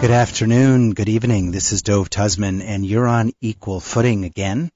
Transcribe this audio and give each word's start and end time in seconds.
Good 0.00 0.10
afternoon, 0.10 0.90
good 0.94 1.08
evening. 1.08 1.52
This 1.52 1.70
is 1.70 1.82
Dove 1.82 2.10
Tusman, 2.10 2.62
and 2.62 2.84
you're 2.84 3.06
on 3.06 3.30
equal 3.40 3.78
footing 3.78 4.24
again. 4.24 4.72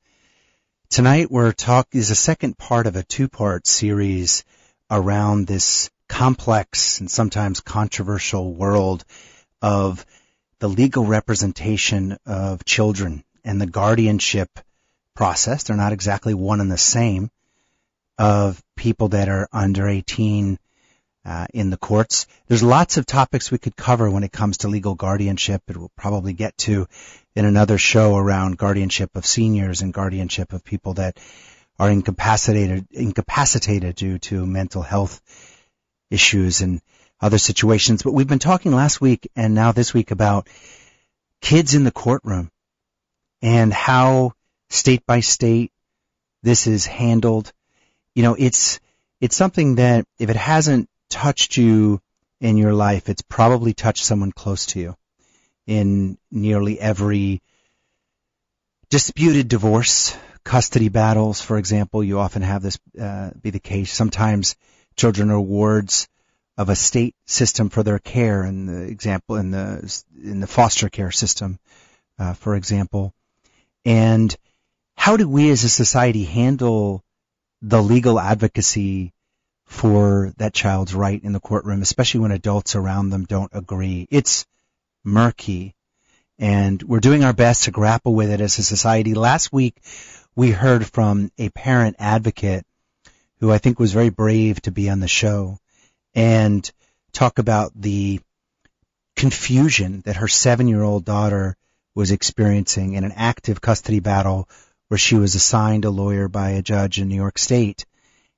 Tonight 0.90 1.28
we're 1.28 1.50
talk 1.50 1.88
is 1.90 2.12
a 2.12 2.14
second 2.14 2.56
part 2.56 2.86
of 2.86 2.94
a 2.94 3.02
two-part 3.02 3.66
series 3.66 4.44
around 4.88 5.48
this 5.48 5.90
complex 6.08 7.00
and 7.00 7.10
sometimes 7.10 7.60
controversial 7.60 8.52
world 8.52 9.04
of 9.62 10.04
the 10.58 10.68
legal 10.68 11.04
representation 11.04 12.16
of 12.26 12.64
children 12.64 13.24
and 13.44 13.60
the 13.60 13.66
guardianship 13.66 14.48
process. 15.14 15.64
They're 15.64 15.76
not 15.76 15.92
exactly 15.92 16.34
one 16.34 16.60
and 16.60 16.70
the 16.70 16.78
same 16.78 17.30
of 18.18 18.62
people 18.76 19.08
that 19.08 19.28
are 19.28 19.48
under 19.52 19.88
18 19.88 20.58
uh, 21.24 21.46
in 21.52 21.70
the 21.70 21.76
courts. 21.76 22.26
There's 22.46 22.62
lots 22.62 22.96
of 22.96 23.06
topics 23.06 23.50
we 23.50 23.58
could 23.58 23.76
cover 23.76 24.08
when 24.08 24.22
it 24.22 24.32
comes 24.32 24.58
to 24.58 24.68
legal 24.68 24.94
guardianship. 24.94 25.62
It 25.66 25.76
will 25.76 25.90
probably 25.96 26.32
get 26.32 26.56
to 26.58 26.86
in 27.34 27.44
another 27.44 27.78
show 27.78 28.16
around 28.16 28.58
guardianship 28.58 29.16
of 29.16 29.26
seniors 29.26 29.82
and 29.82 29.92
guardianship 29.92 30.52
of 30.52 30.64
people 30.64 30.94
that 30.94 31.18
are 31.78 31.90
incapacitated 31.90 32.86
incapacitated 32.92 33.96
due 33.96 34.18
to 34.18 34.46
mental 34.46 34.82
health 34.82 35.20
issues 36.10 36.60
and 36.60 36.80
other 37.20 37.38
situations. 37.38 38.02
But 38.02 38.12
we've 38.12 38.28
been 38.28 38.38
talking 38.38 38.72
last 38.72 39.00
week 39.00 39.28
and 39.34 39.54
now 39.54 39.72
this 39.72 39.94
week 39.94 40.10
about 40.10 40.48
kids 41.40 41.74
in 41.74 41.84
the 41.84 41.90
courtroom 41.90 42.50
and 43.42 43.72
how 43.72 44.32
state 44.68 45.04
by 45.06 45.20
state 45.20 45.72
this 46.42 46.66
is 46.66 46.86
handled. 46.86 47.52
You 48.14 48.22
know, 48.22 48.36
it's 48.38 48.80
it's 49.20 49.36
something 49.36 49.76
that 49.76 50.06
if 50.18 50.30
it 50.30 50.36
hasn't 50.36 50.88
touched 51.08 51.56
you 51.56 52.00
in 52.40 52.56
your 52.56 52.72
life, 52.72 53.08
it's 53.08 53.22
probably 53.22 53.72
touched 53.72 54.04
someone 54.04 54.32
close 54.32 54.66
to 54.66 54.80
you 54.80 54.96
in 55.66 56.18
nearly 56.30 56.78
every 56.78 57.42
disputed 58.90 59.48
divorce, 59.48 60.16
custody 60.44 60.88
battles, 60.88 61.40
for 61.40 61.58
example. 61.58 62.04
You 62.04 62.18
often 62.18 62.42
have 62.42 62.62
this 62.62 62.78
uh, 63.00 63.30
be 63.40 63.50
the 63.50 63.58
case. 63.58 63.92
Sometimes 63.92 64.56
children 64.96 65.30
are 65.30 65.40
wards 65.40 66.08
of 66.56 66.68
a 66.68 66.76
state 66.76 67.14
system 67.26 67.68
for 67.68 67.82
their 67.82 67.98
care, 67.98 68.44
in 68.44 68.66
the 68.66 68.82
example 68.82 69.36
in 69.36 69.50
the 69.50 70.02
in 70.22 70.40
the 70.40 70.46
foster 70.46 70.88
care 70.88 71.10
system, 71.10 71.58
uh, 72.18 72.32
for 72.32 72.56
example. 72.56 73.14
And 73.84 74.34
how 74.96 75.16
do 75.16 75.28
we 75.28 75.50
as 75.50 75.64
a 75.64 75.68
society 75.68 76.24
handle 76.24 77.04
the 77.62 77.82
legal 77.82 78.18
advocacy 78.18 79.12
for 79.66 80.32
that 80.38 80.54
child's 80.54 80.94
right 80.94 81.22
in 81.22 81.32
the 81.32 81.40
courtroom, 81.40 81.82
especially 81.82 82.20
when 82.20 82.32
adults 82.32 82.74
around 82.74 83.10
them 83.10 83.24
don't 83.24 83.50
agree? 83.52 84.08
It's 84.10 84.46
murky. 85.04 85.74
And 86.38 86.82
we're 86.82 87.00
doing 87.00 87.24
our 87.24 87.32
best 87.32 87.64
to 87.64 87.70
grapple 87.70 88.14
with 88.14 88.30
it 88.30 88.40
as 88.40 88.58
a 88.58 88.62
society. 88.62 89.14
Last 89.14 89.52
week, 89.52 89.80
we 90.34 90.50
heard 90.50 90.86
from 90.86 91.30
a 91.38 91.48
parent 91.50 91.96
advocate 91.98 92.66
who 93.40 93.52
I 93.52 93.58
think 93.58 93.78
was 93.78 93.92
very 93.92 94.10
brave 94.10 94.60
to 94.62 94.70
be 94.70 94.88
on 94.88 95.00
the 95.00 95.08
show 95.08 95.58
and 96.14 96.70
talk 97.12 97.38
about 97.38 97.72
the 97.74 98.20
confusion 99.14 100.02
that 100.04 100.16
her 100.16 100.28
seven 100.28 100.68
year 100.68 100.82
old 100.82 101.04
daughter 101.04 101.56
was 101.94 102.10
experiencing 102.10 102.92
in 102.92 103.04
an 103.04 103.12
active 103.12 103.60
custody 103.60 104.00
battle 104.00 104.48
where 104.88 104.98
she 104.98 105.16
was 105.16 105.34
assigned 105.34 105.84
a 105.84 105.90
lawyer 105.90 106.28
by 106.28 106.50
a 106.50 106.62
judge 106.62 107.00
in 107.00 107.08
New 107.08 107.16
York 107.16 107.38
State. 107.38 107.86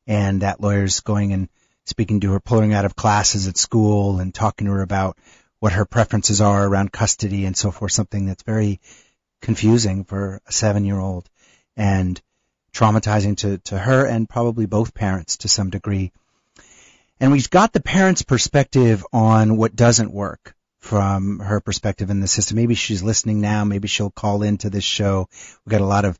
And 0.06 0.42
that 0.42 0.60
lawyer's 0.60 1.00
going 1.00 1.32
and 1.32 1.48
speaking 1.84 2.20
to 2.20 2.32
her, 2.32 2.41
pulling 2.41 2.70
her 2.70 2.76
out 2.76 2.84
of 2.84 2.97
classes 2.97 3.48
at 3.48 3.56
school 3.56 4.20
and 4.20 4.32
talking 4.32 4.66
to 4.66 4.72
her 4.72 4.82
about 4.82 5.19
what 5.60 5.72
her 5.72 5.84
preferences 5.84 6.41
are 6.41 6.66
around 6.66 6.92
custody 6.92 7.44
and 7.44 7.56
so 7.56 7.70
forth, 7.70 7.92
something 7.92 8.26
that's 8.26 8.44
very 8.44 8.80
confusing 9.42 10.04
for 10.04 10.41
a 10.47 10.53
seven 10.53 10.84
year 10.84 10.98
old 10.98 11.28
and 11.76 12.20
traumatizing 12.72 13.36
to, 13.38 13.58
to 13.58 13.78
her 13.78 14.06
and 14.06 14.28
probably 14.28 14.66
both 14.66 14.94
parents 14.94 15.38
to 15.38 15.48
some 15.48 15.70
degree. 15.70 16.12
And 17.20 17.32
we've 17.32 17.50
got 17.50 17.72
the 17.72 17.80
parents' 17.80 18.22
perspective 18.22 19.04
on 19.12 19.56
what 19.56 19.74
doesn't 19.74 20.12
work 20.12 20.54
from 20.78 21.40
her 21.40 21.60
perspective 21.60 22.10
in 22.10 22.20
the 22.20 22.28
system. 22.28 22.56
Maybe 22.56 22.74
she's 22.74 23.02
listening 23.02 23.40
now. 23.40 23.64
Maybe 23.64 23.88
she'll 23.88 24.10
call 24.10 24.42
into 24.42 24.70
this 24.70 24.84
show. 24.84 25.28
We 25.64 25.70
got 25.70 25.80
a 25.80 25.86
lot 25.86 26.04
of 26.04 26.18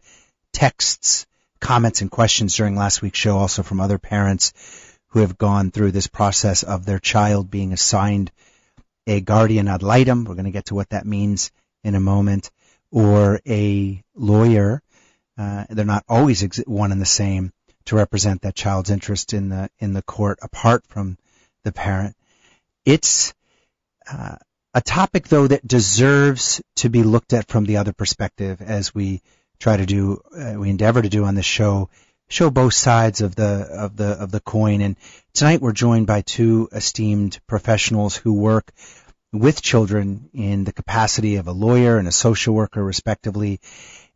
texts, 0.53 1.27
comments, 1.61 2.01
and 2.01 2.11
questions 2.11 2.57
during 2.57 2.75
last 2.75 3.01
week's 3.01 3.19
show 3.19 3.39
also 3.39 3.63
from 3.63 3.81
other 3.81 3.99
parents 3.99 4.53
who 5.09 5.21
have 5.21 5.39
gone 5.39 5.71
through 5.71 5.93
this 5.93 6.09
process 6.09 6.65
of 6.65 6.85
their 6.85 6.99
child 6.99 7.51
being 7.51 7.73
assigned 7.73 8.33
a 9.07 9.21
guardian 9.21 9.69
ad 9.69 9.83
litem. 9.83 10.25
We're 10.25 10.35
going 10.35 10.45
to 10.45 10.51
get 10.51 10.67
to 10.67 10.75
what 10.75 10.91
that 10.91 11.07
means 11.07 11.51
in 11.85 11.95
a 11.95 12.01
moment. 12.01 12.51
Or 12.91 13.41
a 13.47 14.03
lawyer. 14.15 14.83
Uh, 15.39 15.65
they're 15.71 15.85
not 15.85 16.05
always 16.09 16.43
ex- 16.43 16.59
one 16.67 16.91
and 16.91 17.01
the 17.01 17.07
same 17.07 17.53
to 17.85 17.97
represent 17.97 18.43
that 18.43 18.55
child's 18.55 18.91
interest 18.91 19.33
in 19.33 19.49
the 19.49 19.71
in 19.79 19.93
the 19.93 20.03
court 20.03 20.39
apart 20.43 20.85
from 20.89 21.17
the 21.63 21.73
parent. 21.73 22.17
It's 22.85 23.33
uh, 24.11 24.37
a 24.75 24.81
topic 24.81 25.29
though 25.29 25.47
that 25.47 25.67
deserves 25.67 26.61
to 26.77 26.89
be 26.89 27.03
looked 27.03 27.33
at 27.33 27.49
from 27.49 27.65
the 27.65 27.77
other 27.77 27.93
perspective 27.93 28.61
as 28.61 28.95
we 28.95 29.23
try 29.59 29.77
to 29.77 29.87
do 29.87 30.21
uh, 30.37 30.55
we 30.59 30.71
endeavor 30.71 31.03
to 31.03 31.09
do 31.09 31.25
on 31.25 31.35
this 31.35 31.47
show 31.47 31.89
show 32.29 32.51
both 32.51 32.75
sides 32.75 33.21
of 33.21 33.35
the 33.35 33.67
of 33.71 33.97
the 33.97 34.11
of 34.11 34.31
the 34.31 34.41
coin 34.41 34.81
and 34.83 34.97
tonight 35.33 35.61
we're 35.61 35.73
joined 35.73 36.07
by 36.07 36.21
two 36.21 36.69
esteemed 36.73 37.41
professionals 37.47 38.17
who 38.17 38.35
work 38.35 38.71
with 39.33 39.63
children 39.63 40.29
in 40.33 40.65
the 40.65 40.73
capacity 40.73 41.37
of 41.37 41.49
a 41.49 41.53
lawyer 41.53 41.99
and 41.99 42.09
a 42.09 42.13
social 42.13 42.55
worker 42.55 42.85
respectively 42.85 43.61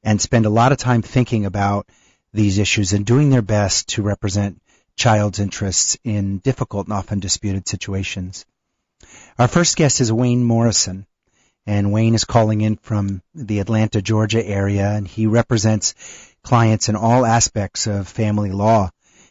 and 0.02 0.20
spend 0.20 0.46
a 0.46 0.50
lot 0.50 0.72
of 0.72 0.78
time 0.78 1.02
thinking 1.02 1.46
about 1.46 1.86
these 2.32 2.58
issues 2.58 2.92
and 2.92 3.06
doing 3.06 3.30
their 3.30 3.42
best 3.42 3.88
to 3.90 4.02
represent 4.02 4.60
child's 4.96 5.38
interests 5.38 5.96
in 6.04 6.38
difficult 6.38 6.86
and 6.86 6.94
often 6.94 7.20
disputed 7.20 7.68
situations. 7.68 8.44
Our 9.38 9.48
first 9.48 9.76
guest 9.76 10.00
is 10.00 10.12
Wayne 10.12 10.44
Morrison, 10.44 11.06
and 11.66 11.92
Wayne 11.92 12.14
is 12.14 12.24
calling 12.24 12.60
in 12.60 12.76
from 12.76 13.22
the 13.34 13.60
Atlanta, 13.60 14.02
Georgia 14.02 14.44
area, 14.44 14.90
and 14.90 15.06
he 15.06 15.26
represents 15.26 15.94
clients 16.42 16.88
in 16.88 16.96
all 16.96 17.24
aspects 17.24 17.86
of 17.86 18.08
family 18.08 18.50
law, 18.50 18.90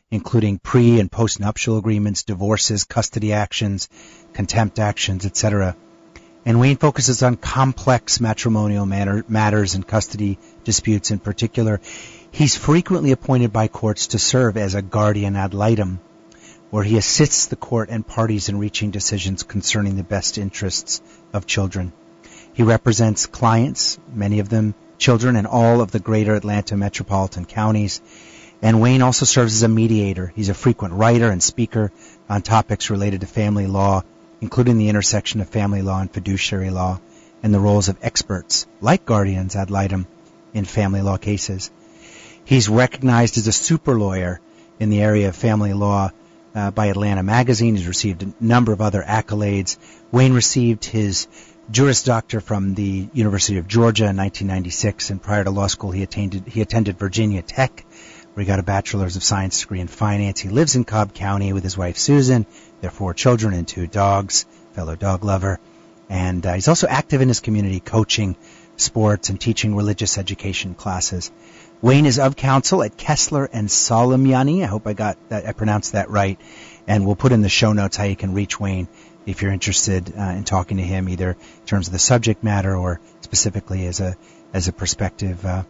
including 0.10 0.60
pre 0.60 1.00
and 1.00 1.12
post-nuptial 1.12 1.78
agreements, 1.78 2.24
divorces, 2.24 2.84
custody 2.84 3.34
actions, 3.34 3.90
contempt 4.34 4.80
actions, 4.80 5.26
etc. 5.26 5.76
And 6.46 6.60
Wayne 6.60 6.78
focuses 6.78 7.22
on 7.22 7.36
complex 7.36 8.20
matrimonial 8.20 8.86
matter, 8.86 9.24
matters 9.28 9.76
and 9.76 9.88
custody 9.88 10.40
disputes 10.64 11.12
in 11.12 11.20
particular. 11.20 11.80
He's 12.32 12.58
frequently 12.58 13.12
appointed 13.12 13.54
by 13.54 13.68
courts 13.68 14.08
to 14.08 14.20
serve 14.20 14.58
as 14.58 14.74
a 14.74 14.82
guardian 14.82 15.36
ad 15.36 15.54
litem, 15.54 16.00
where 16.72 16.84
he 16.84 16.98
assists 16.98 17.46
the 17.48 17.56
court 17.56 17.90
and 17.90 18.06
parties 18.06 18.50
in 18.50 18.58
reaching 18.58 18.90
decisions 18.90 19.44
concerning 19.44 19.98
the 19.98 20.04
best 20.04 20.38
interests 20.38 21.02
of 21.32 21.46
children. 21.46 21.94
He 22.54 22.64
represents 22.64 23.28
clients, 23.28 24.00
many 24.12 24.40
of 24.40 24.50
them 24.50 24.74
children 24.98 25.36
in 25.36 25.46
all 25.46 25.82
of 25.82 25.92
the 25.92 26.00
greater 26.00 26.36
Atlanta 26.36 26.76
metropolitan 26.78 27.46
counties. 27.46 28.02
And 28.62 28.82
Wayne 28.82 29.02
also 29.02 29.26
serves 29.26 29.54
as 29.56 29.64
a 29.64 29.68
mediator. 29.68 30.32
He's 30.36 30.50
a 30.50 30.54
frequent 30.54 30.94
writer 30.94 31.30
and 31.30 31.42
speaker 31.42 31.92
on 32.30 32.42
topics 32.42 32.90
related 32.90 33.22
to 33.22 33.28
family 33.28 33.68
law, 33.68 34.04
including 34.42 34.78
the 34.78 34.90
intersection 34.90 35.40
of 35.40 35.50
family 35.50 35.82
law 35.82 36.02
and 36.02 36.12
fiduciary 36.12 36.70
law, 36.70 37.00
and 37.44 37.54
the 37.54 37.60
roles 37.60 37.88
of 37.88 37.98
experts, 38.02 38.68
like 38.82 39.06
guardians 39.06 39.56
ad 39.56 39.72
litem, 39.72 40.06
in 40.54 40.66
family 40.66 41.02
law 41.02 41.18
cases. 41.18 41.72
He's 42.44 42.68
recognized 42.68 43.38
as 43.38 43.48
a 43.48 43.52
super 43.52 43.98
lawyer 43.98 44.42
in 44.80 44.90
the 44.90 45.02
area 45.02 45.30
of 45.30 45.36
family 45.36 45.74
law 45.74 46.12
uh, 46.54 46.72
by 46.72 46.88
Atlanta 46.88 47.24
Magazine. 47.24 47.76
He's 47.76 47.88
received 47.88 48.24
a 48.24 48.34
number 48.40 48.74
of 48.74 48.82
other 48.82 49.02
accolades. 49.02 49.78
Wayne 50.12 50.34
received 50.34 50.86
his 50.86 51.28
Juris 51.70 52.04
Doctor 52.04 52.42
from 52.42 52.74
the 52.74 53.08
University 53.14 53.58
of 53.58 53.68
Georgia 53.68 54.06
in 54.06 54.18
1996, 54.18 55.10
and 55.10 55.22
prior 55.22 55.44
to 55.44 55.52
law 55.52 55.68
school, 55.68 55.92
he 55.92 56.04
attended 56.04 56.48
he 56.48 56.62
attended 56.62 57.00
Virginia 57.00 57.42
Tech, 57.42 57.86
where 58.34 58.44
he 58.44 58.48
got 58.48 58.60
a 58.60 58.64
bachelor's 58.64 59.16
of 59.16 59.24
science 59.24 59.62
degree 59.62 59.80
in 59.80 59.88
finance. 59.88 60.40
He 60.40 60.50
lives 60.50 60.76
in 60.76 60.84
Cobb 60.84 61.14
County 61.14 61.54
with 61.54 61.64
his 61.64 61.78
wife 61.78 61.98
Susan, 61.98 62.46
their 62.82 62.92
four 62.92 63.14
children 63.14 63.54
and 63.54 63.68
two 63.68 63.88
dogs. 63.88 64.46
Fellow 64.74 64.96
dog 64.96 65.26
lover, 65.26 65.60
and 66.10 66.46
uh, 66.46 66.54
he's 66.54 66.70
also 66.70 66.88
active 66.88 67.22
in 67.22 67.28
his 67.28 67.42
community, 67.42 67.82
coaching 67.82 68.38
sports 68.78 69.30
and 69.30 69.40
teaching 69.40 69.76
religious 69.76 70.18
education 70.18 70.76
classes. 70.76 71.32
Wayne 71.82 72.06
is 72.06 72.20
of 72.20 72.36
counsel 72.36 72.84
at 72.84 72.96
Kessler 72.96 73.50
and 73.52 73.68
Solomiany. 73.68 74.64
I 74.64 74.68
hope 74.68 74.88
I 74.88 74.94
got 74.94 75.18
that, 75.30 75.48
I 75.48 75.54
pronounced 75.54 75.94
that 75.94 76.10
right. 76.10 76.40
And 76.88 77.06
we'll 77.06 77.16
put 77.16 77.32
in 77.32 77.42
the 77.42 77.50
show 77.50 77.74
notes 77.74 77.98
how 77.98 78.04
you 78.06 78.16
can 78.16 78.34
reach 78.34 78.60
Wayne 78.60 78.88
if 79.26 79.42
you're 79.42 79.52
interested 79.52 80.14
uh, 80.18 80.22
in 80.22 80.44
talking 80.44 80.78
to 80.78 80.84
him, 80.84 81.10
either 81.10 81.32
in 81.32 81.66
terms 81.66 81.88
of 81.88 81.94
the 81.94 82.00
subject 82.00 82.44
matter 82.44 82.76
or 82.76 83.00
specifically 83.22 83.86
as 83.88 84.00
a 84.00 84.16
as 84.54 84.68
a 84.68 84.74
prospective 84.74 85.46
uh, 85.46 85.64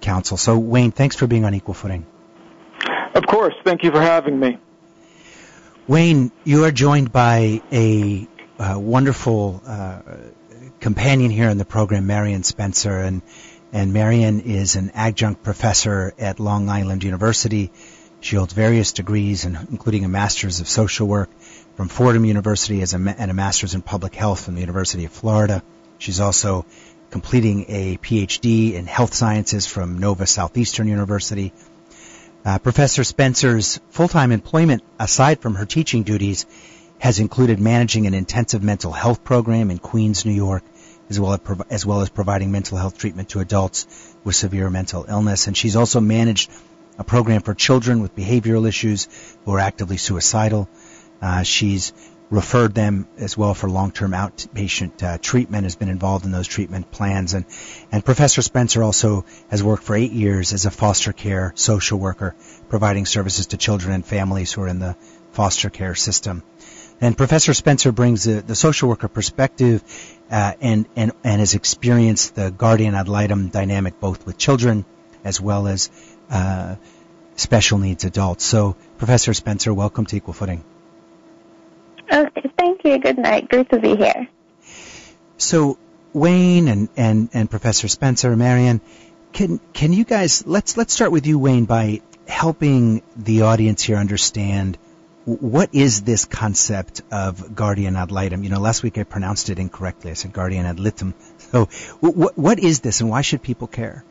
counsel. 0.00 0.36
So, 0.36 0.58
Wayne, 0.58 0.90
thanks 0.90 1.16
for 1.16 1.26
being 1.26 1.44
on 1.44 1.54
Equal 1.54 1.74
Footing. 1.74 2.06
Of 3.14 3.26
course. 3.26 3.54
Thank 3.64 3.84
you 3.84 3.90
for 3.90 4.00
having 4.00 4.38
me. 4.38 4.58
Wayne, 5.86 6.32
you 6.44 6.64
are 6.64 6.72
joined 6.72 7.12
by 7.12 7.60
a 7.70 8.26
uh, 8.58 8.78
wonderful 8.78 9.62
uh, 9.66 10.00
companion 10.80 11.30
here 11.30 11.50
in 11.50 11.58
the 11.58 11.66
program, 11.66 12.06
Marion 12.06 12.42
Spencer, 12.42 13.00
and 13.00 13.20
and 13.70 13.92
Marion 13.92 14.40
is 14.40 14.76
an 14.76 14.92
adjunct 14.94 15.42
professor 15.42 16.14
at 16.18 16.40
Long 16.40 16.70
Island 16.70 17.04
University. 17.04 17.70
She 18.20 18.36
holds 18.36 18.54
various 18.54 18.92
degrees, 18.92 19.44
including 19.44 20.06
a 20.06 20.08
master's 20.08 20.60
of 20.60 20.68
social 20.68 21.06
work 21.06 21.28
from 21.74 21.88
Fordham 21.88 22.24
University 22.24 22.80
a, 22.80 22.86
and 22.94 23.30
a 23.30 23.34
master's 23.34 23.74
in 23.74 23.82
public 23.82 24.14
health 24.14 24.42
from 24.42 24.54
the 24.54 24.62
University 24.62 25.04
of 25.04 25.12
Florida. 25.12 25.62
She's 25.98 26.20
also 26.20 26.64
completing 27.10 27.66
a 27.68 27.98
PhD 27.98 28.72
in 28.72 28.86
health 28.86 29.12
sciences 29.12 29.66
from 29.66 29.98
Nova 29.98 30.26
Southeastern 30.26 30.88
University. 30.88 31.52
Uh, 32.44 32.58
Professor 32.58 33.04
Spencer's 33.04 33.80
full-time 33.88 34.30
employment, 34.30 34.82
aside 34.98 35.40
from 35.40 35.54
her 35.54 35.64
teaching 35.64 36.02
duties, 36.02 36.44
has 36.98 37.18
included 37.18 37.58
managing 37.58 38.06
an 38.06 38.12
intensive 38.12 38.62
mental 38.62 38.92
health 38.92 39.24
program 39.24 39.70
in 39.70 39.78
Queens, 39.78 40.26
New 40.26 40.32
York, 40.32 40.62
as 41.08 41.18
well 41.18 41.32
as, 41.32 41.40
as 41.70 41.86
well 41.86 42.02
as 42.02 42.10
providing 42.10 42.52
mental 42.52 42.76
health 42.76 42.98
treatment 42.98 43.30
to 43.30 43.40
adults 43.40 43.86
with 44.24 44.36
severe 44.36 44.68
mental 44.68 45.06
illness. 45.08 45.46
And 45.46 45.56
she's 45.56 45.74
also 45.74 46.00
managed 46.00 46.50
a 46.98 47.04
program 47.04 47.40
for 47.40 47.54
children 47.54 48.02
with 48.02 48.14
behavioral 48.14 48.68
issues 48.68 49.08
who 49.44 49.54
are 49.54 49.58
actively 49.58 49.96
suicidal. 49.96 50.68
Uh, 51.22 51.44
she's 51.44 51.94
referred 52.30 52.74
them 52.74 53.06
as 53.18 53.36
well 53.36 53.54
for 53.54 53.68
long-term 53.68 54.12
outpatient 54.12 55.02
uh, 55.02 55.18
treatment, 55.20 55.64
has 55.64 55.76
been 55.76 55.88
involved 55.88 56.24
in 56.24 56.32
those 56.32 56.48
treatment 56.48 56.90
plans. 56.90 57.34
And, 57.34 57.44
and 57.92 58.04
Professor 58.04 58.42
Spencer 58.42 58.82
also 58.82 59.24
has 59.50 59.62
worked 59.62 59.84
for 59.84 59.94
eight 59.94 60.12
years 60.12 60.52
as 60.52 60.64
a 60.64 60.70
foster 60.70 61.12
care 61.12 61.52
social 61.54 61.98
worker, 61.98 62.34
providing 62.68 63.06
services 63.06 63.48
to 63.48 63.56
children 63.56 63.94
and 63.94 64.04
families 64.04 64.52
who 64.52 64.62
are 64.62 64.68
in 64.68 64.78
the 64.78 64.96
foster 65.32 65.70
care 65.70 65.94
system. 65.94 66.42
And 67.00 67.16
Professor 67.16 67.54
Spencer 67.54 67.92
brings 67.92 68.24
the, 68.24 68.40
the 68.40 68.54
social 68.54 68.88
worker 68.88 69.08
perspective 69.08 69.82
uh, 70.30 70.52
and, 70.60 70.86
and, 70.96 71.12
and 71.22 71.40
has 71.40 71.54
experienced 71.54 72.34
the 72.34 72.50
guardian 72.50 72.94
ad 72.94 73.08
litem 73.08 73.48
dynamic 73.48 74.00
both 74.00 74.24
with 74.26 74.38
children 74.38 74.84
as 75.24 75.40
well 75.40 75.66
as 75.66 75.90
uh, 76.30 76.76
special 77.36 77.78
needs 77.78 78.04
adults. 78.04 78.44
So, 78.44 78.76
Professor 78.98 79.34
Spencer, 79.34 79.74
welcome 79.74 80.06
to 80.06 80.16
Equal 80.16 80.34
Footing. 80.34 80.64
Okay, 82.14 82.50
thank 82.56 82.84
you. 82.84 82.98
Good 82.98 83.18
night. 83.18 83.48
Great 83.48 83.68
to 83.70 83.80
be 83.80 83.96
here. 83.96 84.28
So, 85.36 85.78
Wayne 86.12 86.68
and, 86.68 86.88
and, 86.96 87.28
and 87.32 87.50
Professor 87.50 87.88
Spencer, 87.88 88.36
Marion, 88.36 88.80
can 89.32 89.58
can 89.72 89.92
you 89.92 90.04
guys 90.04 90.46
let's 90.46 90.76
let's 90.76 90.94
start 90.94 91.10
with 91.10 91.26
you, 91.26 91.40
Wayne, 91.40 91.64
by 91.64 92.02
helping 92.28 93.02
the 93.16 93.42
audience 93.42 93.82
here 93.82 93.96
understand 93.96 94.78
what 95.24 95.74
is 95.74 96.02
this 96.02 96.24
concept 96.24 97.02
of 97.10 97.54
guardian 97.54 97.96
ad 97.96 98.12
litem? 98.12 98.44
You 98.44 98.50
know, 98.50 98.60
last 98.60 98.84
week 98.84 98.96
I 98.96 99.02
pronounced 99.02 99.50
it 99.50 99.58
incorrectly. 99.58 100.12
I 100.12 100.14
said 100.14 100.32
guardian 100.32 100.66
ad 100.66 100.78
litem. 100.78 101.14
So, 101.38 101.64
what 102.00 102.38
what 102.38 102.58
is 102.60 102.80
this, 102.80 103.00
and 103.00 103.10
why 103.10 103.22
should 103.22 103.42
people 103.42 103.66
care? 103.66 104.04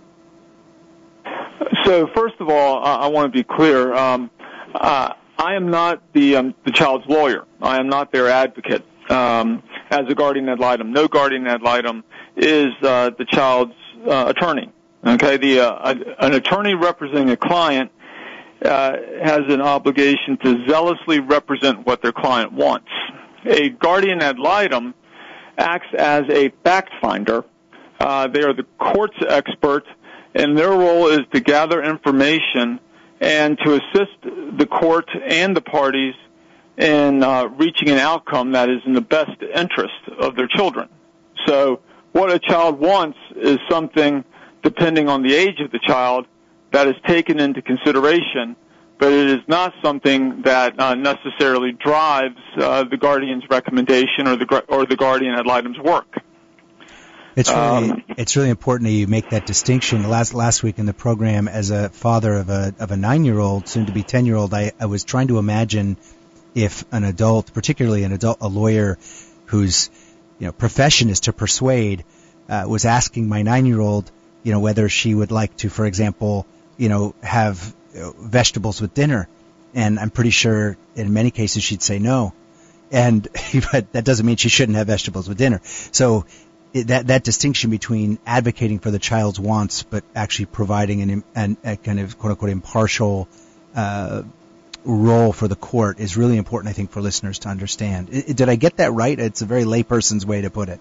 So, 1.85 2.07
first 2.13 2.35
of 2.39 2.49
all, 2.49 2.83
I, 2.83 2.95
I 2.95 3.07
want 3.07 3.31
to 3.31 3.37
be 3.37 3.43
clear. 3.43 3.93
Um, 3.93 4.29
uh, 4.75 5.13
I 5.43 5.55
am 5.55 5.69
not 5.69 6.01
the 6.13 6.37
um, 6.37 6.55
the 6.63 6.71
child's 6.71 7.05
lawyer. 7.05 7.43
I 7.61 7.77
am 7.77 7.89
not 7.89 8.13
their 8.13 8.29
advocate 8.29 8.85
um, 9.09 9.61
as 9.89 10.03
a 10.07 10.15
guardian 10.15 10.47
ad 10.47 10.59
litem. 10.59 10.93
No 10.93 11.09
guardian 11.09 11.45
ad 11.47 11.61
litem 11.61 12.05
is 12.37 12.67
uh, 12.81 13.09
the 13.17 13.25
child's 13.25 13.73
uh, 14.09 14.33
attorney. 14.33 14.71
Okay, 15.05 15.35
the 15.35 15.59
uh, 15.59 15.95
an 16.19 16.33
attorney 16.33 16.75
representing 16.75 17.31
a 17.31 17.35
client 17.35 17.91
uh, 18.63 18.93
has 19.21 19.41
an 19.49 19.59
obligation 19.59 20.37
to 20.45 20.65
zealously 20.65 21.19
represent 21.19 21.85
what 21.85 22.01
their 22.01 22.13
client 22.13 22.53
wants. 22.53 22.87
A 23.45 23.67
guardian 23.67 24.21
ad 24.21 24.39
litem 24.39 24.93
acts 25.57 25.93
as 25.97 26.23
a 26.29 26.53
fact 26.63 26.91
finder. 27.01 27.43
Uh, 27.99 28.27
they 28.27 28.43
are 28.43 28.53
the 28.53 28.65
court's 28.79 29.17
expert, 29.27 29.83
and 30.35 30.57
their 30.57 30.71
role 30.71 31.07
is 31.07 31.19
to 31.33 31.41
gather 31.41 31.83
information 31.83 32.79
and 33.23 33.57
to 33.59 33.75
assist 33.75 34.57
the 34.57 34.65
court 34.65 35.09
and 35.25 35.55
the 35.55 35.61
parties 35.61 36.13
in 36.77 37.23
uh, 37.23 37.45
reaching 37.45 37.89
an 37.89 37.97
outcome 37.97 38.51
that 38.51 38.69
is 38.69 38.81
in 38.85 38.93
the 38.93 39.01
best 39.01 39.41
interest 39.55 39.93
of 40.19 40.35
their 40.35 40.47
children. 40.47 40.89
So 41.47 41.79
what 42.11 42.31
a 42.31 42.39
child 42.39 42.79
wants 42.79 43.17
is 43.35 43.59
something, 43.69 44.25
depending 44.61 45.07
on 45.07 45.23
the 45.23 45.33
age 45.33 45.61
of 45.61 45.71
the 45.71 45.79
child, 45.79 46.25
that 46.71 46.87
is 46.87 46.95
taken 47.07 47.39
into 47.39 47.61
consideration, 47.61 48.57
but 48.99 49.13
it 49.13 49.29
is 49.29 49.41
not 49.47 49.73
something 49.81 50.41
that 50.41 50.77
uh, 50.79 50.95
necessarily 50.95 51.71
drives 51.71 52.37
uh, 52.57 52.83
the 52.83 52.97
guardian's 52.97 53.43
recommendation 53.49 54.27
or 54.27 54.35
the 54.35 54.65
or 54.67 54.85
the 54.85 54.95
guardian 54.95 55.33
ad 55.33 55.45
litem's 55.45 55.79
work. 55.79 56.17
It's 57.35 57.49
really 57.49 57.91
um, 57.91 58.03
it's 58.09 58.35
really 58.35 58.49
important 58.49 58.87
that 58.87 58.93
you 58.93 59.07
make 59.07 59.31
that 59.31 59.45
distinction. 59.45 60.07
Last 60.07 60.33
last 60.33 60.61
week 60.61 60.77
in 60.77 60.85
the 60.85 60.93
program, 60.93 61.47
as 61.47 61.71
a 61.71 61.89
father 61.89 62.33
of 62.33 62.49
a 62.49 62.75
of 62.79 62.91
a 62.91 62.97
nine 62.97 63.25
year 63.25 63.39
old, 63.39 63.67
soon 63.67 63.87
to 63.87 63.91
be 63.91 64.03
ten 64.03 64.25
year 64.25 64.35
old, 64.35 64.53
I, 64.53 64.71
I 64.79 64.85
was 64.85 65.03
trying 65.03 65.29
to 65.29 65.39
imagine 65.39 65.97
if 66.53 66.85
an 66.91 67.03
adult, 67.03 67.53
particularly 67.53 68.03
an 68.03 68.11
adult, 68.11 68.37
a 68.41 68.47
lawyer 68.47 68.99
whose 69.45 69.89
you 70.37 70.45
know 70.45 70.51
profession 70.51 71.09
is 71.09 71.21
to 71.21 71.33
persuade, 71.33 72.03
uh, 72.49 72.65
was 72.67 72.85
asking 72.85 73.27
my 73.27 73.41
nine 73.41 73.65
year 73.65 73.79
old, 73.79 74.11
you 74.43 74.51
know, 74.51 74.59
whether 74.59 74.87
she 74.87 75.15
would 75.15 75.31
like 75.31 75.57
to, 75.57 75.69
for 75.69 75.85
example, 75.85 76.45
you 76.77 76.89
know, 76.89 77.15
have 77.23 77.75
vegetables 77.93 78.79
with 78.79 78.93
dinner, 78.93 79.27
and 79.73 79.99
I'm 79.99 80.11
pretty 80.11 80.31
sure 80.31 80.77
in 80.95 81.13
many 81.13 81.31
cases 81.31 81.63
she'd 81.63 81.81
say 81.81 81.97
no. 81.97 82.33
And 82.91 83.27
but 83.71 83.91
that 83.93 84.05
doesn't 84.05 84.25
mean 84.25 84.35
she 84.35 84.49
shouldn't 84.49 84.77
have 84.77 84.85
vegetables 84.85 85.27
with 85.27 85.39
dinner. 85.39 85.61
So 85.63 86.25
that 86.73 87.07
that 87.07 87.23
distinction 87.23 87.69
between 87.69 88.17
advocating 88.25 88.79
for 88.79 88.91
the 88.91 88.99
child's 88.99 89.39
wants 89.39 89.83
but 89.83 90.03
actually 90.15 90.47
providing 90.47 91.01
an, 91.01 91.23
an 91.35 91.57
a 91.63 91.75
kind 91.77 91.99
of 91.99 92.17
quote 92.17 92.31
unquote 92.31 92.49
impartial 92.49 93.27
uh, 93.75 94.23
role 94.85 95.31
for 95.31 95.47
the 95.47 95.55
court 95.55 95.99
is 95.99 96.17
really 96.17 96.37
important, 96.37 96.69
I 96.69 96.73
think, 96.73 96.91
for 96.91 97.01
listeners 97.01 97.39
to 97.39 97.49
understand. 97.49 98.09
I, 98.11 98.31
did 98.33 98.49
I 98.49 98.55
get 98.55 98.77
that 98.77 98.91
right? 98.91 99.17
It's 99.17 99.41
a 99.41 99.45
very 99.45 99.63
layperson's 99.63 100.25
way 100.25 100.41
to 100.41 100.49
put 100.49 100.69
it. 100.69 100.79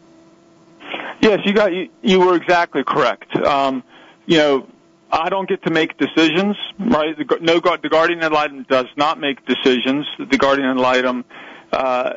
Yes, 1.21 1.41
you 1.45 1.53
got 1.53 1.73
you, 1.73 1.89
you 2.03 2.21
were 2.21 2.35
exactly 2.35 2.83
correct. 2.85 3.35
Um, 3.37 3.85
you 4.27 4.39
know, 4.39 4.67
I 5.11 5.29
don't 5.29 5.49
get 5.49 5.63
to 5.65 5.71
make 5.71 5.97
decisions, 5.99 6.57
right? 6.79 7.17
The, 7.17 7.39
no, 7.41 7.61
the 7.61 7.89
guardian 7.89 8.23
ad 8.23 8.33
litem 8.33 8.65
does 8.69 8.87
not 8.97 9.21
make 9.21 9.45
decisions. 9.47 10.07
The 10.19 10.39
guardian 10.39 10.69
ad 10.69 10.79
litem 10.79 11.25
uh, 11.71 12.15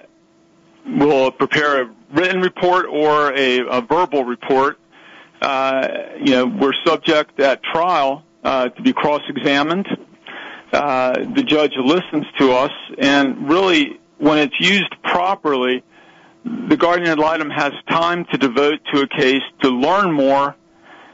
will 0.86 1.32
prepare 1.32 1.84
a 1.84 1.96
written 2.14 2.42
report 2.42 2.86
or 2.86 3.34
a, 3.34 3.60
a 3.60 3.82
verbal 3.82 4.24
report. 4.24 4.80
Uh, 5.42 5.88
you 6.20 6.32
know, 6.32 6.46
we're 6.46 6.74
subject 6.86 7.40
at 7.40 7.62
trial 7.64 8.24
uh, 8.44 8.70
to 8.70 8.82
be 8.82 8.94
cross-examined. 8.94 9.88
Uh, 10.72 11.14
the 11.36 11.44
judge 11.44 11.74
listens 11.84 12.26
to 12.38 12.52
us, 12.52 12.72
and 12.98 13.50
really, 13.50 14.00
when 14.18 14.38
it's 14.38 14.56
used 14.60 14.94
properly, 15.04 15.84
the 16.44 16.78
guardian 16.78 17.10
ad 17.10 17.20
litem 17.20 17.50
has 17.50 17.72
time 17.90 18.26
to 18.32 18.38
devote 18.38 18.80
to 18.94 19.02
a 19.02 19.08
case 19.08 19.42
to 19.62 19.70
learn 19.70 20.12
more 20.12 20.56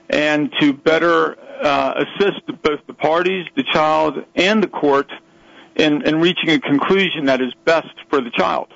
and 0.09 0.51
to 0.59 0.73
better 0.73 1.37
uh, 1.63 2.03
assist 2.03 2.41
both 2.63 2.79
the 2.87 2.93
parties, 2.93 3.45
the 3.55 3.63
child, 3.71 4.17
and 4.35 4.61
the 4.61 4.67
court 4.67 5.09
in, 5.75 6.05
in 6.05 6.19
reaching 6.19 6.49
a 6.49 6.59
conclusion 6.59 7.25
that 7.25 7.41
is 7.41 7.53
best 7.65 7.93
for 8.09 8.19
the 8.19 8.31
child. 8.31 8.67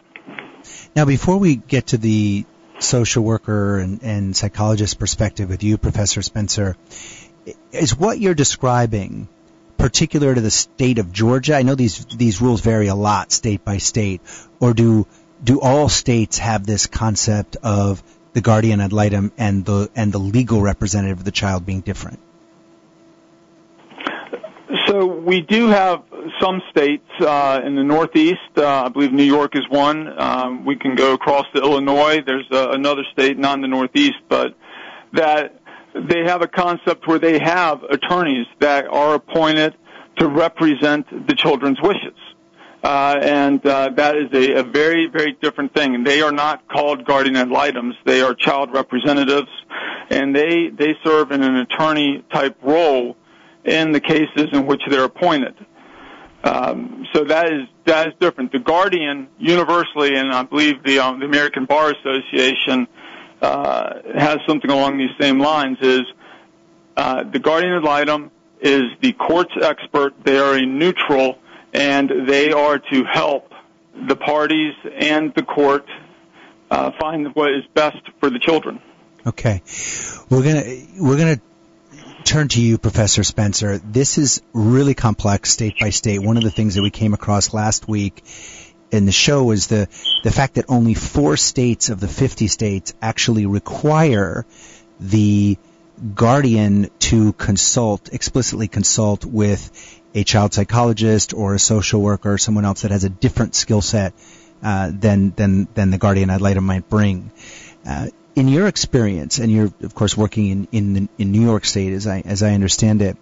Now, 0.96 1.06
before 1.06 1.38
we 1.38 1.56
get 1.56 1.88
to 1.88 1.98
the 1.98 2.46
social 2.80 3.24
worker 3.24 3.80
and, 3.80 4.02
and 4.04 4.36
psychologist 4.36 5.00
perspective 5.00 5.50
with 5.50 5.64
you, 5.64 5.78
Professor 5.78 6.22
Spencer, 6.22 6.76
is 7.72 7.96
what 7.96 8.20
you're 8.20 8.34
describing 8.34 9.28
particular 9.78 10.34
to 10.34 10.42
the 10.42 10.52
state 10.52 11.00
of 11.00 11.12
Georgia? 11.12 11.56
I 11.56 11.64
know 11.64 11.76
these 11.76 12.06
these 12.06 12.42
rules 12.42 12.62
vary 12.62 12.88
a 12.88 12.96
lot 12.96 13.32
state 13.32 13.64
by 13.64 13.78
state, 13.78 14.22
or 14.60 14.74
do 14.74 15.06
do 15.44 15.62
all 15.62 15.90
states 15.90 16.38
have 16.40 16.66
this 16.66 16.88
concept 16.88 17.58
of 17.62 18.02
the 18.34 18.42
guardian 18.42 18.82
ad 18.82 18.94
litem 18.94 19.32
and 19.38 19.66
the 19.66 19.90
and 19.96 20.12
the 20.12 20.18
legal 20.20 20.62
representative 20.62 21.20
of 21.20 21.26
the 21.26 21.32
child 21.32 21.66
being 21.66 21.82
different? 21.82 22.20
So 24.88 25.06
we 25.06 25.42
do 25.42 25.68
have 25.68 26.04
some 26.42 26.62
states 26.70 27.08
uh, 27.22 27.62
in 27.66 27.76
the 27.76 27.84
Northeast. 27.84 28.40
Uh, 28.58 28.84
I 28.86 28.90
believe 28.90 29.12
New 29.12 29.24
York 29.24 29.56
is 29.56 29.64
one. 29.70 30.20
Um, 30.20 30.66
we 30.66 30.76
can 30.76 30.96
go 30.96 31.14
across 31.14 31.46
to 31.56 31.62
Illinois. 31.62 32.22
There's 32.26 32.48
uh, 32.52 32.70
another 32.72 33.04
state, 33.12 33.38
not 33.38 33.56
in 33.56 33.62
the 33.62 33.68
Northeast, 33.68 34.18
but 34.30 34.56
that 35.14 35.60
they 35.94 36.24
have 36.26 36.42
a 36.42 36.48
concept 36.48 37.08
where 37.08 37.20
they 37.20 37.40
have 37.40 37.84
attorneys 37.84 38.48
that 38.60 38.88
are 38.88 39.16
appointed 39.16 39.76
to 40.18 40.28
represent 40.28 41.28
the 41.28 41.36
children's 41.36 41.82
wishes. 41.82 42.18
Uh, 42.84 43.18
and 43.22 43.66
uh, 43.66 43.90
that 43.96 44.16
is 44.16 44.30
a, 44.34 44.60
a 44.60 44.64
very, 44.64 45.08
very 45.08 45.36
different 45.42 45.74
thing. 45.74 45.96
And 45.96 46.06
they 46.06 46.22
are 46.22 46.32
not 46.32 46.68
called 46.68 47.04
guardian 47.06 47.36
ad 47.36 47.50
litems. 47.50 47.96
They 48.06 48.22
are 48.22 48.36
child 48.36 48.72
representatives, 48.74 49.50
and 50.12 50.36
they 50.36 50.70
they 50.70 50.96
serve 51.04 51.32
in 51.32 51.42
an 51.42 51.56
attorney 51.56 52.24
type 52.32 52.58
role 52.62 53.18
in 53.64 53.92
the 53.92 54.00
cases 54.00 54.50
in 54.54 54.68
which 54.68 54.84
they're 54.88 55.06
appointed. 55.06 55.56
Um, 56.46 57.08
so 57.14 57.24
that 57.24 57.52
is 57.52 57.68
that 57.86 58.08
is 58.10 58.14
different. 58.20 58.52
The 58.52 58.60
guardian 58.60 59.28
universally, 59.40 60.16
and 60.16 60.32
I 60.32 60.44
believe 60.44 60.84
the 60.84 61.00
um, 61.00 61.20
the 61.20 61.26
American 61.26 61.66
Bar 61.66 61.92
Association 61.92 62.88
uh, 63.42 63.96
has 64.16 64.38
something 64.48 64.70
along 64.70 65.00
these 65.00 65.10
same 65.20 65.40
lines. 65.40 65.80
Is 65.82 66.04
uh, 66.96 67.24
the 67.24 67.40
guardian 67.40 67.74
ad 67.74 67.84
litem 67.84 68.30
is 68.62 68.84
the 69.02 69.14
court's 69.14 69.54
expert. 69.60 70.14
They 70.24 70.38
are 70.38 70.54
a 70.54 70.66
neutral 70.66 71.40
and 71.74 72.28
they 72.28 72.52
are 72.52 72.80
to 72.80 73.04
help 73.04 73.52
the 74.08 74.16
parties 74.16 74.74
and 74.94 75.34
the 75.36 75.44
court 75.44 75.86
uh, 76.72 76.92
find 77.00 77.36
what 77.36 77.52
is 77.52 77.64
best 77.74 77.98
for 78.20 78.30
the 78.30 78.40
children. 78.40 78.82
Okay, 79.28 79.62
we're 80.30 80.44
gonna 80.44 80.64
we're 81.00 81.18
gonna 81.18 81.42
turn 82.26 82.48
to 82.50 82.62
you, 82.62 82.78
Professor 82.78 83.24
Spencer. 83.24 83.78
This 83.78 84.18
is 84.18 84.42
really 84.52 84.96
complex, 84.96 85.52
state 85.52 85.76
by 85.80 85.92
state. 85.92 86.22
One 86.22 86.38
of 86.38 86.44
the 86.44 86.52
things 86.52 86.76
that 86.76 86.82
we 86.82 86.90
came 86.90 87.14
across 87.14 87.54
last 87.54 87.88
week 87.88 88.24
in 88.92 89.06
the 89.06 89.12
show 89.12 89.44
was 89.44 89.68
the 89.68 89.88
the 90.24 90.32
fact 90.32 90.56
that 90.56 90.66
only 90.68 90.94
four 90.94 91.38
states 91.38 91.90
of 91.90 92.00
the 92.00 92.08
50 92.08 92.48
states 92.48 92.94
actually 93.02 93.46
require 93.46 94.46
the 95.00 95.58
guardian 96.14 96.90
to 97.00 97.34
consult 97.34 98.10
explicitly 98.12 98.68
consult 98.68 99.24
with 99.24 100.02
a 100.14 100.24
child 100.24 100.54
psychologist 100.54 101.34
or 101.34 101.54
a 101.54 101.60
social 101.60 102.02
worker 102.02 102.34
or 102.34 102.38
someone 102.38 102.66
else 102.66 102.82
that 102.82 102.92
has 102.92 103.04
a 103.04 103.10
different 103.10 103.56
skill 103.56 103.82
set 103.82 104.14
uh, 104.64 104.92
than 104.94 105.32
than 105.32 105.68
than 105.74 105.92
the 105.92 105.98
guardian 105.98 106.30
ad 106.30 106.42
litem 106.42 106.66
might 106.66 106.90
bring. 106.90 107.32
Uh, 107.86 108.08
in 108.36 108.48
your 108.48 108.68
experience, 108.68 109.40
and 109.40 109.52
you're 109.52 109.72
of 109.82 109.96
course 109.96 110.18
working 110.18 110.48
in 110.48 110.68
in 110.72 111.10
in 111.18 111.32
New 111.32 111.42
York 111.42 111.66
State, 111.66 111.94
as 111.94 112.08
I 112.08 112.22
as 112.26 112.44
I 112.44 112.54
understand 112.54 113.02
it, 113.02 113.18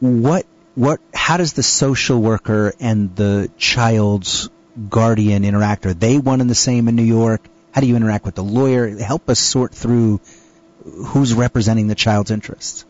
what 0.00 0.46
what 0.74 1.00
how 1.12 1.36
does 1.36 1.52
the 1.52 1.62
social 1.62 2.20
worker 2.20 2.72
and 2.80 3.14
the 3.16 3.50
child's 3.58 4.48
guardian 4.88 5.44
interact? 5.44 5.86
Are 5.86 5.94
they 5.94 6.18
one 6.18 6.40
and 6.40 6.48
the 6.48 6.54
same 6.54 6.88
in 6.88 6.96
New 6.96 7.02
York? 7.02 7.42
How 7.72 7.80
do 7.80 7.86
you 7.86 7.96
interact 7.96 8.24
with 8.24 8.34
the 8.34 8.44
lawyer? 8.44 8.88
Help 8.98 9.28
us 9.28 9.38
sort 9.38 9.74
through 9.74 10.20
who's 10.84 11.34
representing 11.34 11.88
the 11.88 11.94
child's 11.94 12.30
interests. 12.30 12.86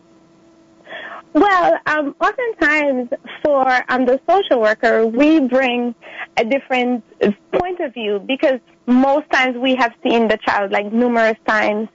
Well, 1.33 1.77
um, 1.85 2.15
oftentimes 2.19 3.09
for 3.43 3.83
um, 3.89 4.05
the 4.05 4.19
social 4.27 4.61
worker, 4.61 5.05
we 5.05 5.39
bring 5.39 5.93
a 6.37 6.43
different 6.43 7.03
point 7.53 7.79
of 7.81 7.93
view 7.93 8.23
because 8.25 8.59
most 8.87 9.29
times 9.31 9.55
we 9.57 9.75
have 9.75 9.93
seen 10.03 10.27
the 10.27 10.37
child 10.37 10.71
like 10.71 10.91
numerous 10.91 11.37
times 11.47 11.87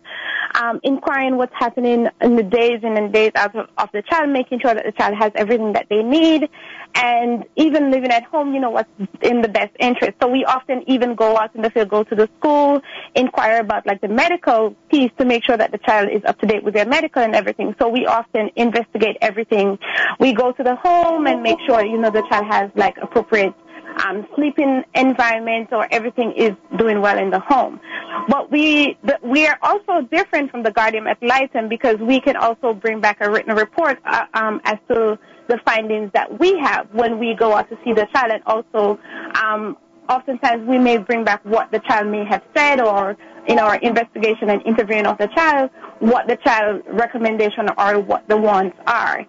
um, 0.55 0.81
inquiring 0.83 1.37
what's 1.37 1.55
happening 1.55 2.09
in 2.21 2.37
the 2.37 2.43
days 2.43 2.81
in 2.83 2.97
and 2.97 3.13
days 3.13 3.33
out 3.35 3.55
of, 3.55 3.69
of 3.79 3.89
the 3.93 4.03
child, 4.03 4.31
making 4.31 4.61
sure 4.61 4.75
that 4.75 4.85
the 4.85 4.93
child 4.93 5.15
has 5.19 5.33
everything 5.35 5.73
that 5.73 5.87
they 5.91 6.03
need, 6.03 6.49
and 6.95 7.45
even 7.57 7.91
living 7.91 8.11
at 8.11 8.23
home, 8.25 8.55
you 8.55 8.61
know, 8.61 8.71
what's 8.71 8.89
in 9.23 9.43
the 9.43 9.49
best 9.49 9.75
interest. 9.81 10.13
So 10.23 10.29
we 10.29 10.45
often 10.45 10.85
even 10.87 11.15
go 11.15 11.37
out 11.37 11.55
in 11.55 11.63
the 11.63 11.71
field, 11.71 11.89
go 11.89 12.05
to 12.05 12.15
the 12.15 12.29
school, 12.39 12.81
inquire 13.15 13.61
about 13.61 13.87
like 13.87 14.01
the 14.01 14.09
medical 14.09 14.77
piece 14.91 15.11
to 15.19 15.25
make 15.25 15.45
sure 15.45 15.57
that 15.57 15.73
the 15.73 15.79
child 15.79 16.09
is 16.11 16.23
up 16.25 16.39
to 16.41 16.47
date 16.47 16.63
with 16.63 16.75
their 16.75 16.87
medical 16.87 17.23
and 17.23 17.35
everything. 17.35 17.75
So 17.81 17.89
we 17.89 18.07
often 18.07 18.51
investigate 18.55 19.17
everything. 19.21 19.79
We 20.21 20.33
go 20.35 20.53
to 20.53 20.63
the 20.63 20.77
home 20.77 21.27
and 21.27 21.43
make 21.43 21.59
sure, 21.67 21.85
you 21.85 21.99
know, 21.99 22.11
the 22.11 22.23
child 22.29 22.47
has 22.47 22.71
like 22.77 22.97
appropriate 22.99 23.55
um, 24.03 24.27
sleeping 24.35 24.83
environment 24.95 25.69
or 25.73 25.87
everything 25.91 26.33
is 26.33 26.53
doing 26.79 27.01
well 27.01 27.19
in 27.19 27.31
the 27.31 27.41
home. 27.41 27.81
But 28.29 28.51
we 28.51 28.97
the, 29.03 29.19
we 29.23 29.47
are 29.47 29.59
also 29.63 30.03
different 30.11 30.51
from 30.51 30.63
the 30.63 30.71
guardian 30.71 31.07
ad 31.07 31.19
litem 31.23 31.69
because 31.69 31.97
we 31.99 32.21
can 32.21 32.37
also 32.37 32.75
bring 32.75 33.01
back 33.01 33.19
a 33.21 33.31
written 33.31 33.55
report 33.55 33.99
uh, 34.05 34.27
um, 34.35 34.61
as 34.65 34.79
to 34.89 35.19
the 35.49 35.59
findings 35.65 36.11
that 36.15 36.41
we 36.41 36.59
have 36.59 36.89
when 36.93 37.19
we 37.19 37.35
go 37.35 37.55
out 37.55 37.69
to 37.69 37.79
see 37.85 37.93
the 37.93 38.07
child, 38.15 38.33
and 38.33 38.43
also 38.47 38.99
um, 39.43 39.77
oftentimes 40.09 40.67
we 40.67 40.79
may 40.79 40.97
bring 40.97 41.25
back 41.25 41.45
what 41.45 41.71
the 41.71 41.81
child 41.81 42.07
may 42.09 42.25
have 42.25 42.43
said 42.57 42.81
or 42.81 43.17
in 43.47 43.59
our 43.59 43.77
investigation 43.77 44.49
and 44.51 44.63
interviewing 44.67 45.07
of 45.07 45.19
the 45.19 45.29
child, 45.29 45.71
what 45.99 46.27
the 46.27 46.37
child 46.37 46.83
recommendation 46.87 47.69
or 47.77 48.01
what 48.01 48.27
the 48.29 48.37
wants 48.37 48.77
are. 48.87 49.25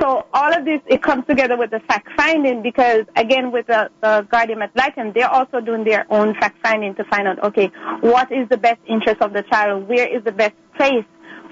So 0.00 0.26
all 0.32 0.52
of 0.52 0.64
this, 0.64 0.80
it 0.86 1.02
comes 1.02 1.24
together 1.26 1.56
with 1.56 1.70
the 1.70 1.80
fact 1.80 2.08
finding 2.16 2.62
because 2.62 3.04
again 3.16 3.52
with 3.52 3.66
the, 3.66 3.90
the 4.02 4.26
guardian 4.30 4.62
ad 4.62 4.70
litem, 4.74 5.12
they're 5.14 5.30
also 5.30 5.60
doing 5.60 5.84
their 5.84 6.06
own 6.10 6.34
fact 6.34 6.58
finding 6.62 6.94
to 6.96 7.04
find 7.04 7.26
out, 7.28 7.42
okay, 7.42 7.70
what 8.00 8.30
is 8.32 8.48
the 8.48 8.56
best 8.56 8.80
interest 8.88 9.20
of 9.22 9.32
the 9.32 9.42
child? 9.44 9.88
Where 9.88 10.06
is 10.06 10.24
the 10.24 10.32
best 10.32 10.54
place 10.76 11.04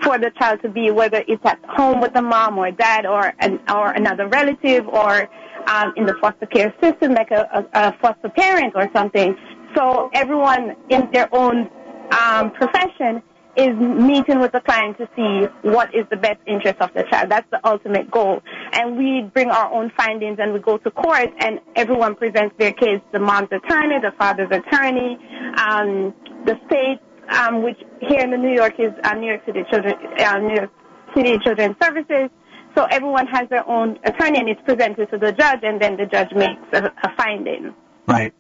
for 0.03 0.19
the 0.19 0.31
child 0.38 0.61
to 0.62 0.69
be, 0.69 0.91
whether 0.91 1.25
it's 1.29 1.45
at 1.45 1.59
home 1.69 2.00
with 2.00 2.12
the 2.12 2.23
mom 2.23 2.59
or 2.59 2.71
dad 2.71 3.07
or 3.07 3.33
an, 3.38 3.61
or 3.73 3.93
another 3.93 4.26
relative 4.29 4.87
or 4.88 5.29
um, 5.69 5.93
in 5.97 6.05
the 6.05 6.14
foster 6.21 6.47
care 6.47 6.75
system, 6.83 7.14
like 7.14 7.31
a, 7.31 7.49
a, 7.75 7.88
a 7.88 7.99
foster 7.99 8.29
parent 8.29 8.75
or 8.75 8.88
something. 8.95 9.37
So 9.76 10.11
everyone 10.12 10.76
in 10.91 11.09
their 11.12 11.29
own 11.35 11.71
um, 12.12 12.50
profession 12.53 13.23
is 13.56 13.75
meeting 13.76 14.40
with 14.40 14.52
the 14.52 14.61
client 14.61 14.99
to 14.99 15.08
see 15.14 15.46
what 15.68 15.94
is 15.94 16.04
the 16.11 16.16
best 16.16 16.40
interest 16.46 16.80
of 16.80 16.92
the 16.94 17.04
child. 17.11 17.30
That's 17.30 17.49
the 17.50 17.61
ultimate 17.66 18.11
goal. 18.11 18.40
And 18.73 18.96
we 18.96 19.30
bring 19.32 19.50
our 19.50 19.73
own 19.73 19.92
findings 19.96 20.38
and 20.40 20.52
we 20.52 20.58
go 20.58 20.78
to 20.78 20.90
court 20.90 21.30
and 21.38 21.61
everyone 21.76 22.16
presents 22.16 22.54
their 22.58 22.73
case, 22.73 23.00
the 23.12 23.20
mom's 23.20 23.49
attorney, 23.52 23.96
the 24.00 24.12
father's 24.18 24.50
attorney, 24.50 25.18
um, 25.56 26.14
the 26.44 26.58
state, 26.66 27.00
um, 27.30 27.62
which 27.62 27.78
here 28.00 28.20
in 28.20 28.30
the 28.30 28.37
New 28.37 28.52
York 28.52 28.75
is 28.78 28.92
uh, 29.04 29.14
New 29.14 29.28
York 29.28 29.42
City 29.46 29.61
Children, 29.70 29.94
uh, 30.18 30.38
New 30.38 30.54
York 30.54 30.70
City 31.14 31.38
Children's 31.44 31.76
Services. 31.82 32.30
So 32.76 32.84
everyone 32.90 33.28
has 33.28 33.49
their 33.50 33.66
own 33.68 33.99
attorney 34.04 34.40
and 34.40 34.49
it's 34.49 34.61
presented 34.62 35.11
to 35.11 35.18
the 35.18 35.32
judge 35.32 35.61
and 35.62 35.80
then 35.80 35.96
the 35.96 36.06
judge 36.06 36.32
makes 36.34 36.61
a, 36.73 36.87
a 36.87 37.16
finding. 37.16 37.73
Right. 38.06 38.34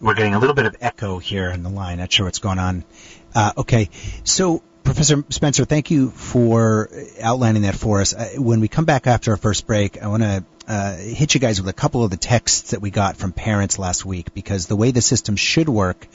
We're 0.00 0.14
getting 0.14 0.34
a 0.34 0.38
little 0.38 0.54
bit 0.54 0.64
of 0.64 0.76
echo 0.80 1.18
here 1.18 1.50
in 1.50 1.62
the 1.62 1.68
line. 1.68 1.98
Not 1.98 2.10
sure 2.10 2.24
what's 2.24 2.38
going 2.38 2.58
on. 2.58 2.84
Uh, 3.34 3.52
okay, 3.58 3.90
so 4.24 4.62
Professor 4.82 5.22
Spencer, 5.28 5.66
thank 5.66 5.90
you 5.90 6.10
for 6.10 6.90
outlining 7.20 7.62
that 7.62 7.74
for 7.74 8.00
us. 8.00 8.14
Uh, 8.14 8.30
when 8.36 8.60
we 8.60 8.68
come 8.68 8.86
back 8.86 9.06
after 9.06 9.32
our 9.32 9.36
first 9.36 9.66
break, 9.66 10.02
I 10.02 10.06
want 10.06 10.22
to 10.22 10.44
uh, 10.66 10.96
hit 10.96 11.34
you 11.34 11.40
guys 11.40 11.60
with 11.60 11.68
a 11.68 11.74
couple 11.74 12.02
of 12.02 12.10
the 12.10 12.16
texts 12.16 12.70
that 12.70 12.80
we 12.80 12.90
got 12.90 13.18
from 13.18 13.32
parents 13.32 13.78
last 13.78 14.06
week 14.06 14.32
because 14.32 14.66
the 14.66 14.76
way 14.76 14.90
the 14.90 15.02
system 15.02 15.36
should 15.36 15.68
work, 15.68 16.08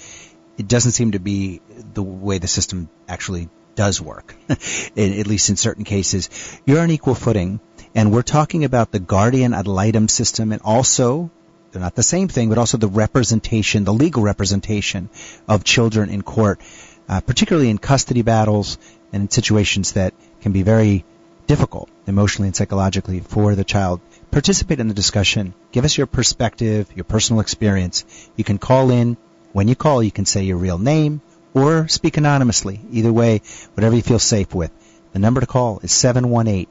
it 0.58 0.68
doesn't 0.68 0.94
seem 0.94 1.12
to 1.12 1.20
be 1.20 1.62
the 1.94 2.02
way 2.02 2.40
the 2.40 2.48
system 2.48 2.90
actually 3.08 3.50
does 3.76 4.02
work, 4.02 4.36
at 4.50 5.28
least 5.28 5.52
in 5.52 5.58
certain 5.58 5.84
cases. 5.84 6.32
You're 6.66 6.80
on 6.80 6.90
equal 6.90 7.14
footing, 7.14 7.60
and 7.94 8.12
we're 8.12 8.24
talking 8.24 8.66
about 8.66 8.92
the 8.92 9.00
guardian 9.00 9.54
ad 9.54 9.68
litem 9.68 10.08
system 10.08 10.52
and 10.52 10.62
also 10.64 11.30
they're 11.76 11.82
not 11.82 11.96
the 11.96 12.04
same 12.04 12.30
thing, 12.30 12.48
but 12.48 12.58
also 12.58 12.78
the 12.78 12.88
representation, 12.88 13.84
the 13.84 13.94
legal 13.94 14.24
representation 14.24 15.10
of 15.46 15.66
children 15.66 16.10
in 16.10 16.22
court, 16.22 16.62
uh, 17.10 17.20
particularly 17.20 17.70
in 17.70 17.78
custody 17.78 18.22
battles 18.22 18.78
and 19.12 19.24
in 19.24 19.30
situations 19.30 19.92
that 19.92 20.14
can 20.40 20.54
be 20.54 20.64
very 20.64 21.04
difficult 21.48 21.90
emotionally 22.08 22.48
and 22.48 22.56
psychologically 22.56 23.20
for 23.20 23.56
the 23.56 23.66
child. 23.66 24.00
Participate 24.32 24.80
in 24.80 24.88
the 24.88 24.94
discussion. 24.94 25.54
Give 25.74 25.84
us 25.84 25.98
your 25.98 26.08
perspective, 26.08 26.88
your 26.96 27.04
personal 27.04 27.42
experience. 27.42 28.06
You 28.38 28.46
can 28.46 28.58
call 28.58 28.90
in. 28.90 29.18
When 29.52 29.68
you 29.68 29.76
call, 29.76 30.02
you 30.02 30.12
can 30.12 30.26
say 30.26 30.44
your 30.44 30.58
real 30.58 30.78
name 30.78 31.22
or 31.54 31.90
speak 31.90 32.16
anonymously. 32.16 32.80
Either 32.90 33.12
way, 33.12 33.42
whatever 33.74 33.98
you 33.98 34.02
feel 34.02 34.20
safe 34.20 34.56
with. 34.56 34.72
The 35.12 35.20
number 35.20 35.42
to 35.42 35.48
call 35.48 35.80
is 35.84 35.92
718 35.92 36.68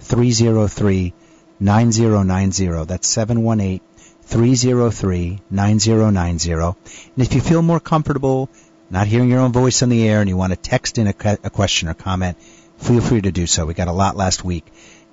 303 0.00 1.12
9090. 1.60 2.84
That's 2.86 3.06
718 3.06 3.80
303 4.28 5.40
9090. 5.50 6.52
And 6.52 6.74
if 7.16 7.34
you 7.34 7.40
feel 7.40 7.62
more 7.62 7.80
comfortable 7.80 8.50
not 8.90 9.06
hearing 9.06 9.28
your 9.28 9.40
own 9.40 9.52
voice 9.52 9.82
on 9.82 9.88
the 9.88 10.08
air 10.08 10.20
and 10.20 10.28
you 10.28 10.36
want 10.36 10.52
to 10.52 10.56
text 10.56 10.98
in 10.98 11.06
a, 11.06 11.14
a 11.44 11.50
question 11.50 11.88
or 11.88 11.94
comment, 11.94 12.38
feel 12.78 13.00
free 13.00 13.20
to 13.20 13.32
do 13.32 13.46
so. 13.46 13.66
We 13.66 13.74
got 13.74 13.88
a 13.88 13.92
lot 13.92 14.16
last 14.16 14.44
week. 14.44 14.64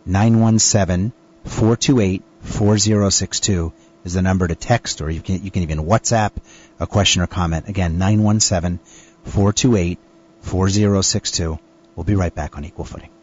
917 0.06 1.12
428 1.46 2.24
4062 2.42 3.74
is 4.04 4.14
the 4.14 4.22
number 4.22 4.48
to 4.48 4.56
text 4.56 5.02
or 5.02 5.10
you 5.10 5.22
can, 5.22 5.44
you 5.44 5.52
can 5.52 5.64
even 5.64 5.80
WhatsApp 5.80 6.32
a 6.80 6.88
question 6.88 7.22
or 7.22 7.28
comment. 7.28 7.68
Again, 7.68 7.98
917 7.98 8.80
428 9.24 10.00
4062. 10.42 11.60
We'll 11.96 12.04
be 12.04 12.16
right 12.16 12.34
back 12.34 12.58
on 12.58 12.66
Equal 12.66 12.86
Footing. 12.86 13.15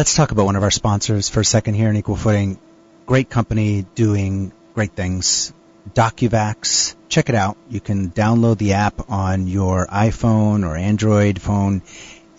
Let's 0.00 0.14
talk 0.14 0.30
about 0.30 0.46
one 0.46 0.56
of 0.56 0.62
our 0.62 0.70
sponsors 0.70 1.28
for 1.28 1.40
a 1.40 1.44
second 1.44 1.74
here 1.74 1.90
in 1.90 1.94
Equal 1.94 2.16
Footing. 2.16 2.58
Great 3.04 3.28
company 3.28 3.84
doing 3.94 4.50
great 4.74 4.92
things. 4.92 5.52
DocuVax. 5.92 6.94
Check 7.10 7.28
it 7.28 7.34
out. 7.34 7.58
You 7.68 7.80
can 7.80 8.10
download 8.10 8.56
the 8.56 8.72
app 8.72 9.10
on 9.10 9.46
your 9.46 9.86
iPhone 9.86 10.66
or 10.66 10.74
Android 10.74 11.38
phone 11.38 11.82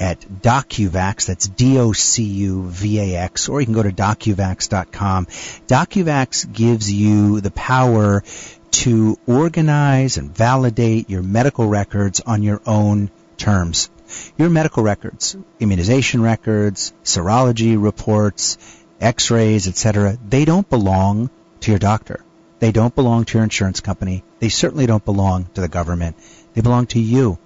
at 0.01 0.22
DocuVax. 0.22 1.27
That's 1.27 1.48
D-O-C-U-V-A-X. 1.48 3.50
Or 3.50 3.60
you 3.60 3.65
can 3.65 3.75
go 3.75 3.84
to 3.84 3.91
DocuVax.com. 3.91 5.27
DocuVax 5.67 6.51
gives 6.51 6.91
you 6.91 7.39
the 7.39 7.51
power 7.51 8.24
to 8.72 9.17
organize 9.27 10.17
and 10.17 10.36
validate 10.36 11.10
your 11.10 11.22
medical 11.22 11.67
records 11.67 12.20
on 12.22 12.41
your 12.41 12.62
own 12.65 13.12
terms. 13.38 13.91
Your 14.38 14.50
medical 14.50 14.84
records, 14.84 15.38
immunization 15.60 16.22
records, 16.22 16.93
serology 17.03 17.81
reports, 17.81 18.58
x-rays, 19.00 19.67
etc., 19.67 20.17
they 20.27 20.46
don't 20.46 20.70
belong 20.70 21.29
to 21.62 21.72
your 21.72 21.79
doctor. 21.79 22.24
They 22.60 22.72
don't 22.72 22.93
belong 22.93 23.25
to 23.25 23.38
your 23.38 23.43
insurance 23.43 23.81
company. 23.81 24.24
They 24.39 24.50
certainly 24.50 24.86
don't 24.86 25.05
belong 25.05 25.46
to 25.53 25.62
the 25.62 25.67
government. 25.67 26.17
They 26.53 26.62
belong 26.62 26.88
to 26.88 27.00
you. 27.00 27.39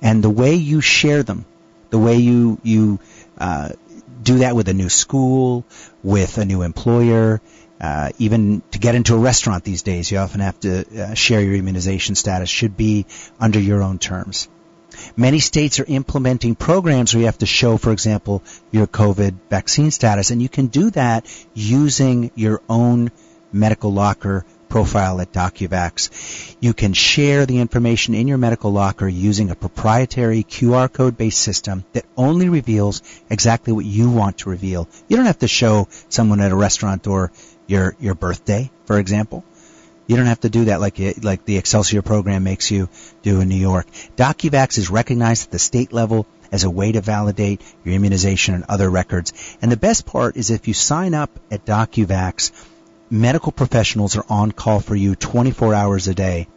And 0.00 0.22
the 0.22 0.30
way 0.30 0.54
you 0.54 0.80
share 0.80 1.22
them, 1.22 1.44
the 1.94 2.00
way 2.00 2.16
you 2.16 2.58
you 2.64 2.98
uh, 3.38 3.68
do 4.20 4.38
that 4.38 4.56
with 4.56 4.68
a 4.68 4.74
new 4.74 4.88
school, 4.88 5.64
with 6.02 6.38
a 6.38 6.44
new 6.44 6.62
employer, 6.62 7.40
uh, 7.80 8.10
even 8.18 8.62
to 8.72 8.80
get 8.80 8.96
into 8.96 9.14
a 9.14 9.18
restaurant 9.18 9.62
these 9.62 9.82
days, 9.82 10.10
you 10.10 10.18
often 10.18 10.40
have 10.40 10.58
to 10.58 10.72
uh, 10.72 11.14
share 11.14 11.40
your 11.40 11.54
immunization 11.54 12.16
status. 12.16 12.50
Should 12.50 12.76
be 12.76 13.06
under 13.38 13.60
your 13.60 13.80
own 13.80 14.00
terms. 14.00 14.48
Many 15.16 15.38
states 15.38 15.78
are 15.78 15.84
implementing 15.86 16.56
programs 16.56 17.14
where 17.14 17.20
you 17.20 17.26
have 17.26 17.38
to 17.38 17.46
show, 17.46 17.76
for 17.76 17.92
example, 17.92 18.42
your 18.72 18.88
COVID 18.88 19.34
vaccine 19.48 19.92
status, 19.92 20.32
and 20.32 20.42
you 20.42 20.48
can 20.48 20.66
do 20.66 20.90
that 20.90 21.26
using 21.54 22.32
your 22.34 22.60
own 22.68 23.12
medical 23.52 23.92
locker 23.92 24.44
profile 24.74 25.20
at 25.20 25.30
DocuVax. 25.30 26.56
You 26.58 26.74
can 26.74 26.94
share 26.94 27.46
the 27.46 27.60
information 27.60 28.12
in 28.12 28.26
your 28.26 28.38
medical 28.38 28.72
locker 28.72 29.06
using 29.06 29.52
a 29.52 29.54
proprietary 29.54 30.42
QR 30.42 30.92
code 30.92 31.16
based 31.16 31.40
system 31.40 31.84
that 31.92 32.04
only 32.16 32.48
reveals 32.48 33.00
exactly 33.30 33.72
what 33.72 33.84
you 33.84 34.10
want 34.10 34.38
to 34.38 34.50
reveal. 34.50 34.88
You 35.06 35.16
don't 35.16 35.26
have 35.26 35.38
to 35.38 35.46
show 35.46 35.86
someone 36.08 36.40
at 36.40 36.50
a 36.50 36.56
restaurant 36.56 37.06
or 37.06 37.30
your, 37.68 37.94
your 38.00 38.16
birthday, 38.16 38.68
for 38.84 38.98
example. 38.98 39.44
You 40.08 40.16
don't 40.16 40.26
have 40.26 40.40
to 40.40 40.50
do 40.50 40.64
that 40.64 40.80
like 40.80 40.98
like 41.22 41.44
the 41.44 41.56
Excelsior 41.56 42.02
program 42.02 42.42
makes 42.42 42.68
you 42.68 42.88
do 43.22 43.40
in 43.40 43.48
New 43.48 43.62
York. 43.70 43.86
DocuVax 44.16 44.76
is 44.76 44.90
recognized 44.90 45.44
at 45.44 45.52
the 45.52 45.60
state 45.60 45.92
level 45.92 46.26
as 46.50 46.64
a 46.64 46.70
way 46.70 46.90
to 46.90 47.00
validate 47.00 47.60
your 47.84 47.94
immunization 47.94 48.56
and 48.56 48.64
other 48.68 48.90
records. 48.90 49.32
And 49.62 49.70
the 49.70 49.76
best 49.76 50.04
part 50.04 50.36
is 50.36 50.50
if 50.50 50.66
you 50.66 50.74
sign 50.74 51.14
up 51.14 51.30
at 51.50 51.64
DocuVax, 51.64 52.50
medical 53.10 53.52
professionals 53.52 54.16
are 54.16 54.24
on 54.28 54.52
call 54.52 54.80
for 54.80 54.96
you 54.96 55.14
24 55.14 55.74
hours 55.74 56.08
a 56.08 56.14
day 56.14 56.48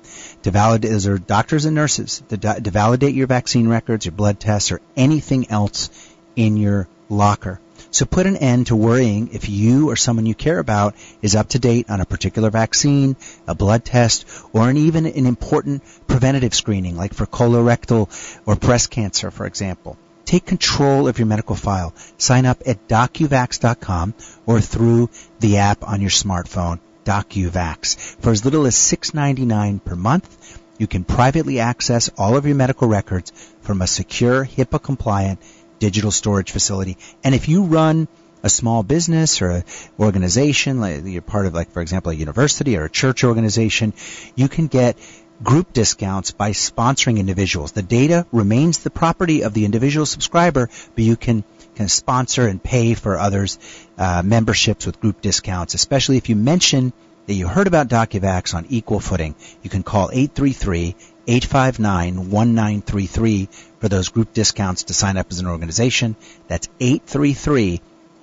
to 0.44 0.52
validate, 0.52 0.92
those 0.92 1.08
are 1.08 1.18
doctors 1.18 1.66
and 1.66 1.76
nurses, 1.76 2.24
to, 2.30 2.38
to 2.38 2.72
validate 2.72 3.16
your 3.16 3.28
vaccine 3.28 3.68
records, 3.68 4.06
your 4.06 4.14
blood 4.14 4.40
tests, 4.40 4.72
or 4.72 4.82
anything 4.96 5.50
else 5.50 5.90
in 6.36 6.58
your 6.58 6.88
locker. 7.10 7.60
So 7.92 8.06
put 8.06 8.26
an 8.28 8.38
end 8.38 8.68
to 8.68 8.76
worrying 8.76 9.30
if 9.34 9.50
you 9.50 9.90
or 9.90 9.96
someone 9.96 10.26
you 10.26 10.36
care 10.36 10.60
about 10.60 10.96
is 11.22 11.36
up 11.36 11.50
to 11.50 11.60
date 11.60 11.90
on 11.90 12.02
a 12.02 12.06
particular 12.06 12.50
vaccine, 12.50 13.16
a 13.48 13.56
blood 13.56 13.86
test, 13.86 14.26
or 14.54 14.70
an, 14.70 14.78
even 14.78 15.06
an 15.06 15.26
important 15.26 15.84
preventative 16.08 16.54
screening 16.54 16.96
like 16.96 17.14
for 17.14 17.26
colorectal 17.26 18.10
or 18.46 18.56
breast 18.56 18.90
cancer, 18.90 19.32
for 19.32 19.46
example. 19.46 19.98
Take 20.28 20.46
control 20.46 21.08
of 21.08 21.20
your 21.20 21.26
medical 21.26 21.56
file. 21.56 21.94
Sign 22.18 22.46
up 22.46 22.62
at 22.66 22.86
docuvax.com 22.90 24.14
or 24.46 24.60
through 24.60 25.10
the 25.40 25.58
app 25.60 25.88
on 25.88 26.02
your 26.02 26.10
smartphone, 26.10 26.82
DocuVax. 27.06 27.98
For 28.20 28.32
as 28.32 28.44
little 28.44 28.66
as 28.66 28.76
$6.99 28.76 29.86
per 29.86 29.96
month, 29.96 30.62
you 30.78 30.86
can 30.86 31.06
privately 31.06 31.62
access 31.62 32.10
all 32.18 32.36
of 32.36 32.46
your 32.46 32.56
medical 32.56 32.90
records 32.90 33.32
from 33.62 33.82
a 33.82 33.88
secure, 33.88 34.44
HIPAA 34.44 34.84
compliant 34.84 35.40
digital 35.80 36.12
storage 36.12 36.52
facility. 36.52 36.98
And 37.24 37.34
if 37.34 37.48
you 37.48 37.64
run 37.64 38.10
a 38.44 38.50
small 38.50 38.84
business 38.84 39.42
or 39.42 39.50
an 39.50 39.64
organization, 39.98 40.82
like 40.82 41.06
you're 41.06 41.22
part 41.22 41.46
of 41.46 41.54
like, 41.54 41.72
for 41.72 41.82
example, 41.82 42.12
a 42.12 42.16
university 42.16 42.76
or 42.76 42.84
a 42.84 42.90
church 42.90 43.24
organization, 43.24 43.94
you 44.36 44.50
can 44.50 44.68
get 44.68 44.98
group 45.44 45.74
discounts 45.74 46.32
by 46.32 46.52
sponsoring 46.52 47.20
individuals. 47.20 47.72
The 47.72 47.84
data 47.84 48.26
remains 48.32 48.80
the 48.80 48.90
property 48.90 49.44
of 49.44 49.54
the 49.54 49.66
individual 49.66 50.06
subscriber, 50.06 50.70
but 50.96 51.04
you 51.04 51.16
can 51.16 51.44
can 51.76 51.90
sponsor 51.90 52.48
and 52.48 52.62
pay 52.62 52.96
for 52.96 53.20
others' 53.20 53.60
uh, 54.00 54.24
memberships 54.26 54.88
with 54.88 55.00
group 55.00 55.22
discounts, 55.22 55.76
especially 55.76 56.18
if 56.18 56.28
you 56.28 56.36
mention 56.36 56.92
that 57.28 57.36
you 57.36 57.48
heard 57.48 57.68
about 57.68 57.88
DocuVax 57.88 58.56
on 58.56 58.66
equal 58.70 59.00
footing. 59.00 59.36
You 59.62 59.70
can 59.70 59.84
call 59.84 60.10
833 60.12 60.96
859 61.28 62.32
1933 62.32 63.50
for 63.80 63.90
those 63.90 64.10
group 64.10 64.34
discounts 64.34 64.84
to 64.84 64.94
sign 64.94 65.18
up 65.18 65.28
as 65.30 65.40
an 65.40 65.48
organization. 65.48 66.16
That's 66.48 66.68
833 66.80 67.82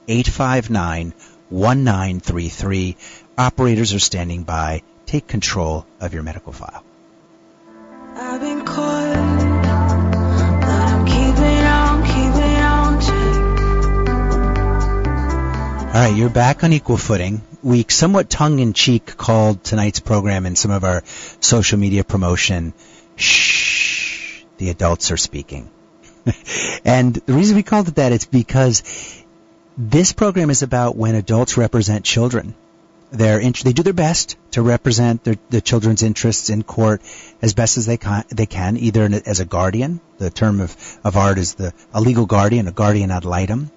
859 0.08 1.14
1933. 1.50 2.96
Operators 3.38 3.94
are 3.94 3.98
standing 4.00 4.42
by. 4.42 4.82
Take 5.06 5.28
control 5.28 5.86
of 6.00 6.14
your 6.14 6.22
medical 6.22 6.52
file. 6.52 6.82
All 15.94 16.00
right, 16.00 16.14
you're 16.14 16.30
back 16.30 16.62
on 16.62 16.72
equal 16.72 16.96
footing. 16.96 17.42
We 17.64 17.84
somewhat 17.88 18.30
tongue 18.30 18.60
in 18.60 18.72
cheek 18.72 19.16
called 19.16 19.64
tonight's 19.64 19.98
program 19.98 20.46
in 20.46 20.54
some 20.54 20.70
of 20.70 20.84
our 20.84 21.02
social 21.40 21.76
media 21.76 22.04
promotion. 22.04 22.72
Shh, 23.16 24.44
the 24.58 24.70
adults 24.70 25.10
are 25.10 25.16
speaking. 25.16 25.68
and 26.84 27.16
the 27.16 27.32
reason 27.32 27.56
we 27.56 27.64
called 27.64 27.88
it 27.88 27.96
that 27.96 28.12
is 28.12 28.26
because 28.26 28.84
this 29.76 30.12
program 30.12 30.50
is 30.50 30.62
about 30.62 30.96
when 30.96 31.16
adults 31.16 31.56
represent 31.56 32.04
children. 32.04 32.54
They're 33.10 33.38
int- 33.38 33.62
they 33.62 33.72
do 33.72 33.82
their 33.82 33.92
best 33.92 34.36
to 34.52 34.62
represent 34.62 35.24
their, 35.24 35.36
the 35.50 35.60
children's 35.60 36.02
interests 36.02 36.50
in 36.50 36.62
court 36.62 37.02
as 37.42 37.54
best 37.54 37.76
as 37.78 37.86
they 37.86 37.96
can, 37.96 38.24
they 38.28 38.46
can 38.46 38.76
either 38.76 39.08
as 39.26 39.40
a 39.40 39.44
guardian, 39.44 40.00
the 40.18 40.30
term 40.30 40.60
of, 40.60 40.76
of 41.04 41.16
art 41.16 41.38
is 41.38 41.54
the, 41.54 41.72
a 41.92 42.00
legal 42.00 42.26
guardian, 42.26 42.66
a 42.66 42.72
guardian 42.72 43.10
ad 43.10 43.24
litem, 43.24 43.70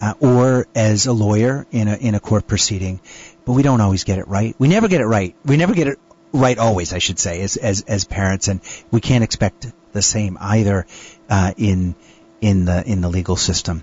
uh, 0.00 0.14
or 0.20 0.66
as 0.74 1.06
a 1.06 1.12
lawyer 1.12 1.66
in 1.70 1.88
a 1.88 1.96
in 1.96 2.14
a 2.14 2.20
court 2.20 2.46
proceeding. 2.46 3.00
But 3.44 3.52
we 3.52 3.62
don't 3.62 3.80
always 3.80 4.04
get 4.04 4.18
it 4.18 4.28
right. 4.28 4.54
We 4.58 4.68
never 4.68 4.88
get 4.88 5.00
it 5.00 5.06
right. 5.06 5.34
We 5.44 5.56
never 5.56 5.74
get 5.74 5.88
it 5.88 5.98
right 6.32 6.58
always, 6.58 6.92
I 6.92 6.98
should 6.98 7.18
say, 7.18 7.40
as 7.42 7.56
as 7.56 7.82
as 7.82 8.04
parents, 8.04 8.48
and 8.48 8.60
we 8.90 9.00
can't 9.00 9.24
expect 9.24 9.66
the 9.92 10.02
same 10.02 10.38
either 10.40 10.86
uh, 11.28 11.52
in 11.56 11.94
in 12.40 12.64
the 12.64 12.86
in 12.86 13.00
the 13.00 13.08
legal 13.08 13.36
system. 13.36 13.82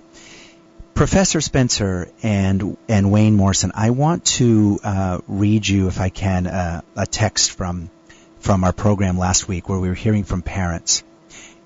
Professor 0.96 1.42
Spencer 1.42 2.10
and 2.22 2.78
and 2.88 3.12
Wayne 3.12 3.34
Morrison, 3.34 3.70
I 3.74 3.90
want 3.90 4.24
to 4.36 4.80
uh, 4.82 5.18
read 5.28 5.68
you, 5.68 5.88
if 5.88 6.00
I 6.00 6.08
can, 6.08 6.46
uh, 6.46 6.80
a 6.96 7.06
text 7.06 7.52
from 7.52 7.90
from 8.38 8.64
our 8.64 8.72
program 8.72 9.18
last 9.18 9.46
week 9.46 9.68
where 9.68 9.78
we 9.78 9.88
were 9.88 9.94
hearing 9.94 10.24
from 10.24 10.40
parents. 10.40 11.04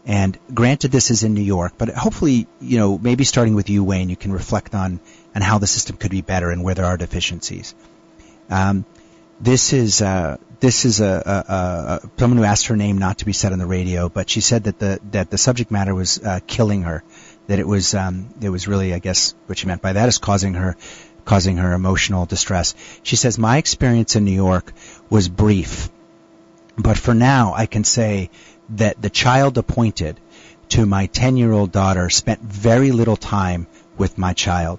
And 0.04 0.36
granted, 0.52 0.90
this 0.90 1.12
is 1.12 1.22
in 1.22 1.34
New 1.34 1.42
York, 1.42 1.74
but 1.78 1.90
hopefully, 1.90 2.48
you 2.60 2.78
know, 2.78 2.98
maybe 2.98 3.22
starting 3.22 3.54
with 3.54 3.70
you, 3.70 3.84
Wayne, 3.84 4.08
you 4.08 4.16
can 4.16 4.32
reflect 4.32 4.74
on 4.74 4.98
on 5.32 5.42
how 5.42 5.58
the 5.58 5.68
system 5.68 5.96
could 5.96 6.10
be 6.10 6.22
better 6.22 6.50
and 6.50 6.64
where 6.64 6.74
there 6.74 6.86
are 6.86 6.96
deficiencies. 6.96 7.76
Um, 8.50 8.84
this 9.40 9.72
is 9.72 10.02
uh, 10.02 10.38
this 10.58 10.84
is 10.84 11.00
a, 11.00 11.22
a, 11.24 11.52
a, 11.52 12.10
someone 12.18 12.38
who 12.38 12.44
asked 12.44 12.66
her 12.66 12.76
name 12.76 12.98
not 12.98 13.18
to 13.18 13.24
be 13.24 13.32
said 13.32 13.52
on 13.52 13.60
the 13.60 13.66
radio, 13.66 14.08
but 14.08 14.28
she 14.28 14.40
said 14.40 14.64
that 14.64 14.80
the 14.80 14.98
that 15.12 15.30
the 15.30 15.38
subject 15.38 15.70
matter 15.70 15.94
was 15.94 16.18
uh, 16.18 16.40
killing 16.48 16.82
her, 16.82 17.04
that 17.50 17.58
it 17.58 17.66
was 17.66 17.94
um, 17.94 18.32
it 18.40 18.48
was 18.48 18.68
really, 18.68 18.94
I 18.94 19.00
guess, 19.00 19.34
what 19.46 19.58
she 19.58 19.66
meant 19.66 19.82
by 19.82 19.94
that 19.94 20.08
is 20.08 20.18
causing 20.18 20.54
her 20.54 20.76
causing 21.24 21.56
her 21.56 21.72
emotional 21.72 22.24
distress. 22.24 22.76
She 23.02 23.16
says, 23.16 23.38
my 23.38 23.58
experience 23.58 24.14
in 24.14 24.24
New 24.24 24.30
York 24.48 24.72
was 25.10 25.28
brief, 25.28 25.90
but 26.78 26.96
for 26.96 27.12
now, 27.12 27.52
I 27.52 27.66
can 27.66 27.82
say 27.82 28.30
that 28.76 29.02
the 29.02 29.10
child 29.10 29.58
appointed 29.58 30.20
to 30.68 30.86
my 30.86 31.06
10 31.06 31.36
year 31.36 31.50
old 31.50 31.72
daughter 31.72 32.08
spent 32.08 32.40
very 32.40 32.92
little 32.92 33.16
time 33.16 33.66
with 33.98 34.16
my 34.16 34.32
child. 34.32 34.78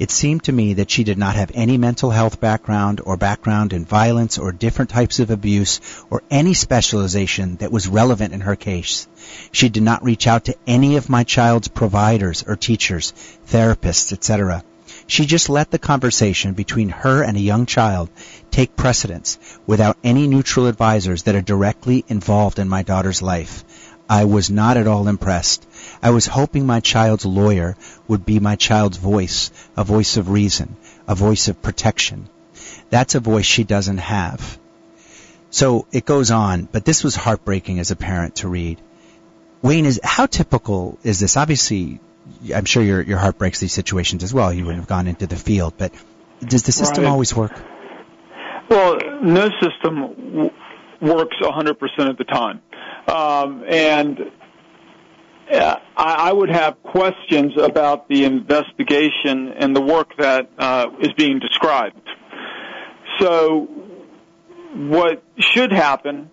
It 0.00 0.10
seemed 0.10 0.44
to 0.44 0.52
me 0.52 0.72
that 0.74 0.90
she 0.90 1.04
did 1.04 1.18
not 1.18 1.36
have 1.36 1.50
any 1.52 1.76
mental 1.76 2.10
health 2.10 2.40
background 2.40 3.02
or 3.04 3.18
background 3.18 3.74
in 3.74 3.84
violence 3.84 4.38
or 4.38 4.50
different 4.50 4.90
types 4.90 5.18
of 5.18 5.30
abuse 5.30 5.78
or 6.08 6.22
any 6.30 6.54
specialization 6.54 7.56
that 7.56 7.70
was 7.70 7.86
relevant 7.86 8.32
in 8.32 8.40
her 8.40 8.56
case. 8.56 9.06
She 9.52 9.68
did 9.68 9.82
not 9.82 10.02
reach 10.02 10.26
out 10.26 10.46
to 10.46 10.56
any 10.66 10.96
of 10.96 11.10
my 11.10 11.24
child's 11.24 11.68
providers 11.68 12.42
or 12.46 12.56
teachers, 12.56 13.12
therapists, 13.46 14.10
etc. 14.14 14.64
She 15.06 15.26
just 15.26 15.50
let 15.50 15.70
the 15.70 15.78
conversation 15.78 16.54
between 16.54 16.88
her 16.88 17.22
and 17.22 17.36
a 17.36 17.40
young 17.52 17.66
child 17.66 18.08
take 18.50 18.76
precedence 18.76 19.38
without 19.66 19.98
any 20.02 20.26
neutral 20.26 20.66
advisors 20.66 21.24
that 21.24 21.34
are 21.34 21.42
directly 21.42 22.06
involved 22.08 22.58
in 22.58 22.70
my 22.70 22.82
daughter's 22.82 23.20
life. 23.20 23.64
I 24.08 24.24
was 24.24 24.48
not 24.48 24.78
at 24.78 24.86
all 24.86 25.08
impressed. 25.08 25.66
I 26.02 26.10
was 26.10 26.26
hoping 26.26 26.66
my 26.66 26.80
child's 26.80 27.26
lawyer 27.26 27.76
would 28.08 28.24
be 28.24 28.40
my 28.40 28.56
child's 28.56 28.96
voice, 28.96 29.50
a 29.76 29.84
voice 29.84 30.16
of 30.16 30.30
reason, 30.30 30.76
a 31.06 31.14
voice 31.14 31.48
of 31.48 31.60
protection. 31.60 32.28
That's 32.88 33.14
a 33.14 33.20
voice 33.20 33.44
she 33.46 33.64
doesn't 33.64 33.98
have. 33.98 34.58
So 35.50 35.86
it 35.92 36.04
goes 36.04 36.30
on, 36.30 36.68
but 36.70 36.84
this 36.84 37.04
was 37.04 37.16
heartbreaking 37.16 37.80
as 37.80 37.90
a 37.90 37.96
parent 37.96 38.36
to 38.36 38.48
read. 38.48 38.80
Wayne, 39.62 39.84
is 39.84 40.00
how 40.02 40.26
typical 40.26 40.98
is 41.02 41.20
this? 41.20 41.36
Obviously, 41.36 42.00
I'm 42.54 42.64
sure 42.64 42.82
your 42.82 43.02
your 43.02 43.18
heart 43.18 43.36
breaks 43.36 43.60
these 43.60 43.72
situations 43.72 44.22
as 44.22 44.32
well. 44.32 44.52
You 44.52 44.64
wouldn't 44.64 44.82
have 44.82 44.88
gone 44.88 45.06
into 45.06 45.26
the 45.26 45.36
field, 45.36 45.74
but 45.76 45.92
does 46.40 46.62
the 46.62 46.72
system 46.72 47.04
Right. 47.04 47.10
always 47.10 47.34
work? 47.36 47.52
Well, 48.70 48.98
no 49.22 49.50
system 49.60 50.00
w- 50.00 50.50
works 51.00 51.36
100% 51.42 52.08
of 52.08 52.16
the 52.16 52.24
time. 52.24 52.60
Um, 53.08 53.64
and 53.68 54.30
I, 55.52 55.80
I 55.96 56.32
would 56.32 56.50
have 56.50 56.82
questions 56.82 57.52
about 57.56 58.08
the 58.08 58.24
investigation 58.24 59.48
and 59.48 59.74
the 59.74 59.80
work 59.80 60.16
that 60.18 60.50
uh, 60.58 60.86
is 61.00 61.12
being 61.14 61.38
described. 61.38 62.00
So 63.18 63.68
what 64.74 65.22
should 65.38 65.72
happen 65.72 66.30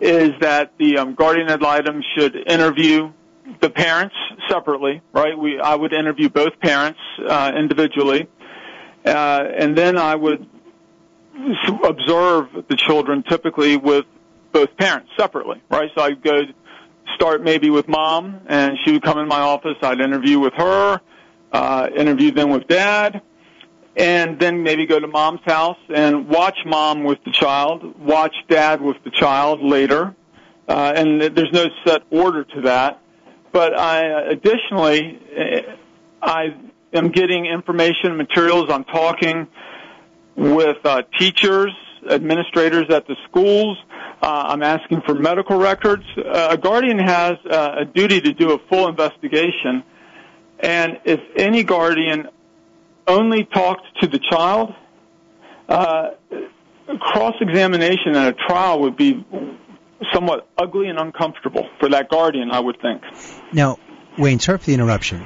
is 0.00 0.30
that 0.40 0.72
the 0.78 0.98
um, 0.98 1.14
guardian 1.14 1.48
ad 1.48 1.62
litem 1.62 2.02
should 2.16 2.36
interview 2.36 3.12
the 3.60 3.70
parents 3.70 4.14
separately, 4.48 5.00
right? 5.12 5.36
We, 5.36 5.58
I 5.58 5.74
would 5.74 5.92
interview 5.92 6.28
both 6.28 6.58
parents 6.60 6.98
uh, 7.26 7.52
individually, 7.56 8.28
uh, 9.04 9.44
and 9.56 9.76
then 9.76 9.98
I 9.98 10.14
would 10.14 10.46
observe 11.84 12.48
the 12.68 12.76
children 12.76 13.22
typically 13.28 13.76
with 13.76 14.04
both 14.52 14.76
parents 14.76 15.10
separately, 15.18 15.62
right? 15.70 15.90
So 15.94 16.02
I'd 16.02 16.22
go 16.22 16.42
start 17.14 17.42
maybe 17.42 17.70
with 17.70 17.88
mom, 17.88 18.40
and 18.46 18.78
she 18.84 18.92
would 18.92 19.02
come 19.02 19.18
in 19.18 19.28
my 19.28 19.40
office. 19.40 19.76
I'd 19.82 20.00
interview 20.00 20.38
with 20.38 20.54
her, 20.54 21.00
uh, 21.52 21.88
interview 21.96 22.30
them 22.32 22.50
with 22.50 22.66
dad, 22.68 23.22
and 23.96 24.38
then 24.38 24.62
maybe 24.62 24.86
go 24.86 24.98
to 24.98 25.06
mom's 25.06 25.40
house 25.44 25.78
and 25.94 26.28
watch 26.28 26.58
mom 26.64 27.04
with 27.04 27.22
the 27.24 27.30
child, 27.30 27.98
watch 28.00 28.34
dad 28.48 28.80
with 28.80 28.96
the 29.04 29.10
child 29.10 29.62
later, 29.62 30.14
uh, 30.68 30.92
and 30.96 31.20
there's 31.20 31.52
no 31.52 31.66
set 31.84 32.02
order 32.10 32.44
to 32.44 32.62
that. 32.62 33.00
But 33.52 33.78
I 33.78 34.30
additionally, 34.30 35.20
eh, 35.36 35.60
I 36.22 36.54
am 36.94 37.10
getting 37.10 37.46
information 37.46 38.16
materials. 38.16 38.70
I'm 38.70 38.84
talking 38.84 39.46
with 40.36 40.78
uh, 40.84 41.02
teachers, 41.18 41.72
administrators 42.08 42.86
at 42.90 43.06
the 43.06 43.16
schools. 43.28 43.76
Uh, 44.22 44.44
I'm 44.50 44.62
asking 44.62 45.02
for 45.04 45.14
medical 45.14 45.58
records. 45.58 46.04
Uh, 46.16 46.48
a 46.50 46.56
guardian 46.56 46.98
has 46.98 47.32
uh, 47.44 47.78
a 47.80 47.84
duty 47.84 48.20
to 48.20 48.32
do 48.32 48.52
a 48.52 48.58
full 48.68 48.88
investigation, 48.88 49.82
and 50.60 51.00
if 51.04 51.18
any 51.36 51.64
guardian 51.64 52.28
only 53.08 53.44
talked 53.44 53.84
to 54.00 54.06
the 54.06 54.20
child, 54.30 54.74
uh, 55.68 56.10
cross-examination 57.00 58.14
at 58.14 58.28
a 58.28 58.32
trial 58.46 58.82
would 58.82 58.96
be 58.96 59.26
somewhat 60.12 60.48
ugly 60.56 60.88
and 60.88 61.00
uncomfortable 61.00 61.68
for 61.80 61.88
that 61.88 62.08
guardian, 62.08 62.52
I 62.52 62.60
would 62.60 62.80
think. 62.80 63.02
Now, 63.52 63.78
Wayne, 64.18 64.38
sorry 64.38 64.58
for 64.58 64.66
the 64.66 64.74
interruption. 64.74 65.20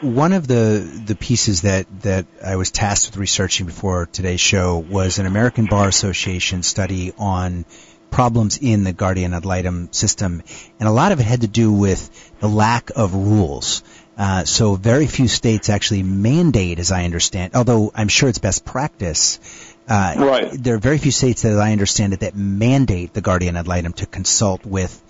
One 0.00 0.32
of 0.32 0.46
the, 0.46 1.02
the 1.06 1.16
pieces 1.16 1.62
that, 1.62 1.86
that 2.02 2.26
I 2.42 2.56
was 2.56 2.70
tasked 2.70 3.10
with 3.10 3.16
researching 3.18 3.66
before 3.66 4.06
today's 4.06 4.40
show 4.40 4.78
was 4.78 5.18
an 5.18 5.26
American 5.26 5.66
Bar 5.66 5.88
Association 5.88 6.62
study 6.62 7.12
on 7.18 7.64
problems 8.12 8.58
in 8.58 8.84
the 8.84 8.92
guardian 8.92 9.34
ad 9.34 9.44
litem 9.44 9.92
system, 9.92 10.42
and 10.78 10.88
a 10.88 10.92
lot 10.92 11.10
of 11.10 11.18
it 11.18 11.24
had 11.24 11.40
to 11.40 11.48
do 11.48 11.72
with 11.72 12.00
the 12.38 12.48
lack 12.48 12.90
of 12.94 13.14
rules. 13.14 13.82
Uh, 14.16 14.44
so 14.44 14.74
very 14.76 15.06
few 15.06 15.26
states 15.26 15.70
actually 15.70 16.02
mandate, 16.02 16.78
as 16.78 16.92
I 16.92 17.04
understand, 17.04 17.54
although 17.54 17.90
I'm 17.94 18.08
sure 18.08 18.28
it's 18.28 18.38
best 18.38 18.64
practice. 18.64 19.40
Uh, 19.88 20.14
Right. 20.18 20.50
There 20.52 20.74
are 20.76 20.78
very 20.78 20.98
few 20.98 21.10
states 21.10 21.42
that, 21.42 21.52
as 21.52 21.58
I 21.58 21.72
understand 21.72 22.12
it, 22.12 22.20
that 22.20 22.36
mandate 22.36 23.14
the 23.14 23.20
guardian 23.22 23.56
ad 23.56 23.66
litem 23.66 23.94
to 23.94 24.06
consult 24.06 24.64
with 24.64 25.02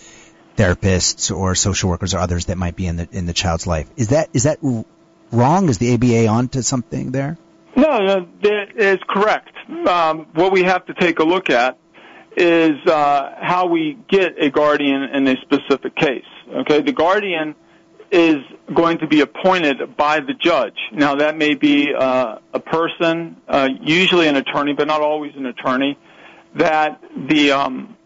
therapists 0.56 1.34
or 1.36 1.54
social 1.54 1.90
workers 1.90 2.14
or 2.14 2.18
others 2.18 2.46
that 2.46 2.56
might 2.56 2.76
be 2.76 2.86
in 2.86 2.96
the 2.96 3.08
in 3.12 3.26
the 3.26 3.32
child's 3.32 3.66
life. 3.66 3.90
Is 3.96 4.08
that 4.08 4.28
is 4.32 4.44
that 4.44 4.58
wrong? 5.32 5.68
Is 5.68 5.78
the 5.78 5.94
ABA 5.94 6.28
onto 6.28 6.62
something 6.62 7.10
there? 7.10 7.36
No, 7.74 7.98
no, 7.98 8.28
that 8.42 8.76
is 8.76 8.98
correct. 9.08 9.50
Um, 9.88 10.26
what 10.34 10.52
we 10.52 10.62
have 10.64 10.84
to 10.86 10.94
take 10.94 11.18
a 11.20 11.24
look 11.24 11.50
at 11.50 11.78
is 12.36 12.84
uh, 12.86 13.34
how 13.40 13.66
we 13.66 13.98
get 14.08 14.42
a 14.42 14.50
guardian 14.50 15.02
in 15.02 15.26
a 15.28 15.36
specific 15.42 15.94
case. 15.96 16.24
Okay, 16.48 16.80
the 16.80 16.92
guardian 16.92 17.54
is 18.10 18.36
going 18.74 18.98
to 18.98 19.06
be 19.06 19.20
appointed 19.22 19.96
by 19.96 20.20
the 20.20 20.34
judge. 20.34 20.76
Now, 20.92 21.16
that 21.16 21.36
may 21.36 21.54
be 21.54 21.94
uh, 21.98 22.38
a 22.52 22.60
person, 22.60 23.36
uh, 23.48 23.68
usually 23.80 24.28
an 24.28 24.36
attorney, 24.36 24.74
but 24.74 24.86
not 24.86 25.00
always 25.00 25.32
an 25.36 25.46
attorney, 25.46 25.98
that 26.56 27.00
the 27.28 27.52
um, 27.52 27.96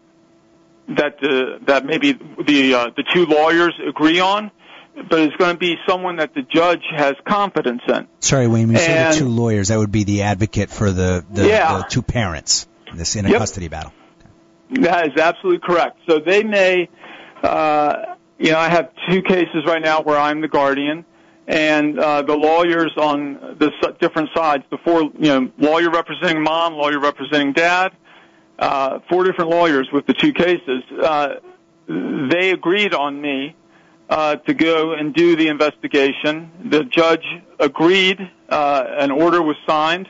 that 0.89 1.19
the 1.19 1.59
that 1.67 1.85
maybe 1.85 2.13
the 2.13 2.73
uh, 2.73 2.89
the 2.95 3.03
two 3.13 3.25
lawyers 3.25 3.73
agree 3.85 4.21
on, 4.21 4.51
but 5.09 5.19
it's 5.19 5.35
going 5.35 5.51
to 5.53 5.59
be 5.59 5.75
someone 5.87 6.17
that 6.17 6.33
the 6.33 6.41
judge 6.43 6.83
has 6.95 7.15
confidence 7.27 7.81
in. 7.89 8.07
Sorry, 8.19 8.47
Wayne. 8.47 8.67
When 8.67 8.77
you 8.77 8.81
say 8.81 9.09
the 9.11 9.17
two 9.17 9.27
lawyers, 9.27 9.67
that 9.67 9.77
would 9.77 9.91
be 9.91 10.05
the 10.05 10.21
advocate 10.23 10.69
for 10.69 10.91
the 10.91 11.25
the, 11.29 11.47
Yeah. 11.47 11.79
the 11.79 11.83
two 11.89 12.01
parents 12.01 12.67
in 12.89 12.97
this 12.97 13.17
in 13.17 13.25
a 13.25 13.29
Yep. 13.29 13.39
custody 13.39 13.67
battle. 13.67 13.91
That 14.71 15.07
is 15.07 15.17
absolutely 15.17 15.59
correct. 15.59 15.99
So 16.07 16.19
they 16.19 16.43
may, 16.43 16.89
uh, 17.43 18.15
you 18.37 18.51
know, 18.51 18.59
I 18.59 18.69
have 18.69 18.91
two 19.09 19.21
cases 19.21 19.65
right 19.65 19.81
now 19.81 20.01
where 20.01 20.17
I'm 20.17 20.41
the 20.41 20.47
guardian, 20.47 21.05
and 21.47 21.97
uh, 21.97 22.21
the 22.23 22.35
lawyers 22.35 22.91
on 22.97 23.57
the 23.57 23.71
different 23.99 24.29
sides, 24.35 24.63
the 24.69 24.77
four, 24.79 25.03
you 25.03 25.11
know, 25.19 25.51
lawyer 25.57 25.89
representing 25.89 26.43
mom, 26.43 26.73
lawyer 26.73 26.99
representing 26.99 27.53
dad, 27.53 27.93
uh, 28.59 28.99
four 29.09 29.23
different 29.23 29.49
lawyers 29.49 29.87
with 29.93 30.05
the 30.07 30.13
two 30.13 30.33
cases, 30.33 30.83
uh, 31.01 31.35
they 31.87 32.51
agreed 32.51 32.93
on 32.93 33.21
me 33.21 33.55
uh, 34.09 34.35
to 34.35 34.53
go 34.53 34.93
and 34.93 35.13
do 35.13 35.35
the 35.35 35.47
investigation. 35.47 36.51
The 36.69 36.83
judge 36.83 37.25
agreed. 37.59 38.19
Uh, 38.49 38.83
an 38.99 39.11
order 39.11 39.41
was 39.41 39.55
signed. 39.65 40.07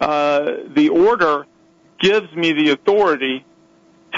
Uh, 0.00 0.50
the 0.74 0.88
order 0.88 1.46
gives 2.00 2.32
me 2.34 2.52
the 2.52 2.70
authority 2.70 3.44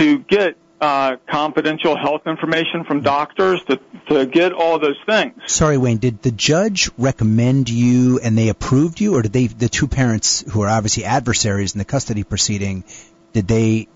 to 0.01 0.19
get 0.19 0.57
uh, 0.81 1.17
confidential 1.31 1.97
health 1.97 2.23
information 2.27 2.85
from 2.85 3.03
doctors, 3.03 3.63
to, 3.65 3.79
to 4.09 4.25
get 4.25 4.53
all 4.53 4.79
those 4.79 4.97
things. 5.05 5.35
Sorry, 5.47 5.77
Wayne. 5.77 5.99
Did 5.99 6.23
the 6.23 6.31
judge 6.31 6.91
recommend 6.97 7.69
you 7.69 8.19
and 8.19 8.37
they 8.37 8.49
approved 8.49 8.99
you, 9.01 9.15
or 9.15 9.23
did 9.23 9.33
they 9.33 9.47
the 9.47 9.69
two 9.69 9.89
parents 9.89 10.43
who 10.51 10.63
are 10.63 10.69
obviously 10.69 11.05
adversaries 11.05 11.75
in 11.75 11.79
the 11.79 11.85
custody 11.85 12.25
proceeding? 12.25 12.85
Did 13.35 13.47
they 13.47 13.89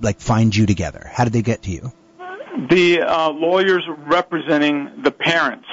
like 0.00 0.20
find 0.20 0.56
you 0.56 0.64
together? 0.64 1.08
How 1.12 1.24
did 1.24 1.34
they 1.34 1.42
get 1.42 1.62
to 1.64 1.70
you? 1.70 1.92
The 2.70 3.02
uh, 3.02 3.30
lawyers 3.30 3.86
representing 4.06 5.02
the 5.02 5.10
parents. 5.10 5.68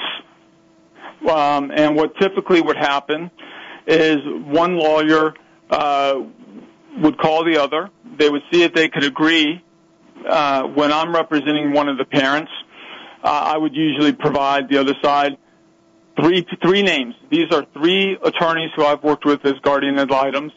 Um, 1.28 1.72
and 1.74 1.96
what 1.96 2.16
typically 2.20 2.60
would 2.60 2.76
happen 2.76 3.30
is 3.86 4.18
one 4.44 4.76
lawyer 4.76 5.34
uh, 5.70 6.14
would 6.98 7.18
call 7.18 7.44
the 7.44 7.60
other. 7.60 7.90
They 8.18 8.28
would 8.28 8.42
see 8.52 8.62
if 8.62 8.74
they 8.74 8.88
could 8.88 9.04
agree. 9.04 9.64
Uh, 10.26 10.64
when 10.64 10.92
I'm 10.92 11.14
representing 11.14 11.72
one 11.72 11.88
of 11.88 11.98
the 11.98 12.04
parents, 12.04 12.50
uh, 13.22 13.28
I 13.28 13.56
would 13.56 13.74
usually 13.74 14.12
provide 14.12 14.68
the 14.68 14.78
other 14.78 14.94
side 15.02 15.36
three 16.20 16.46
three 16.62 16.82
names. 16.82 17.14
These 17.30 17.52
are 17.52 17.66
three 17.72 18.18
attorneys 18.22 18.70
who 18.76 18.84
I've 18.84 19.02
worked 19.02 19.24
with 19.24 19.44
as 19.44 19.54
guardian 19.62 19.98
ad 19.98 20.10
litems. 20.10 20.52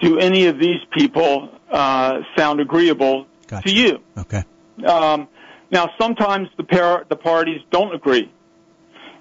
Do 0.00 0.18
any 0.18 0.46
of 0.46 0.58
these 0.58 0.80
people 0.92 1.50
uh, 1.70 2.20
sound 2.36 2.60
agreeable 2.60 3.26
Gotcha. 3.48 3.68
to 3.68 3.74
you? 3.74 3.98
Okay. 4.16 4.44
Um, 4.86 5.28
now, 5.70 5.90
sometimes 6.00 6.48
the 6.56 6.64
par- 6.64 7.04
the 7.08 7.16
parties 7.16 7.60
don't 7.70 7.94
agree, 7.94 8.30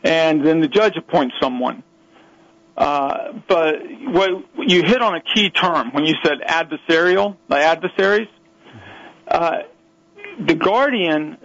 and 0.04 0.46
then 0.46 0.60
the 0.60 0.68
judge 0.68 0.96
appoints 0.98 1.36
someone. 1.42 1.84
Uh, 2.78 3.34
but 3.48 3.76
what 4.06 4.30
you 4.60 4.84
hit 4.84 5.02
on 5.02 5.16
a 5.16 5.22
key 5.34 5.50
term 5.50 5.92
when 5.94 6.06
you 6.06 6.14
said 6.24 6.40
adversarial, 6.48 7.36
the 7.50 7.58
adversaries. 7.58 8.28
Uh, 9.28 9.64
the 10.46 10.56
guardian 10.56 11.38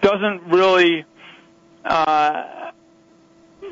doesn't 0.00 0.42
really 0.48 1.04
uh, 1.84 2.70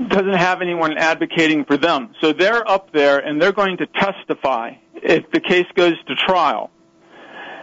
doesn't 0.09 0.35
have 0.35 0.61
anyone 0.62 0.97
advocating 0.99 1.65
for 1.65 1.77
them, 1.77 2.15
so 2.21 2.33
they're 2.33 2.69
up 2.69 2.93
there 2.93 3.19
and 3.19 3.41
they're 3.41 3.53
going 3.53 3.77
to 3.79 3.87
testify 3.87 4.73
if 4.95 5.31
the 5.31 5.41
case 5.41 5.67
goes 5.75 5.95
to 6.07 6.15
trial. 6.15 6.71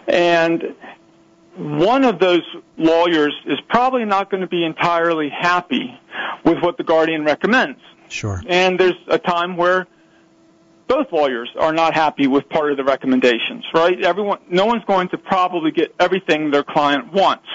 And 0.08 0.76
one 1.56 2.04
of 2.04 2.20
those 2.20 2.42
lawyers 2.78 3.34
is 3.46 3.60
probably 3.70 4.06
not 4.06 4.32
going 4.32 4.42
to 4.42 4.48
be 4.48 4.66
entirely 4.66 5.30
happy 5.30 6.00
with 6.44 6.58
what 6.62 6.78
the 6.78 6.84
guardian 6.84 7.24
recommends. 7.24 7.80
Sure. 8.10 8.42
And 8.48 8.80
there's 8.80 8.98
a 9.08 9.20
time 9.20 9.56
where 9.58 9.88
both 10.88 11.12
lawyers 11.12 11.50
are 11.58 11.74
not 11.74 11.94
happy 11.94 12.28
with 12.28 12.48
part 12.50 12.72
of 12.72 12.78
the 12.78 12.84
recommendations, 12.84 13.64
right? 13.74 14.02
Everyone, 14.04 14.40
no 14.50 14.66
one's 14.66 14.84
going 14.86 15.10
to 15.10 15.18
probably 15.18 15.72
get 15.72 15.94
everything 16.00 16.52
their 16.52 16.64
client 16.64 17.12
wants. 17.14 17.48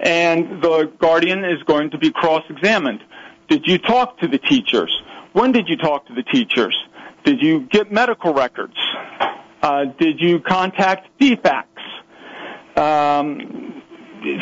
and 0.00 0.60
the 0.60 0.90
guardian 0.98 1.44
is 1.44 1.62
going 1.62 1.90
to 1.90 1.98
be 1.98 2.10
cross-examined. 2.10 3.00
Did 3.48 3.66
you 3.66 3.78
talk 3.78 4.18
to 4.18 4.28
the 4.28 4.38
teachers? 4.38 4.92
When 5.32 5.52
did 5.52 5.68
you 5.68 5.76
talk 5.76 6.06
to 6.08 6.14
the 6.14 6.24
teachers? 6.24 6.76
Did 7.24 7.40
you 7.40 7.60
get 7.60 7.92
medical 7.92 8.34
records? 8.34 8.74
Uh, 9.62 9.84
did 9.84 10.20
you 10.20 10.40
contact 10.40 11.06
DFACS? 11.20 11.66
Um, 12.76 13.82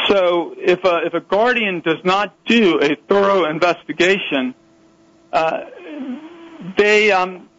so 0.09 0.55
if 0.57 0.83
a, 0.85 1.07
if 1.07 1.13
a 1.15 1.21
guardian 1.21 1.81
does 1.81 2.03
not 2.05 2.35
do 2.47 2.81
a 2.81 2.97
thorough 3.09 3.45
investigation, 3.45 4.55
uh, 5.33 5.65
they 6.79 7.13
um, 7.13 7.50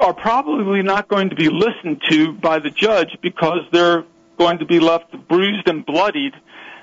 are 0.00 0.14
probably 0.14 0.82
not 0.82 1.08
going 1.08 1.30
to 1.30 1.36
be 1.36 1.48
listened 1.48 2.02
to 2.08 2.32
by 2.32 2.58
the 2.58 2.70
judge 2.70 3.18
because 3.20 3.60
they're 3.72 4.04
going 4.38 4.58
to 4.58 4.64
be 4.64 4.78
left 4.78 5.12
bruised 5.28 5.68
and 5.68 5.84
bloodied 5.84 6.34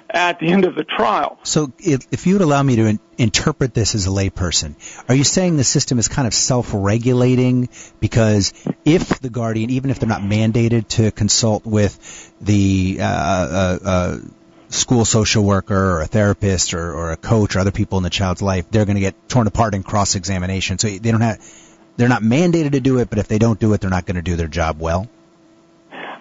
at 0.09 0.39
the 0.39 0.47
end 0.47 0.65
of 0.65 0.75
the 0.75 0.83
trial. 0.83 1.39
So, 1.43 1.73
if, 1.79 2.05
if 2.11 2.27
you 2.27 2.33
would 2.35 2.41
allow 2.41 2.61
me 2.61 2.75
to 2.75 2.85
in, 2.85 2.99
interpret 3.17 3.73
this 3.73 3.95
as 3.95 4.05
a 4.05 4.09
layperson, 4.09 4.75
are 5.09 5.15
you 5.15 5.23
saying 5.23 5.57
the 5.57 5.63
system 5.63 5.97
is 5.97 6.07
kind 6.07 6.27
of 6.27 6.33
self-regulating 6.33 7.69
because 7.99 8.53
if 8.83 9.19
the 9.19 9.29
guardian, 9.29 9.71
even 9.71 9.89
if 9.89 9.99
they're 9.99 10.09
not 10.09 10.21
mandated 10.21 10.87
to 10.89 11.11
consult 11.11 11.65
with 11.65 12.33
the 12.39 12.97
uh, 12.99 13.05
uh, 13.05 13.79
uh, 13.83 14.17
school 14.69 15.05
social 15.05 15.43
worker 15.43 15.75
or 15.75 16.01
a 16.01 16.07
therapist 16.07 16.73
or, 16.73 16.93
or 16.93 17.11
a 17.11 17.17
coach 17.17 17.55
or 17.55 17.59
other 17.59 17.71
people 17.71 17.97
in 17.97 18.03
the 18.03 18.09
child's 18.09 18.41
life, 18.41 18.69
they're 18.69 18.85
going 18.85 18.95
to 18.95 19.01
get 19.01 19.27
torn 19.27 19.47
apart 19.47 19.73
in 19.73 19.83
cross-examination. 19.83 20.77
So 20.77 20.87
they 20.87 21.11
don't 21.11 21.21
have, 21.21 21.39
they're 21.97 22.09
not 22.09 22.21
mandated 22.21 22.73
to 22.73 22.79
do 22.79 22.99
it, 22.99 23.09
but 23.09 23.19
if 23.19 23.27
they 23.27 23.37
don't 23.37 23.59
do 23.59 23.73
it, 23.73 23.81
they're 23.81 23.89
not 23.89 24.05
going 24.05 24.15
to 24.15 24.21
do 24.21 24.35
their 24.35 24.47
job 24.47 24.79
well. 24.79 25.07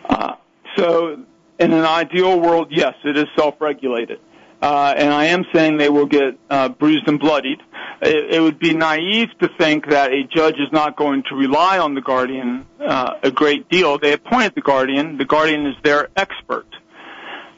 Uh, 0.09 0.35
so 0.77 1.25
in 1.59 1.73
an 1.73 1.85
ideal 1.85 2.41
world, 2.41 2.69
yes, 2.71 2.95
it 3.05 3.17
is 3.17 3.27
self-regulated. 3.37 4.21
Uh, 4.63 4.95
and 4.97 5.13
I 5.13 5.27
am 5.27 5.45
saying 5.53 5.77
they 5.77 5.91
will 5.91 6.07
get 6.07 6.39
uh, 6.49 6.71
bruised 6.71 7.07
and 7.07 7.21
bloodied. 7.21 7.61
It, 8.01 8.35
it, 8.37 8.41
would 8.41 8.59
be 8.59 8.75
naive 8.75 9.29
to 9.41 9.51
think 9.59 9.91
that 9.91 10.11
a 10.11 10.25
judge 10.25 10.55
is 10.55 10.73
not 10.73 10.97
going 10.97 11.23
to 11.29 11.35
rely 11.35 11.79
on 11.79 11.95
the 11.95 12.01
guardian 12.01 12.67
uh, 12.81 13.19
a 13.23 13.31
great 13.31 13.69
deal. 13.69 13.99
They 13.99 14.13
appointed 14.13 14.55
the 14.55 14.63
guardian. 14.63 15.19
The 15.19 15.27
guardian 15.27 15.67
is 15.67 15.75
their 15.83 16.09
expert. 16.17 16.67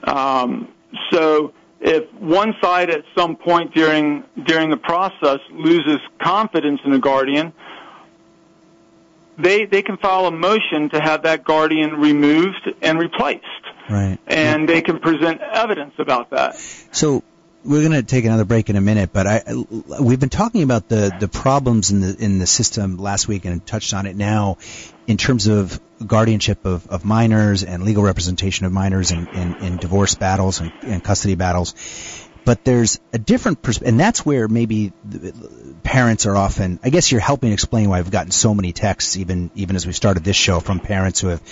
Um, 0.02 0.72
so 1.12 1.52
if 1.80 2.12
one 2.14 2.54
side 2.60 2.90
at 2.90 3.04
some 3.16 3.36
point 3.36 3.74
during 3.74 4.24
during 4.44 4.70
the 4.70 4.76
process 4.76 5.38
loses 5.52 5.98
confidence 6.20 6.80
in 6.84 6.90
the 6.90 6.98
guardian, 6.98 7.52
they 9.38 9.66
they 9.66 9.82
can 9.82 9.96
file 9.96 10.26
a 10.26 10.30
motion 10.30 10.90
to 10.90 11.00
have 11.00 11.22
that 11.22 11.44
guardian 11.44 12.00
removed 12.00 12.70
and 12.82 12.98
replaced. 12.98 13.44
Right. 13.88 14.18
And 14.26 14.68
they 14.68 14.82
can 14.82 14.98
present 14.98 15.40
evidence 15.40 15.94
about 15.98 16.30
that. 16.30 16.56
So 16.92 17.22
we're 17.64 17.80
going 17.80 17.92
to 17.92 18.02
take 18.02 18.24
another 18.24 18.44
break 18.44 18.70
in 18.70 18.76
a 18.76 18.80
minute, 18.80 19.12
but 19.12 19.26
I, 19.26 19.42
we've 20.00 20.20
been 20.20 20.28
talking 20.28 20.62
about 20.62 20.88
the, 20.88 21.14
the 21.18 21.28
problems 21.28 21.90
in 21.90 22.00
the 22.00 22.16
in 22.18 22.38
the 22.38 22.46
system 22.46 22.96
last 22.96 23.28
week 23.28 23.44
and 23.44 23.64
touched 23.64 23.92
on 23.92 24.06
it 24.06 24.16
now 24.16 24.58
in 25.06 25.16
terms 25.16 25.46
of 25.46 25.80
guardianship 26.04 26.64
of, 26.64 26.86
of 26.88 27.04
minors 27.04 27.64
and 27.64 27.82
legal 27.82 28.02
representation 28.02 28.66
of 28.66 28.72
minors 28.72 29.10
in, 29.10 29.26
in, 29.28 29.54
in 29.56 29.76
divorce 29.78 30.14
battles 30.14 30.60
and, 30.60 30.72
and 30.82 31.02
custody 31.02 31.34
battles. 31.34 31.74
But 32.46 32.64
there's 32.64 33.00
a 33.12 33.18
different 33.18 33.60
perspective, 33.60 33.88
and 33.88 33.98
that's 33.98 34.24
where 34.24 34.46
maybe 34.46 34.92
parents 35.82 36.26
are 36.26 36.36
often. 36.36 36.78
I 36.80 36.90
guess 36.90 37.10
you're 37.10 37.20
helping 37.20 37.50
explain 37.50 37.88
why 37.90 37.98
I've 37.98 38.12
gotten 38.12 38.30
so 38.30 38.54
many 38.54 38.72
texts, 38.72 39.16
even 39.16 39.50
even 39.56 39.74
as 39.74 39.84
we 39.84 39.92
started 39.92 40.22
this 40.22 40.36
show, 40.36 40.60
from 40.60 40.78
parents 40.78 41.20
who 41.20 41.26
have 41.26 41.42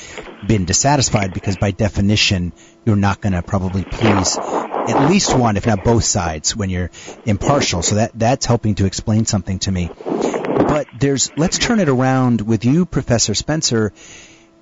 been 0.47 0.67
dissatisfied 0.67 1.35
because, 1.35 1.57
by 1.57 1.73
definition, 1.73 2.53
you're 2.85 2.95
not 2.95 3.21
going 3.21 3.33
to 3.33 3.43
probably 3.43 3.83
please 3.83 4.39
at 4.39 5.11
least 5.11 5.37
one, 5.37 5.57
if 5.57 5.67
not 5.67 5.83
both 5.83 6.05
sides, 6.05 6.55
when 6.55 6.71
you're 6.71 6.93
impartial. 7.27 7.83
So 7.83 7.97
that 7.97 8.13
that's 8.15 8.47
helping 8.47 8.77
to 8.77 8.87
explain 8.87 9.27
something 9.27 9.59
to 9.61 9.73
me. 9.73 9.91
But 9.97 10.87
there's 11.01 11.33
let's 11.37 11.59
turn 11.59 11.81
it 11.81 11.89
around 11.89 12.41
with 12.41 12.65
you, 12.65 12.87
Professor 12.87 13.35
Spencer, 13.35 13.93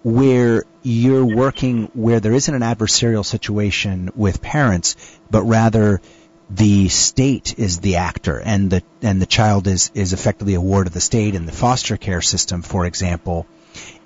where 0.03 0.65
you're 0.83 1.27
working 1.27 1.91
where 1.93 2.21
there 2.21 2.33
isn't 2.33 2.55
an 2.55 2.63
adversarial 2.63 3.25
situation 3.25 4.11
with 4.17 4.41
parents, 4.41 4.97
but 5.31 5.43
rather 5.43 6.01
the 6.55 6.89
state 6.89 7.59
is 7.59 7.81
the 7.81 7.97
actor 7.97 8.39
and 8.39 8.71
the 8.71 8.83
and 9.01 9.23
the 9.23 9.27
child 9.27 9.67
is 9.67 9.91
is 9.95 10.13
effectively 10.13 10.55
a 10.55 10.61
ward 10.61 10.87
of 10.87 10.93
the 10.93 11.01
state 11.01 11.35
in 11.35 11.47
the 11.47 11.53
foster 11.53 11.97
care 11.97 12.21
system, 12.21 12.63
for 12.63 12.85
example. 12.85 13.47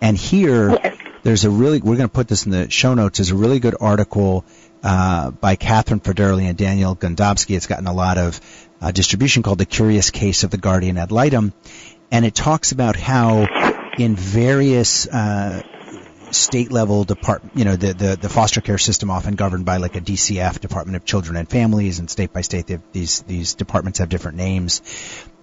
And 0.00 0.16
here, 0.16 0.70
yes. 0.70 0.96
there's 1.24 1.44
a 1.44 1.50
really 1.50 1.80
we're 1.80 1.96
going 1.96 2.09
to 2.09 2.14
put 2.14 2.28
this 2.28 2.46
in 2.46 2.52
the 2.52 2.70
show 2.70 2.94
notes. 2.94 3.18
There's 3.18 3.30
a 3.30 3.37
really 3.37 3.59
good 3.59 3.74
article 3.80 4.44
uh, 4.85 5.32
by 5.32 5.56
Katherine 5.56 6.00
Federle 6.00 6.42
and 6.42 6.56
Daniel 6.56 6.94
Gundobsky. 6.94 7.56
It's 7.56 7.66
gotten 7.66 7.88
a 7.88 7.92
lot 7.92 8.16
of 8.16 8.40
uh, 8.80 8.92
distribution 8.92 9.42
called 9.42 9.59
"The 9.59 9.66
Curious 9.66 10.11
Case 10.11 10.44
of 10.44 10.50
the 10.50 10.59
Guardian 10.59 10.98
Ad 10.98 11.11
Litem," 11.11 11.52
and 12.12 12.24
it 12.24 12.35
talks 12.35 12.70
about 12.70 12.94
how 12.94 13.48
in 13.98 14.14
various 14.14 15.09
uh, 15.09 15.62
state 16.32 16.72
level 16.72 17.04
department, 17.04 17.56
you 17.56 17.64
know, 17.64 17.76
the, 17.76 17.92
the, 17.92 18.16
the 18.20 18.28
foster 18.28 18.60
care 18.60 18.78
system 18.78 19.10
often 19.10 19.34
governed 19.34 19.64
by 19.64 19.76
like 19.78 19.96
a 19.96 20.00
DCF, 20.00 20.60
Department 20.60 20.96
of 20.96 21.04
Children 21.04 21.36
and 21.36 21.48
Families, 21.48 21.98
and 21.98 22.10
state 22.10 22.32
by 22.32 22.40
state, 22.40 22.70
these, 22.92 23.22
these 23.22 23.54
departments 23.54 23.98
have 23.98 24.08
different 24.08 24.36
names. 24.36 24.82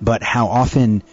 But 0.02 0.24
how 0.24 0.48
often 0.48 1.04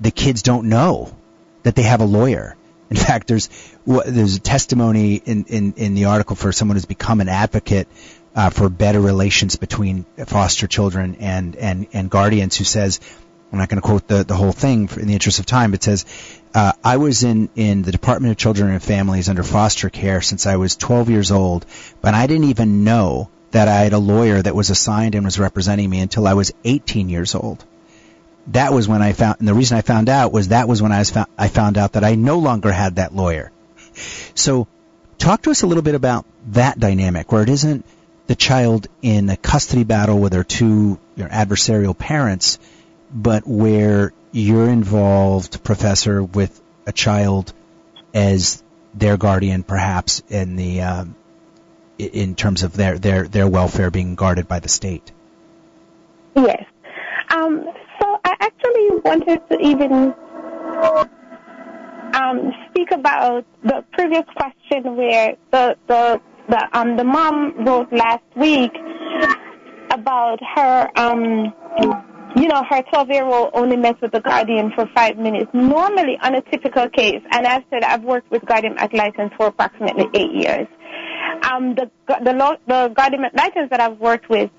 the 0.00 0.10
kids 0.10 0.42
don't 0.42 0.68
know 0.68 1.16
that 1.62 1.74
they 1.74 1.82
have 1.82 2.00
a 2.00 2.04
lawyer. 2.04 2.56
In 2.90 2.96
fact, 3.08 3.28
there's, 3.28 3.48
there's 3.86 4.36
a 4.36 4.40
testimony 4.40 5.16
in, 5.16 5.44
in, 5.46 5.72
in 5.74 5.94
the 5.94 6.06
article 6.06 6.36
for 6.36 6.52
someone 6.52 6.76
who's 6.76 6.84
become 6.84 7.20
an 7.20 7.28
advocate 7.28 7.88
uh, 8.34 8.50
for 8.50 8.68
better 8.68 9.00
relations 9.00 9.56
between 9.56 10.04
foster 10.26 10.66
children 10.66 11.16
and, 11.20 11.56
and, 11.56 11.86
and 11.92 12.10
guardians 12.10 12.56
who 12.56 12.64
says, 12.64 13.00
I'm 13.50 13.58
not 13.58 13.68
going 13.68 13.80
to 13.80 13.86
quote 13.86 14.06
the, 14.06 14.24
the 14.24 14.34
whole 14.34 14.52
thing 14.52 14.88
in 14.96 15.06
the 15.06 15.14
interest 15.14 15.38
of 15.38 15.46
time, 15.46 15.70
but 15.70 15.82
says, 15.82 16.04
uh, 16.56 16.72
I 16.82 16.96
was 16.96 17.22
in, 17.22 17.50
in 17.54 17.82
the 17.82 17.92
Department 17.92 18.30
of 18.30 18.38
Children 18.38 18.70
and 18.70 18.82
Families 18.82 19.28
under 19.28 19.42
foster 19.42 19.90
care 19.90 20.22
since 20.22 20.46
I 20.46 20.56
was 20.56 20.74
12 20.74 21.10
years 21.10 21.30
old, 21.30 21.66
but 22.00 22.14
I 22.14 22.26
didn't 22.26 22.44
even 22.44 22.82
know 22.82 23.28
that 23.50 23.68
I 23.68 23.80
had 23.80 23.92
a 23.92 23.98
lawyer 23.98 24.40
that 24.40 24.54
was 24.54 24.70
assigned 24.70 25.14
and 25.14 25.26
was 25.26 25.38
representing 25.38 25.90
me 25.90 26.00
until 26.00 26.26
I 26.26 26.32
was 26.32 26.54
18 26.64 27.10
years 27.10 27.34
old. 27.34 27.62
That 28.46 28.72
was 28.72 28.88
when 28.88 29.02
I 29.02 29.12
found, 29.12 29.36
and 29.38 29.46
the 29.46 29.52
reason 29.52 29.76
I 29.76 29.82
found 29.82 30.08
out 30.08 30.32
was 30.32 30.48
that 30.48 30.66
was 30.66 30.80
when 30.80 30.92
I 30.92 31.00
was 31.00 31.10
found, 31.10 31.28
I 31.36 31.48
found 31.48 31.76
out 31.76 31.92
that 31.92 32.04
I 32.04 32.14
no 32.14 32.38
longer 32.38 32.72
had 32.72 32.96
that 32.96 33.14
lawyer. 33.14 33.52
So, 34.34 34.66
talk 35.18 35.42
to 35.42 35.50
us 35.50 35.60
a 35.60 35.66
little 35.66 35.82
bit 35.82 35.94
about 35.94 36.24
that 36.52 36.78
dynamic 36.78 37.30
where 37.32 37.42
it 37.42 37.50
isn't 37.50 37.84
the 38.28 38.34
child 38.34 38.86
in 39.02 39.28
a 39.28 39.36
custody 39.36 39.84
battle 39.84 40.18
with 40.18 40.32
their 40.32 40.44
two 40.44 40.98
your 41.16 41.28
adversarial 41.28 41.96
parents, 41.96 42.58
but 43.12 43.46
where 43.46 44.14
you're 44.36 44.68
involved, 44.68 45.64
professor, 45.64 46.22
with 46.22 46.60
a 46.86 46.92
child 46.92 47.54
as 48.12 48.62
their 48.92 49.16
guardian, 49.16 49.62
perhaps 49.62 50.22
in 50.28 50.56
the 50.56 50.82
um, 50.82 51.16
in 51.98 52.34
terms 52.34 52.62
of 52.62 52.74
their 52.74 52.98
their 52.98 53.26
their 53.26 53.48
welfare 53.48 53.90
being 53.90 54.14
guarded 54.14 54.46
by 54.46 54.60
the 54.60 54.68
state. 54.68 55.10
Yes. 56.34 56.64
Um, 57.30 57.64
so 57.98 58.20
I 58.24 58.34
actually 58.40 59.00
wanted 59.02 59.40
to 59.48 59.58
even 59.58 60.14
um, 62.14 62.52
speak 62.68 62.90
about 62.90 63.46
the 63.64 63.84
previous 63.92 64.24
question 64.36 64.96
where 64.96 65.36
the 65.50 65.76
the 65.86 66.20
the 66.50 66.68
um 66.74 66.98
the 66.98 67.04
mom 67.04 67.64
wrote 67.64 67.90
last 67.90 68.24
week 68.36 68.72
about 69.90 70.38
her 70.54 70.90
um 70.96 71.54
you 72.36 72.48
know, 72.48 72.62
her 72.68 72.82
12 72.82 73.08
year 73.08 73.24
old 73.24 73.50
only 73.54 73.76
met 73.76 74.00
with 74.02 74.12
the 74.12 74.20
guardian 74.20 74.70
for 74.74 74.86
five 74.94 75.16
minutes. 75.16 75.50
Normally, 75.54 76.18
on 76.22 76.34
a 76.34 76.42
typical 76.42 76.88
case, 76.90 77.22
and 77.30 77.46
I've 77.46 77.64
said 77.70 77.82
I've 77.82 78.02
worked 78.02 78.30
with 78.30 78.44
guardian 78.44 78.74
ad 78.76 78.92
litem 78.92 79.30
for 79.36 79.46
approximately 79.46 80.04
eight 80.14 80.32
years. 80.32 80.66
Um, 81.50 81.74
the, 81.74 81.90
the, 82.24 82.34
law, 82.34 82.54
the 82.66 82.92
guardian 82.94 83.24
ad 83.24 83.32
litem 83.34 83.68
that 83.70 83.80
I've 83.80 83.98
worked 83.98 84.28
with, 84.28 84.50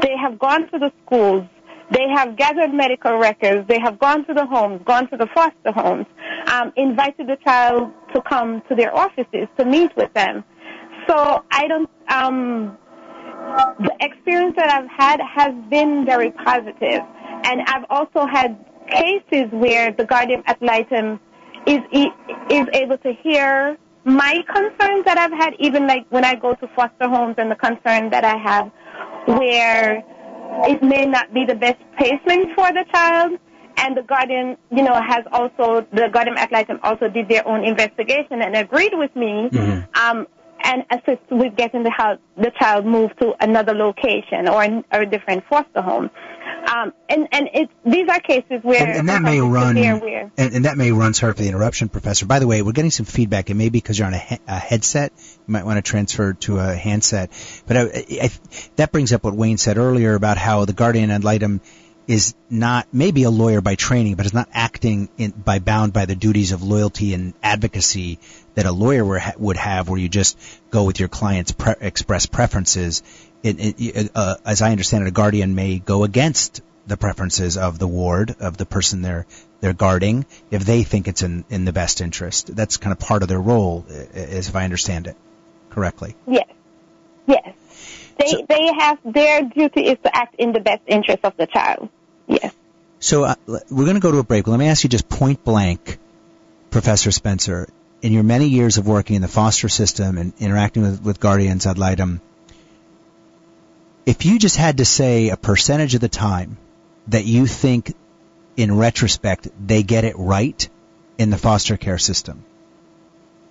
they 0.00 0.16
have 0.16 0.38
gone 0.38 0.70
to 0.70 0.78
the 0.78 0.92
schools, 1.04 1.44
they 1.90 2.06
have 2.14 2.36
gathered 2.36 2.72
medical 2.72 3.18
records, 3.18 3.66
they 3.66 3.80
have 3.80 3.98
gone 3.98 4.24
to 4.26 4.34
the 4.34 4.46
homes, 4.46 4.80
gone 4.84 5.10
to 5.10 5.16
the 5.16 5.26
foster 5.34 5.72
homes, 5.72 6.06
um, 6.46 6.72
invited 6.76 7.26
the 7.26 7.36
child 7.44 7.90
to 8.14 8.22
come 8.22 8.62
to 8.68 8.76
their 8.76 8.94
offices 8.94 9.48
to 9.58 9.64
meet 9.64 9.90
with 9.96 10.12
them. 10.14 10.44
So 11.08 11.44
I 11.50 11.66
don't, 11.66 11.90
um, 12.12 12.78
the 13.80 13.92
experience 14.00 14.54
that 14.56 14.70
I've 14.70 14.90
had 14.90 15.20
has 15.20 15.54
been 15.70 16.04
very 16.04 16.30
positive. 16.30 17.02
And 17.44 17.62
I've 17.66 17.84
also 17.90 18.26
had 18.26 18.64
cases 18.90 19.46
where 19.52 19.92
the 19.92 20.04
guardian 20.04 20.42
ad 20.46 20.58
litem 20.60 21.20
is, 21.66 21.80
is 21.92 22.66
able 22.72 22.98
to 22.98 23.12
hear 23.22 23.76
my 24.04 24.42
concerns 24.52 25.04
that 25.04 25.18
I've 25.18 25.32
had, 25.32 25.54
even 25.58 25.86
like 25.86 26.06
when 26.10 26.24
I 26.24 26.34
go 26.34 26.54
to 26.54 26.68
foster 26.74 27.08
homes 27.08 27.34
and 27.38 27.50
the 27.50 27.56
concern 27.56 28.10
that 28.10 28.24
I 28.24 28.36
have 28.36 28.70
where 29.26 30.02
it 30.66 30.82
may 30.82 31.04
not 31.04 31.32
be 31.34 31.44
the 31.44 31.54
best 31.54 31.78
placement 31.98 32.54
for 32.54 32.72
the 32.72 32.84
child. 32.92 33.38
And 33.76 33.96
the 33.96 34.02
guardian, 34.02 34.56
you 34.72 34.82
know, 34.82 34.94
has 34.94 35.24
also, 35.30 35.86
the 35.92 36.08
guardian 36.12 36.36
ad 36.36 36.50
litem 36.50 36.80
also 36.82 37.08
did 37.08 37.28
their 37.28 37.46
own 37.46 37.64
investigation 37.64 38.42
and 38.42 38.56
agreed 38.56 38.92
with 38.94 39.14
me. 39.14 39.48
Mm-hmm. 39.52 40.02
Um, 40.02 40.26
and 40.62 40.84
assist 40.90 41.22
with 41.30 41.56
getting 41.56 41.82
the, 41.82 41.90
help, 41.90 42.20
the 42.36 42.50
child 42.58 42.86
moved 42.86 43.18
to 43.20 43.34
another 43.40 43.74
location 43.74 44.48
or, 44.48 44.64
or 44.92 45.00
a 45.02 45.06
different 45.06 45.44
foster 45.48 45.82
home. 45.82 46.10
Um, 46.66 46.92
and 47.08 47.28
and 47.32 47.48
it, 47.54 47.70
these 47.84 48.08
are 48.08 48.20
cases 48.20 48.60
where 48.62 48.82
and, 48.82 48.90
and 48.90 49.08
that 49.08 49.22
may 49.22 49.40
run 49.40 49.76
and, 49.76 50.28
and 50.36 50.64
that 50.64 50.76
may 50.76 50.92
run 50.92 51.14
sorry 51.14 51.32
for 51.32 51.42
the 51.42 51.48
interruption 51.48 51.88
professor. 51.88 52.26
By 52.26 52.40
the 52.40 52.46
way 52.46 52.62
we're 52.62 52.72
getting 52.72 52.90
some 52.90 53.06
feedback. 53.06 53.48
It 53.48 53.54
may 53.54 53.68
be 53.68 53.78
because 53.78 53.98
you're 53.98 54.06
on 54.06 54.14
a, 54.14 54.18
he- 54.18 54.38
a 54.46 54.58
headset. 54.58 55.12
You 55.16 55.52
might 55.52 55.64
want 55.64 55.76
to 55.76 55.82
transfer 55.82 56.34
to 56.34 56.58
a 56.58 56.74
handset. 56.74 57.30
But 57.66 57.76
I, 57.76 57.82
I, 58.22 58.30
that 58.76 58.92
brings 58.92 59.12
up 59.12 59.24
what 59.24 59.34
wayne 59.34 59.56
said 59.56 59.78
earlier 59.78 60.14
about 60.14 60.36
how 60.36 60.64
the 60.64 60.72
guardian 60.72 61.10
ad 61.10 61.24
litem 61.24 61.60
is 62.08 62.34
not 62.50 62.88
maybe 62.92 63.22
a 63.22 63.30
lawyer 63.30 63.60
by 63.60 63.76
training 63.76 64.16
but 64.16 64.26
is 64.26 64.34
not 64.34 64.48
acting 64.52 65.08
in, 65.18 65.30
by 65.30 65.60
bound 65.60 65.92
by 65.92 66.06
the 66.06 66.16
duties 66.16 66.50
of 66.52 66.62
loyalty 66.62 67.14
and 67.14 67.34
advocacy 67.42 68.18
that 68.54 68.66
a 68.66 68.72
lawyer 68.72 69.04
were, 69.04 69.20
would 69.36 69.58
have 69.58 69.88
where 69.88 70.00
you 70.00 70.08
just 70.08 70.36
go 70.70 70.84
with 70.84 70.98
your 70.98 71.08
client's 71.08 71.52
pre- 71.52 71.74
express 71.80 72.26
preferences 72.26 73.02
it, 73.42 73.76
it, 73.78 74.10
uh, 74.14 74.36
as 74.44 74.62
I 74.62 74.72
understand 74.72 75.04
it, 75.04 75.08
a 75.08 75.12
guardian 75.12 75.54
may 75.54 75.78
go 75.78 76.02
against 76.02 76.60
the 76.88 76.96
preferences 76.96 77.56
of 77.56 77.78
the 77.78 77.86
ward 77.86 78.34
of 78.40 78.56
the 78.56 78.66
person 78.66 79.02
they're 79.02 79.26
they're 79.60 79.74
guarding 79.74 80.24
if 80.50 80.64
they 80.64 80.82
think 80.82 81.06
it's 81.06 81.22
in 81.22 81.44
in 81.50 81.64
the 81.64 81.72
best 81.72 82.00
interest. 82.00 82.54
That's 82.54 82.78
kind 82.78 82.92
of 82.92 82.98
part 82.98 83.22
of 83.22 83.28
their 83.28 83.40
role, 83.40 83.84
uh, 83.88 83.92
as 84.16 84.48
if 84.48 84.56
I 84.56 84.64
understand 84.64 85.06
it 85.06 85.16
correctly. 85.70 86.16
Yes. 86.26 86.48
Yes. 87.26 87.54
They 88.18 88.28
So- 88.28 88.46
they 88.48 88.72
have 88.78 88.98
their 89.04 89.42
duty 89.42 89.82
is 89.82 89.98
to 90.02 90.16
act 90.16 90.34
in 90.38 90.52
the 90.52 90.60
best 90.60 90.82
interest 90.86 91.20
of 91.24 91.36
the 91.36 91.46
child. 91.46 91.90
Yes. 92.28 92.54
So 93.00 93.24
uh, 93.24 93.34
we're 93.46 93.84
going 93.84 93.94
to 93.94 94.00
go 94.00 94.12
to 94.12 94.18
a 94.18 94.22
break. 94.22 94.46
Let 94.46 94.58
me 94.58 94.68
ask 94.68 94.84
you 94.84 94.90
just 94.90 95.08
point 95.08 95.42
blank, 95.44 95.98
Professor 96.70 97.10
Spencer, 97.10 97.68
in 98.02 98.12
your 98.12 98.22
many 98.22 98.46
years 98.48 98.78
of 98.78 98.86
working 98.86 99.16
in 99.16 99.22
the 99.22 99.28
foster 99.28 99.68
system 99.68 100.18
and 100.18 100.32
interacting 100.38 100.82
with, 100.82 101.02
with 101.02 101.20
guardians 101.20 101.66
ad 101.66 101.78
litem, 101.78 102.20
if 104.06 104.24
you 104.24 104.38
just 104.38 104.56
had 104.56 104.78
to 104.78 104.84
say 104.84 105.30
a 105.30 105.36
percentage 105.36 105.94
of 105.94 106.00
the 106.00 106.08
time 106.08 106.56
that 107.08 107.24
you 107.24 107.46
think, 107.46 107.94
in 108.56 108.76
retrospect, 108.76 109.48
they 109.64 109.82
get 109.82 110.04
it 110.04 110.16
right 110.18 110.68
in 111.16 111.30
the 111.30 111.38
foster 111.38 111.76
care 111.76 111.98
system, 111.98 112.44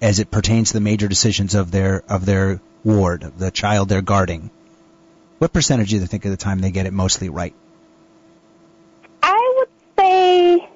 as 0.02 0.20
it 0.20 0.32
pertains 0.32 0.70
to 0.70 0.74
the 0.74 0.82
major 0.82 1.08
decisions 1.08 1.56
of 1.56 1.72
their 1.72 2.04
of 2.10 2.26
their 2.26 2.62
ward, 2.84 3.24
of 3.24 3.38
the 3.40 3.52
child 3.52 3.90
they're 3.90 4.02
guarding, 4.02 4.50
what 5.38 5.54
percentage 5.54 5.90
do 5.90 5.98
you 5.98 6.06
think 6.06 6.26
of 6.26 6.32
the 6.32 6.38
time 6.38 6.60
they 6.60 6.72
get 6.72 6.86
it 6.86 6.94
mostly 6.94 7.30
right? 7.30 7.54
I 9.22 9.54
would 9.58 9.70
say 9.98 10.70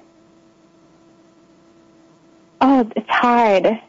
Oh, 2.60 2.88
it's 2.94 3.08
hard. 3.22 3.80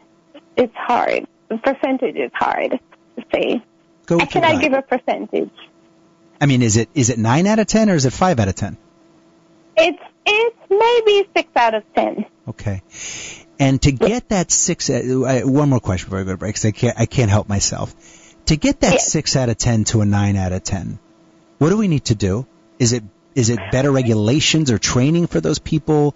It's 0.56 0.74
hard. 0.76 1.26
The 1.48 1.58
percentage 1.58 2.16
is 2.16 2.30
hard 2.34 2.70
to 3.16 3.24
say. 3.32 3.62
Go 4.06 4.18
with 4.18 4.30
Can 4.30 4.44
I 4.44 4.60
give 4.60 4.72
a 4.72 4.82
percentage? 4.82 5.50
I 6.40 6.46
mean, 6.46 6.62
is 6.62 6.76
it 6.76 6.88
is 6.94 7.10
it 7.10 7.18
nine 7.18 7.46
out 7.46 7.58
of 7.58 7.66
ten 7.66 7.90
or 7.90 7.94
is 7.94 8.06
it 8.06 8.12
five 8.12 8.38
out 8.40 8.48
of 8.48 8.54
ten? 8.54 8.76
It's 9.76 10.02
it's 10.26 10.56
maybe 10.70 11.28
six 11.36 11.48
out 11.56 11.74
of 11.74 11.82
ten. 11.94 12.26
Okay. 12.48 12.82
And 13.58 13.80
to 13.82 13.92
get 13.92 14.28
that 14.30 14.50
six, 14.50 14.90
uh, 14.90 15.42
one 15.44 15.68
more 15.70 15.80
question 15.80 16.06
before 16.08 16.20
I 16.20 16.24
go 16.24 16.32
to 16.32 16.36
break, 16.36 16.54
because 16.54 16.64
I 16.66 16.70
can't 16.72 16.98
I 17.00 17.06
can't 17.06 17.30
help 17.30 17.48
myself. 17.48 17.94
To 18.46 18.56
get 18.56 18.80
that 18.80 18.94
Yes. 18.94 19.10
six 19.10 19.36
out 19.36 19.48
of 19.48 19.56
ten 19.56 19.84
to 19.84 20.00
a 20.02 20.04
nine 20.04 20.36
out 20.36 20.52
of 20.52 20.62
ten, 20.62 20.98
what 21.58 21.70
do 21.70 21.76
we 21.78 21.88
need 21.88 22.04
to 22.06 22.14
do? 22.14 22.46
Is 22.78 22.92
it 22.92 23.04
is 23.34 23.50
it 23.50 23.58
better 23.72 23.90
regulations 23.90 24.70
or 24.70 24.78
training 24.78 25.26
for 25.28 25.40
those 25.40 25.58
people, 25.58 26.14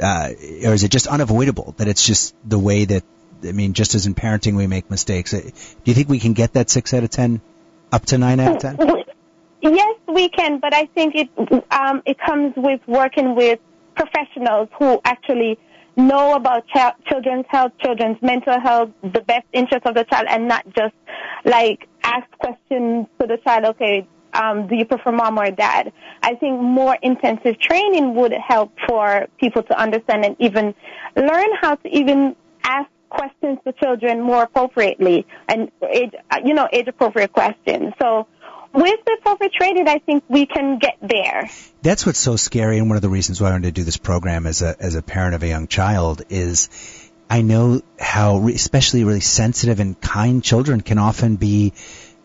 uh, 0.00 0.28
or 0.64 0.74
is 0.74 0.84
it 0.84 0.90
just 0.90 1.06
unavoidable 1.06 1.74
that 1.78 1.88
it's 1.88 2.04
just 2.04 2.34
the 2.44 2.58
way 2.58 2.84
that 2.84 3.04
I 3.46 3.52
mean, 3.52 3.72
just 3.72 3.94
as 3.94 4.06
in 4.06 4.14
parenting 4.14 4.56
we 4.56 4.66
make 4.66 4.90
mistakes. 4.90 5.32
Uh, 5.32 5.40
Do 5.40 5.50
you 5.84 5.94
think 5.94 6.08
we 6.08 6.18
can 6.18 6.32
get 6.32 6.54
that 6.54 6.70
six 6.70 6.92
out 6.94 7.04
of 7.04 7.10
ten 7.10 7.40
up 7.92 8.04
to 8.06 8.18
nine 8.18 8.40
out 8.40 8.56
of 8.56 8.58
ten? 8.62 8.78
Yes, 9.60 9.96
we 10.06 10.28
can, 10.28 10.60
but 10.60 10.72
I 10.74 10.86
think 10.86 11.14
it 11.14 11.28
um, 11.70 12.02
it 12.06 12.16
comes 12.18 12.54
with 12.56 12.80
working 12.86 13.34
with 13.34 13.58
professionals 13.94 14.68
who 14.78 15.00
actually 15.04 15.58
know 15.96 16.36
about 16.36 16.64
ch- 16.68 17.08
children's 17.08 17.44
health, 17.48 17.72
children's 17.80 18.22
mental 18.22 18.60
health, 18.60 18.90
the 19.02 19.20
best 19.20 19.46
interest 19.52 19.84
of 19.84 19.94
the 19.94 20.04
child, 20.04 20.26
and 20.28 20.46
not 20.46 20.64
just 20.74 20.94
like 21.44 21.88
ask 22.04 22.30
questions 22.38 23.06
to 23.20 23.26
the 23.26 23.38
child. 23.44 23.64
Okay, 23.64 24.06
um, 24.34 24.66
do 24.68 24.76
you 24.76 24.84
prefer 24.84 25.12
mom 25.12 25.38
or 25.38 25.50
dad? 25.50 25.92
I 26.22 26.34
think 26.34 26.60
more 26.60 26.96
intensive 27.02 27.58
training 27.58 28.14
would 28.14 28.32
help 28.32 28.72
for 28.86 29.26
people 29.38 29.62
to 29.64 29.78
understand 29.78 30.24
and 30.24 30.36
even 30.38 30.74
learn 31.16 31.48
how 31.60 31.76
to 31.76 31.88
even 31.88 32.36
ask 32.62 32.90
questions 33.08 33.58
to 33.64 33.72
children 33.72 34.20
more 34.20 34.42
appropriately 34.42 35.26
and 35.48 35.70
age, 35.90 36.12
uh, 36.30 36.40
you 36.44 36.54
know, 36.54 36.68
age 36.72 36.88
appropriate 36.88 37.32
questions. 37.32 37.94
So 38.00 38.26
with 38.72 39.00
the 39.06 39.16
appropriate 39.18 39.52
training, 39.54 39.88
I 39.88 39.98
think 39.98 40.24
we 40.28 40.46
can 40.46 40.78
get 40.78 40.98
there. 41.00 41.48
That's 41.82 42.04
what's 42.04 42.18
so 42.18 42.36
scary, 42.36 42.78
and 42.78 42.88
one 42.88 42.96
of 42.96 43.02
the 43.02 43.08
reasons 43.08 43.40
why 43.40 43.48
I 43.48 43.52
wanted 43.52 43.74
to 43.74 43.80
do 43.80 43.84
this 43.84 43.96
program 43.96 44.46
as 44.46 44.62
a 44.62 44.76
as 44.78 44.94
a 44.94 45.02
parent 45.02 45.34
of 45.34 45.42
a 45.42 45.48
young 45.48 45.68
child 45.68 46.22
is 46.28 46.68
I 47.30 47.42
know 47.42 47.82
how, 47.98 48.46
especially 48.48 49.04
really 49.04 49.20
sensitive 49.20 49.80
and 49.80 50.00
kind 50.00 50.42
children, 50.42 50.80
can 50.80 50.98
often 50.98 51.36
be 51.36 51.72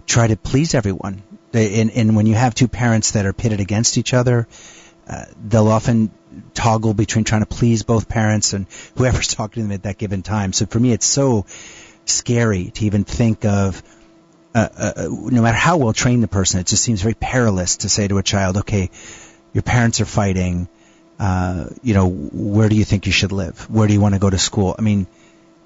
try 0.05 0.27
to 0.27 0.35
please 0.35 0.75
everyone. 0.75 1.23
And, 1.53 1.91
and 1.91 2.15
when 2.15 2.25
you 2.25 2.35
have 2.35 2.55
two 2.55 2.67
parents 2.67 3.11
that 3.11 3.25
are 3.25 3.33
pitted 3.33 3.59
against 3.59 3.97
each 3.97 4.13
other, 4.13 4.47
uh, 5.07 5.25
they'll 5.47 5.67
often 5.67 6.11
toggle 6.53 6.93
between 6.93 7.25
trying 7.25 7.41
to 7.41 7.47
please 7.47 7.83
both 7.83 8.09
parents 8.09 8.53
and 8.53 8.65
whoever's 8.97 9.27
talking 9.35 9.61
to 9.63 9.67
them 9.67 9.71
at 9.71 9.83
that 9.83 9.97
given 9.97 10.23
time. 10.23 10.53
So 10.53 10.65
for 10.65 10.79
me, 10.79 10.91
it's 10.91 11.05
so 11.05 11.45
scary 12.05 12.71
to 12.71 12.85
even 12.85 13.03
think 13.03 13.45
of 13.45 13.83
uh, 14.55 14.69
uh, 14.77 15.07
no 15.09 15.41
matter 15.41 15.57
how 15.57 15.77
well 15.77 15.93
trained 15.93 16.21
the 16.21 16.27
person, 16.27 16.59
it 16.59 16.67
just 16.67 16.83
seems 16.83 17.01
very 17.01 17.15
perilous 17.15 17.77
to 17.77 17.89
say 17.89 18.07
to 18.07 18.19
a 18.19 18.23
child, 18.23 18.57
okay, 18.57 18.91
your 19.51 19.63
parents 19.63 19.99
are 19.99 20.05
fighting, 20.05 20.67
uh, 21.19 21.69
you 21.81 21.93
know, 21.95 22.07
where 22.07 22.69
do 22.69 22.75
you 22.75 22.85
think 22.85 23.07
you 23.07 23.11
should 23.11 23.31
live? 23.31 23.67
Where 23.69 23.87
do 23.87 23.93
you 23.93 24.01
want 24.01 24.13
to 24.13 24.19
go 24.19 24.29
to 24.29 24.37
school? 24.37 24.75
I 24.77 24.81
mean, 24.81 25.07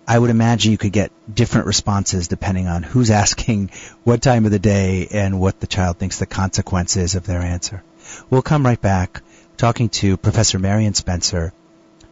I 0.07 0.17
would 0.17 0.29
imagine 0.29 0.71
you 0.71 0.77
could 0.77 0.93
get 0.93 1.11
different 1.31 1.67
responses 1.67 2.29
depending 2.29 2.67
on 2.67 2.81
who's 2.81 3.11
asking, 3.11 3.71
what 4.03 4.21
time 4.21 4.45
of 4.45 4.51
the 4.51 4.59
day, 4.59 5.07
and 5.11 5.39
what 5.39 5.59
the 5.59 5.67
child 5.67 5.97
thinks 5.97 6.17
the 6.17 6.25
consequence 6.25 6.95
is 6.95 7.15
of 7.15 7.25
their 7.25 7.41
answer. 7.41 7.83
We'll 8.29 8.41
come 8.41 8.65
right 8.65 8.79
back 8.79 9.21
talking 9.57 9.89
to 9.89 10.17
Professor 10.17 10.59
Marion 10.59 10.93
Spencer, 10.93 11.51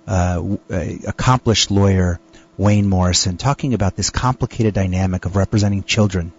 uh, 0.08 0.58
accomplished 1.08 1.72
lawyer, 1.72 2.20
Wayne 2.58 2.88
Morrison, 2.88 3.38
talking 3.38 3.74
about 3.74 3.96
this 3.96 4.10
complicated 4.10 4.74
dynamic 4.74 5.26
of 5.26 5.36
representing 5.36 5.84
children 5.84 6.34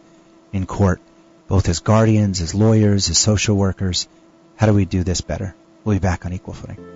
in 0.53 0.67
court, 0.67 1.01
both 1.49 1.69
as 1.69 1.81
guardians, 1.81 2.41
as 2.41 2.55
lawyers, 2.55 3.09
as 3.09 3.19
social 3.19 3.57
workers. 3.57 4.09
How 4.57 4.67
do 4.67 4.75
we 4.75 4.85
do 4.85 5.05
this 5.05 5.21
better? 5.21 5.55
We'll 5.85 5.97
be 5.97 6.01
back 6.01 6.27
on 6.27 6.33
Equal 6.33 6.55
Footing. 6.55 6.96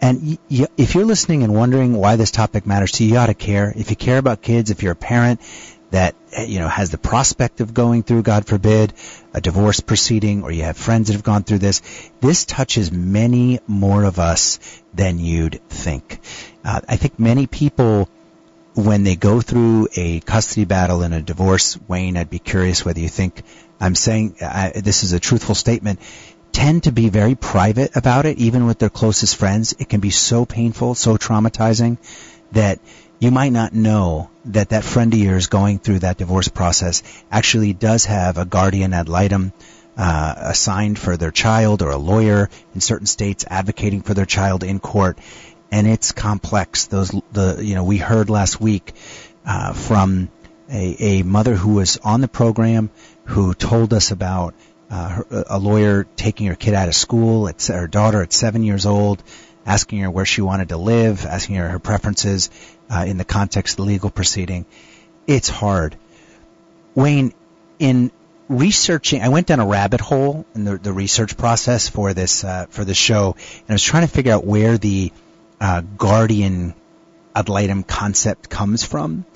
And 0.00 0.38
if 0.48 0.94
you're 0.94 1.04
listening 1.04 1.42
and 1.42 1.54
wondering 1.54 1.92
why 1.94 2.16
this 2.16 2.30
topic 2.30 2.66
matters 2.66 2.92
to 2.92 3.04
you, 3.04 3.12
you 3.12 3.16
ought 3.18 3.26
to 3.26 3.34
care. 3.34 3.72
If 3.74 3.90
you 3.90 3.96
care 3.96 4.18
about 4.18 4.42
kids, 4.42 4.70
if 4.70 4.82
you're 4.82 4.92
a 4.92 4.96
parent 4.96 5.40
that 5.90 6.14
eh, 6.32 6.44
you 6.44 6.58
know 6.58 6.68
has 6.68 6.90
the 6.90 6.98
prospect 6.98 7.60
of 7.60 7.74
going 7.74 8.02
through, 8.02 8.22
God 8.22 8.46
forbid, 8.46 8.92
a 9.34 9.40
divorce 9.40 9.80
proceeding, 9.80 10.44
or 10.44 10.52
you 10.52 10.62
have 10.62 10.76
friends 10.76 11.08
that 11.08 11.14
have 11.14 11.24
gone 11.24 11.42
through 11.42 11.58
this, 11.58 11.82
this 12.20 12.44
touches 12.44 12.92
many 12.92 13.58
more 13.66 14.04
of 14.04 14.18
us 14.18 14.58
than 14.94 15.18
you'd 15.18 15.60
think. 15.68 16.20
Uh, 16.64 16.80
I 16.88 16.96
think 16.96 17.18
many 17.18 17.46
people, 17.46 18.08
when 18.74 19.02
they 19.02 19.16
go 19.16 19.40
through 19.40 19.88
a 19.96 20.20
custody 20.20 20.64
battle 20.64 21.02
and 21.02 21.12
a 21.14 21.22
divorce, 21.22 21.78
Wayne, 21.88 22.16
I'd 22.16 22.30
be 22.30 22.38
curious 22.38 22.84
whether 22.84 23.00
you 23.00 23.08
think 23.08 23.42
I'm 23.80 23.94
saying 23.94 24.36
uh, 24.40 24.70
this 24.74 25.02
is 25.04 25.12
a 25.12 25.20
truthful 25.20 25.54
statement. 25.54 26.00
Tend 26.58 26.82
to 26.82 26.90
be 26.90 27.08
very 27.08 27.36
private 27.36 27.94
about 27.94 28.26
it, 28.26 28.38
even 28.38 28.66
with 28.66 28.80
their 28.80 28.90
closest 28.90 29.36
friends. 29.36 29.76
It 29.78 29.88
can 29.88 30.00
be 30.00 30.10
so 30.10 30.44
painful, 30.44 30.96
so 30.96 31.16
traumatizing 31.16 31.98
that 32.50 32.80
you 33.20 33.30
might 33.30 33.52
not 33.52 33.72
know 33.72 34.28
that 34.46 34.70
that 34.70 34.82
friend 34.82 35.14
of 35.14 35.20
yours 35.20 35.46
going 35.46 35.78
through 35.78 36.00
that 36.00 36.18
divorce 36.18 36.48
process 36.48 37.04
actually 37.30 37.74
does 37.74 38.06
have 38.06 38.38
a 38.38 38.44
guardian 38.44 38.92
ad 38.92 39.08
litem 39.08 39.52
uh, 39.96 40.34
assigned 40.36 40.98
for 40.98 41.16
their 41.16 41.30
child 41.30 41.80
or 41.80 41.90
a 41.90 41.96
lawyer 41.96 42.50
in 42.74 42.80
certain 42.80 43.06
states 43.06 43.44
advocating 43.48 44.02
for 44.02 44.14
their 44.14 44.26
child 44.26 44.64
in 44.64 44.80
court 44.80 45.16
and 45.70 45.86
it's 45.86 46.10
complex 46.10 46.86
those 46.86 47.14
the 47.30 47.58
you 47.62 47.76
know 47.76 47.84
we 47.84 47.98
heard 47.98 48.30
last 48.30 48.60
week 48.60 48.94
uh, 49.46 49.72
from 49.72 50.28
a, 50.68 51.20
a 51.20 51.22
mother 51.22 51.54
who 51.54 51.74
was 51.74 51.98
on 51.98 52.20
the 52.20 52.28
program 52.28 52.90
who 53.26 53.54
told 53.54 53.92
us 53.92 54.10
about 54.10 54.54
uh, 54.90 55.08
her, 55.08 55.44
a 55.48 55.58
lawyer 55.58 56.06
taking 56.16 56.46
her 56.46 56.54
kid 56.54 56.74
out 56.74 56.88
of 56.88 56.94
school 56.94 57.46
it's 57.48 57.68
her 57.68 57.86
daughter 57.86 58.22
at 58.22 58.32
seven 58.32 58.62
years 58.62 58.86
old 58.86 59.22
asking 59.68 60.00
her 60.00 60.10
where 60.10 60.24
she 60.24 60.40
wanted 60.40 60.70
to 60.70 60.76
live 60.78 61.26
asking 61.26 61.56
her 61.56 61.68
her 61.68 61.78
preferences 61.78 62.50
uh, 62.90 63.04
in 63.06 63.18
the 63.18 63.24
context 63.24 63.74
of 63.74 63.84
the 63.84 63.92
legal 63.92 64.10
proceeding. 64.10 64.64
It's 65.26 65.48
hard. 65.48 65.96
Wayne, 66.94 67.34
in 67.78 68.10
researching, 68.48 69.22
I 69.22 69.28
went 69.28 69.46
down 69.46 69.60
a 69.60 69.66
rabbit 69.66 70.00
hole 70.00 70.46
in 70.54 70.64
the, 70.64 70.78
the 70.78 70.92
research 70.92 71.36
process 71.36 71.88
for 71.88 72.14
this 72.14 72.44
uh, 72.44 72.66
for 72.70 72.84
the 72.84 72.94
show, 72.94 73.36
and 73.36 73.70
I 73.70 73.74
was 73.74 73.82
trying 73.82 74.06
to 74.06 74.12
figure 74.12 74.32
out 74.32 74.44
where 74.44 74.78
the 74.78 75.12
uh, 75.60 75.82
guardian 75.82 76.74
ad 77.36 77.48
litem 77.48 77.82
concept 77.82 78.48
comes 78.48 78.84
from. 78.84 79.26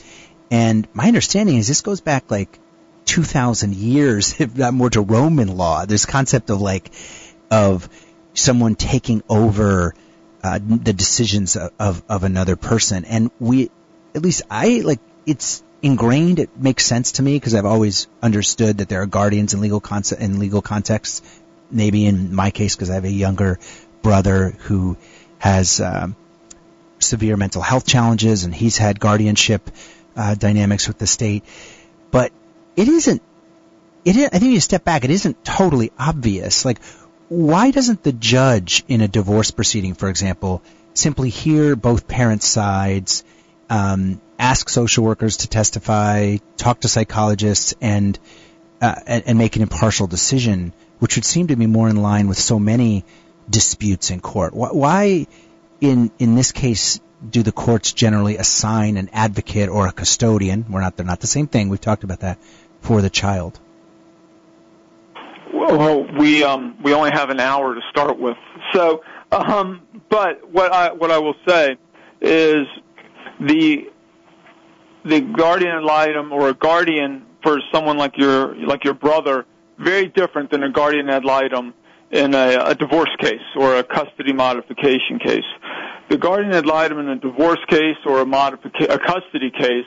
And 0.50 0.88
my 0.92 1.06
understanding 1.06 1.56
is 1.56 1.68
this 1.68 1.82
goes 1.82 2.00
back 2.00 2.30
like 2.30 2.58
2,000 3.06 3.74
years, 3.74 4.40
if 4.40 4.56
not 4.56 4.74
more, 4.74 4.90
to 4.90 5.00
Roman 5.00 5.56
law. 5.56 5.86
This 5.86 6.06
concept 6.06 6.50
of 6.50 6.60
like 6.60 6.90
of 7.50 7.88
someone 8.34 8.74
taking 8.74 9.22
over 9.28 9.94
uh, 10.42 10.58
the 10.58 10.92
decisions 10.92 11.56
of, 11.56 11.70
of, 11.78 12.02
of 12.08 12.24
another 12.24 12.56
person. 12.56 13.04
And 13.04 13.30
we, 13.38 13.70
at 14.14 14.22
least 14.22 14.42
I 14.50 14.80
like, 14.80 15.00
it's 15.26 15.62
ingrained. 15.82 16.38
It 16.38 16.56
makes 16.56 16.86
sense 16.86 17.12
to 17.12 17.22
me 17.22 17.36
because 17.36 17.54
I've 17.54 17.66
always 17.66 18.08
understood 18.22 18.78
that 18.78 18.88
there 18.88 19.02
are 19.02 19.06
guardians 19.06 19.54
in 19.54 19.60
legal 19.60 19.80
concept 19.80 20.22
in 20.22 20.38
legal 20.38 20.62
contexts. 20.62 21.22
Maybe 21.70 22.06
in 22.06 22.34
my 22.34 22.50
case, 22.50 22.74
because 22.74 22.90
I 22.90 22.94
have 22.94 23.04
a 23.04 23.10
younger 23.10 23.58
brother 24.02 24.50
who 24.60 24.96
has 25.38 25.80
um, 25.80 26.16
severe 26.98 27.36
mental 27.36 27.62
health 27.62 27.86
challenges, 27.86 28.44
and 28.44 28.54
he's 28.54 28.76
had 28.76 29.00
guardianship 29.00 29.70
uh, 30.16 30.34
dynamics 30.34 30.88
with 30.88 30.98
the 30.98 31.06
state. 31.06 31.44
But 32.10 32.32
it 32.76 32.88
isn't. 32.88 33.22
It 34.04 34.16
is, 34.16 34.28
I 34.32 34.38
think 34.38 34.52
you 34.52 34.60
step 34.60 34.84
back. 34.84 35.04
It 35.04 35.10
isn't 35.10 35.44
totally 35.44 35.92
obvious. 35.98 36.64
Like 36.64 36.80
why 37.32 37.70
doesn't 37.70 38.02
the 38.02 38.12
judge 38.12 38.84
in 38.88 39.00
a 39.00 39.08
divorce 39.08 39.50
proceeding, 39.50 39.94
for 39.94 40.10
example, 40.10 40.60
simply 40.92 41.30
hear 41.30 41.74
both 41.76 42.06
parents' 42.06 42.46
sides, 42.46 43.24
um, 43.70 44.20
ask 44.38 44.68
social 44.68 45.02
workers 45.02 45.38
to 45.38 45.48
testify, 45.48 46.36
talk 46.58 46.80
to 46.80 46.88
psychologists, 46.88 47.72
and, 47.80 48.18
uh, 48.82 48.96
and 49.06 49.22
and 49.26 49.38
make 49.38 49.56
an 49.56 49.62
impartial 49.62 50.06
decision, 50.06 50.74
which 50.98 51.16
would 51.16 51.24
seem 51.24 51.46
to 51.46 51.56
be 51.56 51.66
more 51.66 51.88
in 51.88 52.02
line 52.02 52.28
with 52.28 52.38
so 52.38 52.58
many 52.58 53.06
disputes 53.48 54.10
in 54.10 54.20
court? 54.20 54.52
Why, 54.52 55.26
in 55.80 56.10
in 56.18 56.34
this 56.34 56.52
case, 56.52 57.00
do 57.26 57.42
the 57.42 57.52
courts 57.52 57.94
generally 57.94 58.36
assign 58.36 58.98
an 58.98 59.08
advocate 59.14 59.70
or 59.70 59.86
a 59.86 59.92
custodian? 59.92 60.66
We're 60.68 60.82
not 60.82 60.98
they're 60.98 61.06
not 61.06 61.20
the 61.20 61.26
same 61.26 61.46
thing. 61.46 61.70
We've 61.70 61.80
talked 61.80 62.04
about 62.04 62.20
that 62.20 62.38
for 62.82 63.00
the 63.00 63.10
child. 63.10 63.60
Well, 65.54 66.06
we 66.18 66.42
um, 66.42 66.76
we 66.82 66.92
only 66.92 67.10
have 67.12 67.30
an 67.30 67.40
hour 67.40 67.74
to 67.74 67.80
start 67.90 68.18
with. 68.18 68.36
So, 68.72 69.02
um, 69.30 69.82
but 70.10 70.50
what 70.50 70.72
I 70.72 70.92
what 70.92 71.10
I 71.10 71.18
will 71.18 71.36
say 71.46 71.76
is 72.20 72.66
the 73.40 73.90
the 75.04 75.20
guardian 75.20 75.76
ad 75.76 75.84
litem 75.84 76.32
or 76.32 76.48
a 76.48 76.54
guardian 76.54 77.26
for 77.42 77.60
someone 77.72 77.96
like 77.96 78.16
your 78.16 78.54
like 78.66 78.84
your 78.84 78.94
brother 78.94 79.46
very 79.78 80.08
different 80.08 80.50
than 80.50 80.62
a 80.62 80.70
guardian 80.70 81.08
ad 81.08 81.24
litem 81.24 81.74
in 82.10 82.34
a, 82.34 82.58
a 82.66 82.74
divorce 82.74 83.10
case 83.20 83.40
or 83.56 83.76
a 83.76 83.84
custody 83.84 84.32
modification 84.32 85.18
case. 85.18 85.44
The 86.08 86.18
guardian 86.18 86.52
ad 86.52 86.66
litem 86.66 86.98
in 86.98 87.08
a 87.08 87.16
divorce 87.16 87.60
case 87.68 87.96
or 88.06 88.20
a, 88.20 88.26
a 88.26 88.98
custody 88.98 89.50
case 89.50 89.86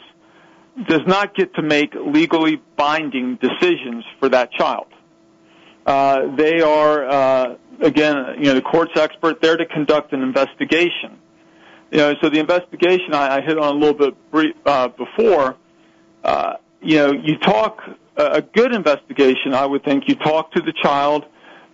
does 0.88 1.02
not 1.08 1.36
get 1.36 1.54
to 1.56 1.62
make 1.62 1.94
legally 1.96 2.62
binding 2.76 3.38
decisions 3.38 4.04
for 4.20 4.30
that 4.30 4.52
child. 4.52 4.88
Uh, 5.86 6.36
they 6.36 6.62
are, 6.62 7.08
uh, 7.08 7.56
again, 7.82 8.16
you 8.40 8.46
know, 8.46 8.56
the 8.56 8.62
court's 8.62 8.92
expert 8.96 9.42
there 9.42 9.56
to 9.56 9.66
conduct 9.66 10.14
an 10.14 10.22
investigation. 10.22 11.20
You 11.92 12.00
know, 12.00 12.14
so 12.22 12.30
the 12.30 12.40
investigation 12.40 13.14
I, 13.14 13.38
I 13.38 13.42
hit 13.42 13.58
on 13.58 13.76
a 13.76 13.78
little 13.78 13.94
bit 13.94 14.32
brief, 14.32 14.56
uh, 14.66 14.90
before. 14.90 15.56
Uh, 16.24 16.56
you 16.82 16.98
know, 16.98 17.12
you 17.12 17.38
talk 17.38 17.80
a 18.18 18.42
good 18.42 18.74
investigation. 18.74 19.54
I 19.54 19.66
would 19.66 19.84
think 19.84 20.08
you 20.08 20.16
talk 20.16 20.52
to 20.54 20.62
the 20.62 20.74
child. 20.82 21.26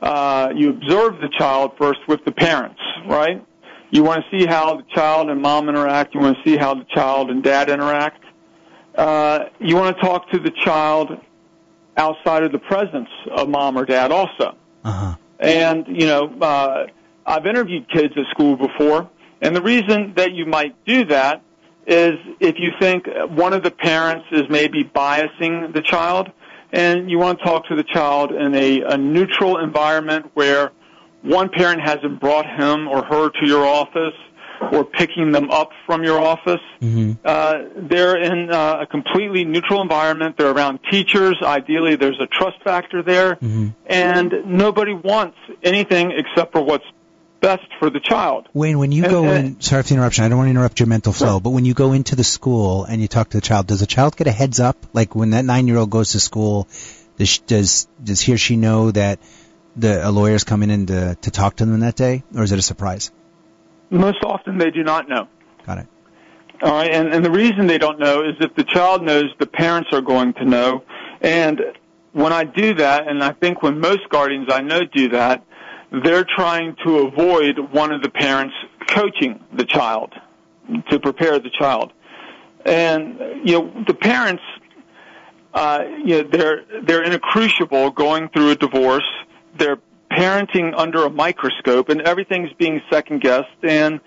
Uh, 0.01 0.49
you 0.55 0.69
observe 0.69 1.21
the 1.21 1.29
child 1.37 1.73
first 1.77 1.99
with 2.07 2.25
the 2.25 2.31
parents, 2.31 2.79
right? 3.07 3.45
You 3.91 4.03
want 4.03 4.23
to 4.23 4.37
see 4.37 4.45
how 4.45 4.77
the 4.77 4.85
child 4.95 5.29
and 5.29 5.41
mom 5.41 5.69
interact. 5.69 6.15
You 6.15 6.21
want 6.21 6.37
to 6.37 6.49
see 6.49 6.57
how 6.57 6.73
the 6.73 6.85
child 6.85 7.29
and 7.29 7.43
dad 7.43 7.69
interact. 7.69 8.23
Uh, 8.95 9.45
you 9.59 9.75
want 9.75 9.95
to 9.95 10.01
talk 10.01 10.29
to 10.31 10.39
the 10.39 10.51
child 10.63 11.09
outside 11.97 12.43
of 12.43 12.51
the 12.51 12.59
presence 12.59 13.09
of 13.35 13.47
mom 13.49 13.77
or 13.77 13.85
dad 13.85 14.11
also. 14.11 14.55
Uh-huh. 14.83 15.15
And, 15.39 15.87
you 15.87 16.05
know, 16.05 16.27
uh, 16.41 16.87
I've 17.25 17.45
interviewed 17.45 17.89
kids 17.89 18.13
at 18.17 18.25
school 18.31 18.55
before, 18.55 19.09
and 19.41 19.55
the 19.55 19.61
reason 19.61 20.13
that 20.15 20.33
you 20.33 20.45
might 20.45 20.75
do 20.85 21.05
that 21.05 21.41
is 21.87 22.13
if 22.39 22.55
you 22.59 22.71
think 22.79 23.05
one 23.29 23.53
of 23.53 23.63
the 23.63 23.71
parents 23.71 24.25
is 24.31 24.43
maybe 24.49 24.83
biasing 24.83 25.73
the 25.73 25.81
child, 25.81 26.31
and 26.71 27.09
you 27.09 27.17
want 27.17 27.39
to 27.39 27.45
talk 27.45 27.67
to 27.67 27.75
the 27.75 27.83
child 27.83 28.31
in 28.31 28.53
a, 28.55 28.81
a 28.81 28.97
neutral 28.97 29.57
environment 29.57 30.31
where 30.35 30.71
one 31.21 31.49
parent 31.49 31.81
hasn't 31.81 32.19
brought 32.19 32.45
him 32.45 32.87
or 32.87 33.03
her 33.03 33.29
to 33.29 33.45
your 33.45 33.65
office 33.65 34.13
or 34.71 34.83
picking 34.85 35.31
them 35.31 35.49
up 35.49 35.69
from 35.85 36.03
your 36.03 36.19
office. 36.19 36.61
Mm-hmm. 36.81 37.13
Uh, 37.25 37.53
they're 37.75 38.17
in 38.17 38.51
uh, 38.51 38.81
a 38.81 38.85
completely 38.85 39.43
neutral 39.45 39.81
environment. 39.81 40.37
They're 40.37 40.51
around 40.51 40.79
teachers. 40.89 41.37
Ideally, 41.41 41.95
there's 41.95 42.19
a 42.19 42.27
trust 42.27 42.61
factor 42.63 43.01
there, 43.03 43.35
mm-hmm. 43.35 43.69
and 43.85 44.33
nobody 44.45 44.93
wants 44.93 45.37
anything 45.63 46.11
except 46.11 46.51
for 46.51 46.61
what's 46.61 46.85
best 47.41 47.65
for 47.79 47.89
the 47.89 47.99
child. 47.99 48.47
Wayne, 48.53 48.77
when 48.77 48.91
you 48.91 49.03
And- 49.03 49.11
go 49.11 49.23
and- 49.25 49.47
in, 49.47 49.61
sorry 49.61 49.81
for 49.81 49.89
the 49.89 49.95
interruption. 49.95 50.23
I 50.25 50.29
don't 50.29 50.37
want 50.37 50.47
to 50.47 50.51
interrupt 50.51 50.79
your 50.79 50.87
mental 50.87 51.11
flow, 51.11 51.39
but 51.39 51.49
when 51.49 51.65
you 51.65 51.73
go 51.73 51.93
into 51.93 52.15
the 52.15 52.23
school 52.23 52.83
and 52.85 53.01
you 53.01 53.07
talk 53.07 53.29
to 53.29 53.37
the 53.37 53.41
child, 53.41 53.67
does 53.67 53.79
the 53.79 53.87
child 53.87 54.15
get 54.15 54.27
a 54.27 54.31
heads 54.31 54.59
up? 54.59 54.77
Like 54.93 55.15
when 55.15 55.31
that 55.31 55.43
nine-year-old 55.43 55.89
goes 55.89 56.11
to 56.11 56.19
school, 56.19 56.67
does 57.17 57.39
does 57.39 57.87
does 58.03 58.21
he 58.21 58.33
or 58.33 58.37
she 58.37 58.57
know 58.57 58.91
that 58.91 59.19
the 59.75 60.07
a 60.07 60.11
lawyer's 60.11 60.43
coming 60.43 60.69
in 60.69 60.85
to 60.87 61.15
to 61.21 61.31
talk 61.31 61.55
to 61.55 61.65
them 61.65 61.79
that 61.79 61.95
day, 61.95 62.23
or 62.35 62.43
is 62.43 62.51
it 62.51 62.59
a 62.59 62.61
surprise? 62.61 63.11
Most 63.91 64.23
often, 64.23 64.57
they 64.57 64.71
do 64.71 64.83
not 64.83 65.07
know. 65.07 65.27
Got 65.65 65.77
it. 65.79 65.87
All 66.63 66.71
right, 66.71 66.91
and, 66.91 67.13
and 67.13 67.23
the 67.23 67.31
reason 67.31 67.67
they 67.67 67.77
don't 67.77 67.99
know 67.99 68.23
is 68.23 68.35
if 68.39 68.55
the 68.55 68.63
child 68.63 69.03
knows, 69.03 69.25
the 69.39 69.47
parents 69.47 69.89
are 69.91 70.01
going 70.01 70.33
to 70.33 70.45
know. 70.45 70.83
And 71.21 71.61
when 72.13 72.33
I 72.33 72.43
do 72.43 72.73
that, 72.75 73.07
and 73.07 73.23
I 73.23 73.31
think 73.31 73.61
when 73.61 73.79
most 73.79 74.07
guardians 74.09 74.47
I 74.51 74.61
know 74.61 74.85
do 74.85 75.09
that, 75.09 75.43
they're 76.03 76.23
trying 76.23 76.75
to 76.85 76.99
avoid 76.99 77.59
one 77.71 77.91
of 77.91 78.01
the 78.01 78.09
parents 78.09 78.55
coaching 78.87 79.43
the 79.53 79.65
child 79.65 80.13
to 80.89 80.99
prepare 80.99 81.39
the 81.39 81.49
child. 81.49 81.91
and 82.65 83.19
you 83.43 83.53
know 83.59 83.83
the 83.87 83.93
parents, 83.93 84.43
uh, 85.53 85.79
you 86.05 86.21
know, 86.21 86.29
they're 86.31 86.63
they're 86.83 87.03
in 87.03 87.13
a 87.13 87.19
crucible 87.19 87.91
going 87.91 88.29
through 88.29 88.51
a 88.51 88.55
divorce. 88.55 89.09
They're 89.57 89.79
parenting 90.11 90.73
under 90.75 91.05
a 91.05 91.09
microscope, 91.09 91.89
and 91.89 92.01
everything's 92.01 92.51
being 92.53 92.81
second 92.91 93.21
guessed. 93.21 93.47
And 93.63 93.99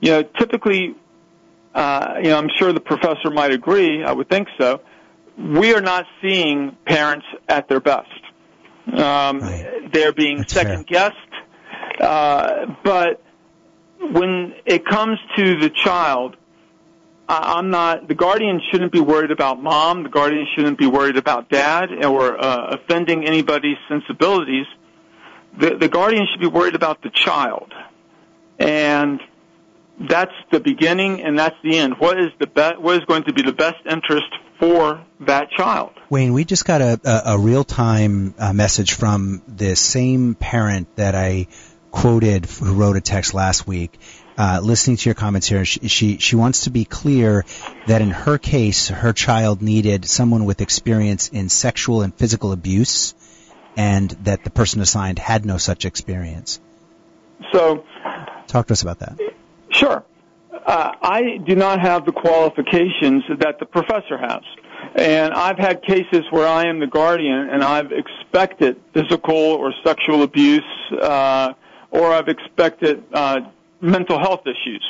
you 0.00 0.10
know, 0.10 0.22
typically, 0.22 0.94
uh, 1.74 2.14
you 2.18 2.30
know, 2.30 2.38
I'm 2.38 2.48
sure 2.58 2.72
the 2.72 2.80
professor 2.80 3.30
might 3.30 3.52
agree. 3.52 4.02
I 4.04 4.12
would 4.12 4.28
think 4.28 4.48
so. 4.58 4.80
We 5.38 5.74
are 5.74 5.80
not 5.80 6.04
seeing 6.20 6.76
parents 6.86 7.26
at 7.48 7.68
their 7.68 7.80
best. 7.80 8.08
Um, 8.92 9.38
Right. 9.40 9.90
They're 9.92 10.12
being 10.12 10.38
That's 10.38 10.52
second 10.52 10.86
guessed. 10.86 11.16
Uh, 12.00 12.74
but 12.82 13.22
when 14.00 14.54
it 14.66 14.84
comes 14.84 15.18
to 15.36 15.58
the 15.58 15.70
child, 15.70 16.36
I- 17.28 17.54
I'm 17.58 17.70
not. 17.70 18.08
The 18.08 18.14
guardian 18.14 18.60
shouldn't 18.70 18.90
be 18.92 19.00
worried 19.00 19.30
about 19.30 19.62
mom. 19.62 20.02
The 20.02 20.08
guardian 20.08 20.46
shouldn't 20.54 20.78
be 20.78 20.86
worried 20.86 21.16
about 21.16 21.48
dad 21.48 22.04
or 22.04 22.42
uh, 22.42 22.76
offending 22.76 23.24
anybody's 23.24 23.76
sensibilities. 23.88 24.66
The, 25.58 25.76
the 25.76 25.88
guardian 25.88 26.26
should 26.30 26.40
be 26.40 26.46
worried 26.46 26.74
about 26.74 27.02
the 27.02 27.10
child, 27.10 27.72
and 28.58 29.20
that's 30.08 30.32
the 30.50 30.60
beginning 30.60 31.22
and 31.22 31.38
that's 31.38 31.56
the 31.62 31.76
end. 31.78 31.94
What 31.98 32.18
is 32.18 32.30
the 32.38 32.46
be- 32.46 32.80
What 32.80 32.96
is 32.96 33.04
going 33.04 33.24
to 33.24 33.32
be 33.32 33.42
the 33.42 33.52
best 33.52 33.76
interest 33.88 34.26
for 34.58 35.04
that 35.20 35.50
child? 35.50 35.90
Wayne, 36.08 36.32
we 36.32 36.44
just 36.44 36.64
got 36.64 36.80
a, 36.80 37.00
a, 37.04 37.34
a 37.34 37.38
real 37.38 37.64
time 37.64 38.34
uh, 38.38 38.52
message 38.52 38.94
from 38.94 39.42
the 39.46 39.76
same 39.76 40.34
parent 40.34 40.96
that 40.96 41.14
I 41.14 41.48
quoted 41.90 42.46
who 42.46 42.74
wrote 42.74 42.96
a 42.96 43.00
text 43.00 43.34
last 43.34 43.66
week. 43.66 43.98
Uh, 44.36 44.60
listening 44.62 44.96
to 44.96 45.08
your 45.08 45.14
comments 45.14 45.46
here, 45.46 45.64
she, 45.66 45.88
she 45.88 46.16
she 46.16 46.36
wants 46.36 46.64
to 46.64 46.70
be 46.70 46.86
clear 46.86 47.44
that 47.86 48.00
in 48.00 48.10
her 48.10 48.38
case, 48.38 48.88
her 48.88 49.12
child 49.12 49.60
needed 49.60 50.06
someone 50.06 50.46
with 50.46 50.62
experience 50.62 51.28
in 51.28 51.50
sexual 51.50 52.00
and 52.00 52.14
physical 52.14 52.52
abuse, 52.52 53.14
and 53.76 54.10
that 54.22 54.44
the 54.44 54.50
person 54.50 54.80
assigned 54.80 55.18
had 55.18 55.44
no 55.44 55.56
such 55.56 55.84
experience. 55.84 56.60
So 57.52 57.84
Talk 58.46 58.66
to 58.66 58.74
us 58.74 58.82
about 58.82 58.98
that. 58.98 59.18
Sure. 59.70 60.04
Uh, 60.52 60.92
I 61.00 61.38
do 61.38 61.56
not 61.56 61.80
have 61.80 62.04
the 62.04 62.12
qualifications 62.12 63.24
that 63.38 63.58
the 63.58 63.64
professor 63.64 64.18
has. 64.18 64.42
And 64.94 65.32
I've 65.32 65.58
had 65.58 65.82
cases 65.82 66.24
where 66.30 66.46
I 66.46 66.66
am 66.66 66.78
the 66.78 66.86
guardian 66.86 67.48
and 67.50 67.64
I've 67.64 67.92
expected 67.92 68.78
physical 68.92 69.34
or 69.34 69.72
sexual 69.84 70.22
abuse, 70.22 70.62
uh, 71.00 71.54
or 71.90 72.12
I've 72.12 72.28
expected 72.28 73.02
uh, 73.12 73.40
mental 73.80 74.18
health 74.18 74.42
issues. 74.46 74.84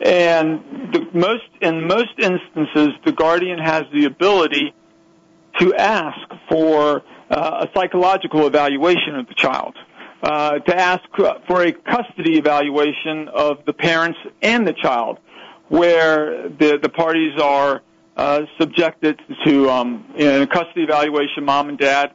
And 0.00 0.92
the 0.92 1.06
most, 1.12 1.44
in 1.60 1.86
most 1.86 2.18
instances, 2.18 2.88
the 3.04 3.12
guardian 3.12 3.58
has 3.58 3.84
the 3.92 4.06
ability 4.06 4.74
to 5.60 5.74
ask 5.74 6.28
for 6.48 7.02
uh, 7.30 7.66
a 7.66 7.68
psychological 7.74 8.46
evaluation 8.46 9.16
of 9.16 9.26
the 9.26 9.34
child, 9.34 9.74
uh, 10.22 10.58
to 10.58 10.76
ask 10.76 11.02
for 11.46 11.62
a 11.62 11.72
custody 11.72 12.38
evaluation 12.38 13.28
of 13.28 13.64
the 13.66 13.72
parents 13.72 14.18
and 14.42 14.66
the 14.66 14.72
child, 14.72 15.18
where 15.68 16.48
the 16.48 16.78
the 16.82 16.88
parties 16.88 17.38
are 17.40 17.82
uh, 18.16 18.42
subjected 18.58 19.20
to 19.44 19.70
um, 19.70 20.04
in 20.16 20.42
a 20.42 20.46
custody 20.46 20.82
evaluation. 20.82 21.44
Mom 21.44 21.68
and 21.68 21.78
dad 21.78 22.14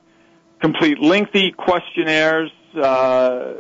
complete 0.61 0.99
lengthy 0.99 1.51
questionnaires, 1.51 2.51
uh, 2.81 3.53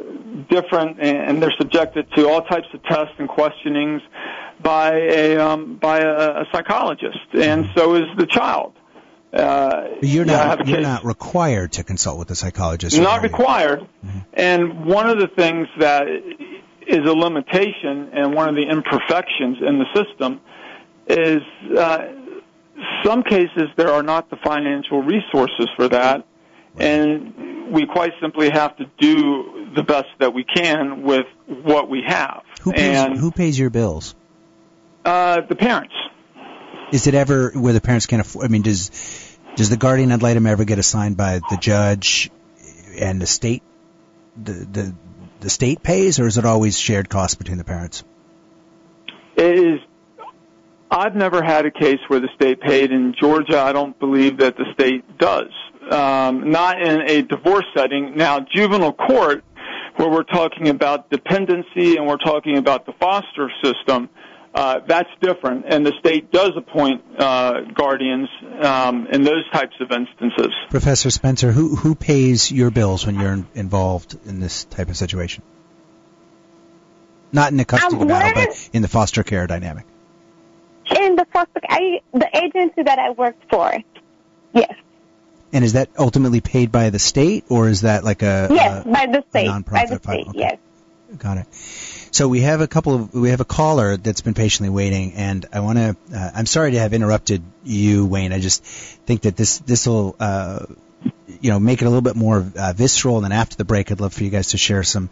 different, 0.49 0.99
and 0.99 1.41
they're 1.41 1.53
subjected 1.57 2.05
to 2.15 2.27
all 2.29 2.41
types 2.41 2.67
of 2.73 2.83
tests 2.83 3.13
and 3.17 3.27
questionings 3.27 4.01
by 4.61 4.93
a 4.93 5.37
um, 5.37 5.77
by 5.77 5.99
a, 5.99 6.41
a 6.41 6.45
psychologist, 6.51 7.17
and 7.33 7.69
so 7.75 7.95
is 7.95 8.05
the 8.17 8.25
child. 8.25 8.73
Uh, 9.31 9.89
you're 10.01 10.25
yeah, 10.25 10.33
I 10.33 10.47
have 10.47 10.59
not 10.59 10.67
you're 10.67 10.81
not 10.81 11.05
required 11.05 11.73
to 11.73 11.83
consult 11.83 12.17
with 12.17 12.31
a 12.31 12.35
psychologist. 12.35 12.97
not 12.99 13.21
required. 13.21 13.87
And 14.33 14.85
one 14.85 15.07
of 15.09 15.19
the 15.19 15.27
things 15.27 15.67
that 15.79 16.07
is 16.87 16.99
a 17.05 17.13
limitation 17.13 18.09
and 18.13 18.33
one 18.33 18.49
of 18.49 18.55
the 18.55 18.67
imperfections 18.67 19.57
in 19.61 19.77
the 19.77 19.85
system 19.93 20.41
is 21.07 21.41
uh, 21.77 22.07
some 23.03 23.21
cases 23.23 23.69
there 23.75 23.89
are 23.91 24.03
not 24.03 24.29
the 24.29 24.37
financial 24.43 25.01
resources 25.03 25.67
for 25.75 25.87
that, 25.89 26.25
and 26.77 27.71
we 27.71 27.85
quite 27.85 28.13
simply 28.19 28.49
have 28.49 28.75
to 28.77 28.85
do 28.99 29.71
the 29.75 29.83
best 29.83 30.07
that 30.19 30.33
we 30.33 30.43
can 30.43 31.03
with 31.03 31.27
what 31.47 31.87
we 31.87 32.01
have. 32.07 32.41
Who 32.61 32.73
pays 32.73 32.97
and 32.97 33.17
who 33.17 33.31
pays 33.31 33.59
your 33.59 33.69
bills? 33.69 34.15
uh, 35.05 35.41
the 35.47 35.55
parents. 35.55 35.93
Is 36.91 37.07
it 37.07 37.13
ever 37.13 37.51
where 37.51 37.73
the 37.73 37.81
parents 37.81 38.05
can't 38.05 38.21
afford? 38.21 38.45
I 38.45 38.47
mean, 38.47 38.63
does 38.63 39.37
does 39.55 39.69
the 39.69 39.77
guardian 39.77 40.11
ad 40.11 40.23
litem 40.23 40.45
ever 40.47 40.63
get 40.63 40.79
assigned 40.79 41.17
by 41.17 41.39
the 41.49 41.57
judge 41.59 42.31
and 42.99 43.21
the 43.21 43.27
state? 43.27 43.63
The 44.41 44.53
the 44.53 44.95
the 45.39 45.49
state 45.49 45.83
pays, 45.83 46.19
or 46.19 46.27
is 46.27 46.37
it 46.37 46.45
always 46.45 46.77
shared 46.77 47.09
costs 47.09 47.35
between 47.35 47.57
the 47.57 47.63
parents? 47.63 48.03
It 49.35 49.59
is. 49.59 49.79
I've 50.91 51.15
never 51.15 51.43
had 51.43 51.65
a 51.65 51.71
case 51.71 51.99
where 52.07 52.19
the 52.19 52.29
state 52.35 52.61
paid. 52.61 52.91
In 52.91 53.13
Georgia, 53.19 53.61
I 53.61 53.71
don't 53.71 53.97
believe 53.99 54.37
that 54.37 54.57
the 54.57 54.65
state 54.73 55.03
does. 55.19 55.51
Um, 55.91 56.49
not 56.49 56.81
in 56.81 57.01
a 57.01 57.21
divorce 57.21 57.65
setting. 57.75 58.15
Now, 58.15 58.39
juvenile 58.39 58.93
court, 58.93 59.43
where 59.95 60.09
we're 60.09 60.23
talking 60.23 60.69
about 60.69 61.09
dependency 61.09 61.97
and 61.97 62.07
we're 62.07 62.17
talking 62.17 62.57
about 62.57 62.85
the 62.85 62.93
foster 62.93 63.51
system, 63.63 64.09
uh, 64.53 64.79
that's 64.87 65.09
different. 65.21 65.65
And 65.67 65.85
the 65.85 65.93
state 65.99 66.31
does 66.31 66.51
appoint 66.57 67.03
uh, 67.17 67.61
guardians 67.73 68.29
um, 68.61 69.07
in 69.07 69.23
those 69.23 69.43
types 69.51 69.75
of 69.79 69.91
instances. 69.91 70.53
Professor 70.69 71.09
Spencer, 71.11 71.51
who 71.51 71.75
who 71.75 71.95
pays 71.95 72.51
your 72.51 72.71
bills 72.71 73.05
when 73.05 73.19
you're 73.19 73.33
in, 73.33 73.47
involved 73.55 74.17
in 74.25 74.39
this 74.39 74.65
type 74.65 74.89
of 74.89 74.97
situation? 74.97 75.43
Not 77.31 77.51
in 77.51 77.57
the 77.57 77.65
custody 77.65 78.01
Um, 78.01 78.07
battle, 78.07 78.43
but 78.45 78.69
in 78.73 78.81
the 78.81 78.87
foster 78.87 79.23
care 79.23 79.45
dynamic. 79.45 79.85
In 80.99 81.15
the 81.15 81.25
foster, 81.31 81.61
I, 81.69 82.01
the 82.11 82.27
agency 82.35 82.81
that 82.81 82.97
I 82.97 83.11
worked 83.11 83.43
for, 83.51 83.71
yes, 84.53 84.73
And 85.53 85.63
is 85.63 85.73
that 85.73 85.89
ultimately 85.97 86.41
paid 86.41 86.71
by 86.71 86.89
the 86.89 86.97
state, 86.97 87.45
or 87.49 87.69
is 87.69 87.81
that 87.81 88.03
like 88.03 88.23
a 88.23 88.47
yes, 88.49 88.83
a- 88.83 88.89
by 88.89 89.05
the 89.05 89.23
state, 89.29 89.65
by 89.69 89.85
the 89.85 89.99
state, 89.99 90.27
okay. 90.29 90.39
yes. 90.39 90.57
Got 91.17 91.37
it. 91.37 91.47
So 92.11 92.27
we 92.27 92.41
have 92.41 92.61
a 92.61 92.67
couple 92.67 92.95
of 92.95 93.13
we 93.13 93.31
have 93.31 93.41
a 93.41 93.45
caller 93.45 93.97
that's 93.97 94.21
been 94.21 94.35
patiently 94.35 94.69
waiting, 94.69 95.13
and 95.13 95.45
I 95.51 95.61
want 95.61 95.77
to. 95.77 95.97
Uh, 96.13 96.31
I'm 96.35 96.45
sorry 96.45 96.71
to 96.71 96.79
have 96.79 96.93
interrupted 96.93 97.41
you, 97.63 98.05
Wayne. 98.05 98.31
I 98.31 98.39
just 98.39 98.63
think 98.63 99.21
that 99.21 99.35
this 99.35 99.57
this 99.59 99.87
will 99.87 100.15
uh, 100.19 100.65
you 101.41 101.49
know 101.49 101.59
make 101.59 101.81
it 101.81 101.85
a 101.85 101.89
little 101.89 102.03
bit 102.03 102.15
more 102.15 102.45
uh, 102.55 102.73
visceral. 102.75 103.15
And 103.17 103.25
then 103.25 103.31
after 103.31 103.55
the 103.55 103.65
break, 103.65 103.91
I'd 103.91 103.99
love 103.99 104.13
for 104.13 104.23
you 104.23 104.29
guys 104.29 104.49
to 104.49 104.57
share 104.57 104.83
some 104.83 105.09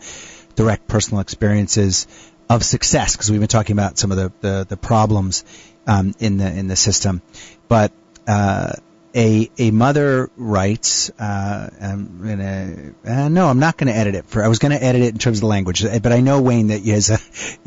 direct 0.55 0.87
personal 0.87 1.21
experiences 1.21 2.07
of 2.47 2.63
success 2.63 3.15
because 3.15 3.31
we've 3.31 3.39
been 3.39 3.47
talking 3.47 3.73
about 3.73 3.97
some 3.97 4.11
of 4.11 4.17
the 4.17 4.31
the, 4.41 4.65
the 4.69 4.77
problems 4.77 5.45
um, 5.87 6.13
in 6.19 6.37
the 6.37 6.47
in 6.47 6.67
the 6.67 6.75
system, 6.75 7.21
but. 7.67 7.91
Uh, 8.27 8.73
a 9.17 9.49
a 9.57 9.71
mother 9.71 10.29
writes, 10.37 11.09
uh, 11.19 11.69
I'm 11.81 12.21
gonna, 12.23 12.93
uh, 13.03 13.29
no, 13.29 13.47
I'm 13.47 13.59
not 13.59 13.75
gonna 13.75 13.91
edit 13.91 14.13
it 14.13 14.25
for, 14.27 14.43
I 14.43 14.47
was 14.47 14.59
gonna 14.59 14.75
edit 14.75 15.01
it 15.01 15.13
in 15.13 15.17
terms 15.17 15.37
of 15.37 15.41
the 15.41 15.47
language, 15.47 15.83
but 15.83 16.11
I 16.11 16.21
know 16.21 16.41
Wayne 16.41 16.67
that 16.67 16.87
as 16.87 17.09
a, 17.09 17.19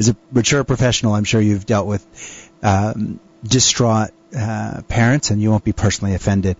a 0.11 0.17
mature 0.31 0.63
professional, 0.63 1.15
I'm 1.15 1.25
sure 1.25 1.41
you've 1.41 1.67
dealt 1.67 1.89
with, 1.89 2.07
um, 2.63 3.19
distraught, 3.43 4.11
uh, 4.37 4.83
parents 4.87 5.33
and 5.33 5.43
you 5.43 5.51
won't 5.51 5.65
be 5.65 5.73
personally 5.73 6.15
offended. 6.15 6.57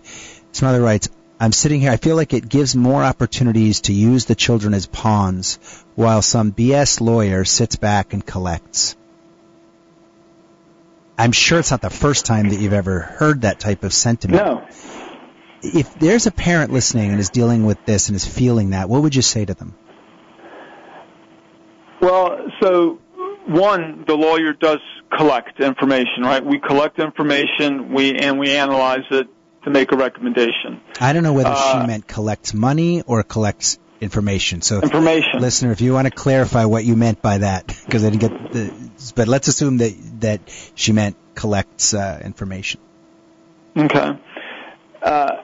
This 0.51 0.61
mother 0.61 0.81
writes, 0.81 1.07
I'm 1.39 1.53
sitting 1.53 1.79
here, 1.79 1.91
I 1.91 1.97
feel 1.97 2.17
like 2.17 2.33
it 2.33 2.47
gives 2.47 2.75
more 2.75 3.01
opportunities 3.01 3.81
to 3.81 3.93
use 3.93 4.25
the 4.25 4.35
children 4.35 4.73
as 4.73 4.87
pawns 4.87 5.57
while 5.95 6.21
some 6.21 6.51
BS 6.51 6.99
lawyer 6.99 7.45
sits 7.45 7.77
back 7.77 8.13
and 8.13 8.23
collects. 8.23 8.95
I'm 11.21 11.31
sure 11.31 11.59
it's 11.59 11.71
not 11.71 11.81
the 11.81 11.89
first 11.89 12.25
time 12.25 12.49
that 12.49 12.59
you've 12.59 12.73
ever 12.73 12.99
heard 12.99 13.41
that 13.41 13.59
type 13.59 13.83
of 13.83 13.93
sentiment 13.93 14.43
No. 14.43 14.65
if 15.61 15.93
there's 15.99 16.25
a 16.25 16.31
parent 16.31 16.71
listening 16.73 17.11
and 17.11 17.19
is 17.19 17.29
dealing 17.29 17.65
with 17.65 17.85
this 17.85 18.07
and 18.09 18.15
is 18.15 18.25
feeling 18.25 18.71
that, 18.71 18.89
what 18.89 19.03
would 19.03 19.13
you 19.15 19.21
say 19.21 19.45
to 19.45 19.53
them? 19.53 19.75
Well, 22.01 22.37
so 22.61 22.99
one, 23.47 24.03
the 24.07 24.15
lawyer 24.15 24.53
does 24.53 24.79
collect 25.15 25.59
information, 25.59 26.23
right? 26.23 26.43
We 26.43 26.59
collect 26.59 26.97
information, 26.99 27.93
we 27.93 28.15
and 28.15 28.39
we 28.39 28.51
analyze 28.55 29.05
it 29.11 29.27
to 29.65 29.69
make 29.69 29.91
a 29.91 29.95
recommendation. 29.97 30.81
I 30.99 31.13
don't 31.13 31.21
know 31.23 31.33
whether 31.33 31.49
Uh, 31.49 31.81
she 31.81 31.87
meant 31.87 32.07
collects 32.07 32.53
money 32.55 33.03
or 33.05 33.21
collects 33.21 33.77
information. 33.99 34.61
So, 34.63 34.81
Information. 34.81 35.39
listener, 35.41 35.71
if 35.71 35.81
you 35.81 35.93
want 35.93 36.07
to 36.07 36.11
clarify 36.11 36.65
what 36.65 36.83
you 36.85 36.95
meant 36.95 37.21
by 37.21 37.37
that, 37.39 37.67
because 37.85 38.03
I 38.03 38.09
didn't 38.09 38.21
get 38.21 38.51
the, 38.51 38.73
but 39.15 39.27
let's 39.27 39.47
assume 39.47 39.77
that 39.77 39.93
that 40.21 40.41
she 40.75 40.91
meant 40.91 41.15
collects 41.35 41.93
uh, 41.93 42.21
information. 42.23 42.79
Okay. 43.75 44.19
Uh, 45.01 45.35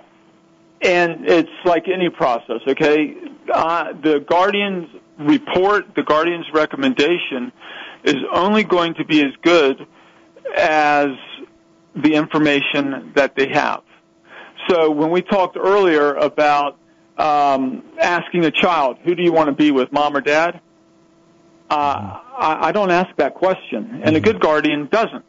and 0.82 1.28
it's 1.28 1.50
like 1.66 1.88
any 1.88 2.10
process, 2.10 2.62
okay? 2.68 3.16
Uh, 3.52 3.94
the 3.94 4.20
guardian's 4.20 4.90
report, 5.18 5.96
the 5.96 6.04
guardian's 6.04 6.46
recommendation 6.54 7.52
is 8.04 8.18
only 8.32 8.64
going 8.64 8.94
to 8.96 9.06
be 9.06 9.22
as 9.22 9.32
good 9.42 9.88
as 10.56 11.08
the 11.96 12.14
information 12.14 13.12
that 13.16 13.36
they 13.36 13.50
have. 13.50 13.82
So 14.70 14.92
when 14.92 15.10
we 15.10 15.22
talked 15.22 15.58
earlier 15.58 16.14
about 16.14 16.78
um, 17.18 17.84
asking 18.00 18.46
a 18.46 18.52
child, 18.52 18.98
who 19.04 19.16
do 19.16 19.24
you 19.24 19.32
want 19.32 19.48
to 19.48 19.56
be 19.56 19.72
with, 19.72 19.92
mom 19.92 20.16
or 20.16 20.22
dad? 20.22 20.62
Uh, 21.70 22.20
I, 22.38 22.68
I 22.68 22.72
don't 22.72 22.92
ask 22.92 23.16
that 23.18 23.34
question, 23.36 24.02
and 24.04 24.16
a 24.16 24.20
good 24.20 24.40
guardian 24.40 24.88
doesn't. 24.92 25.26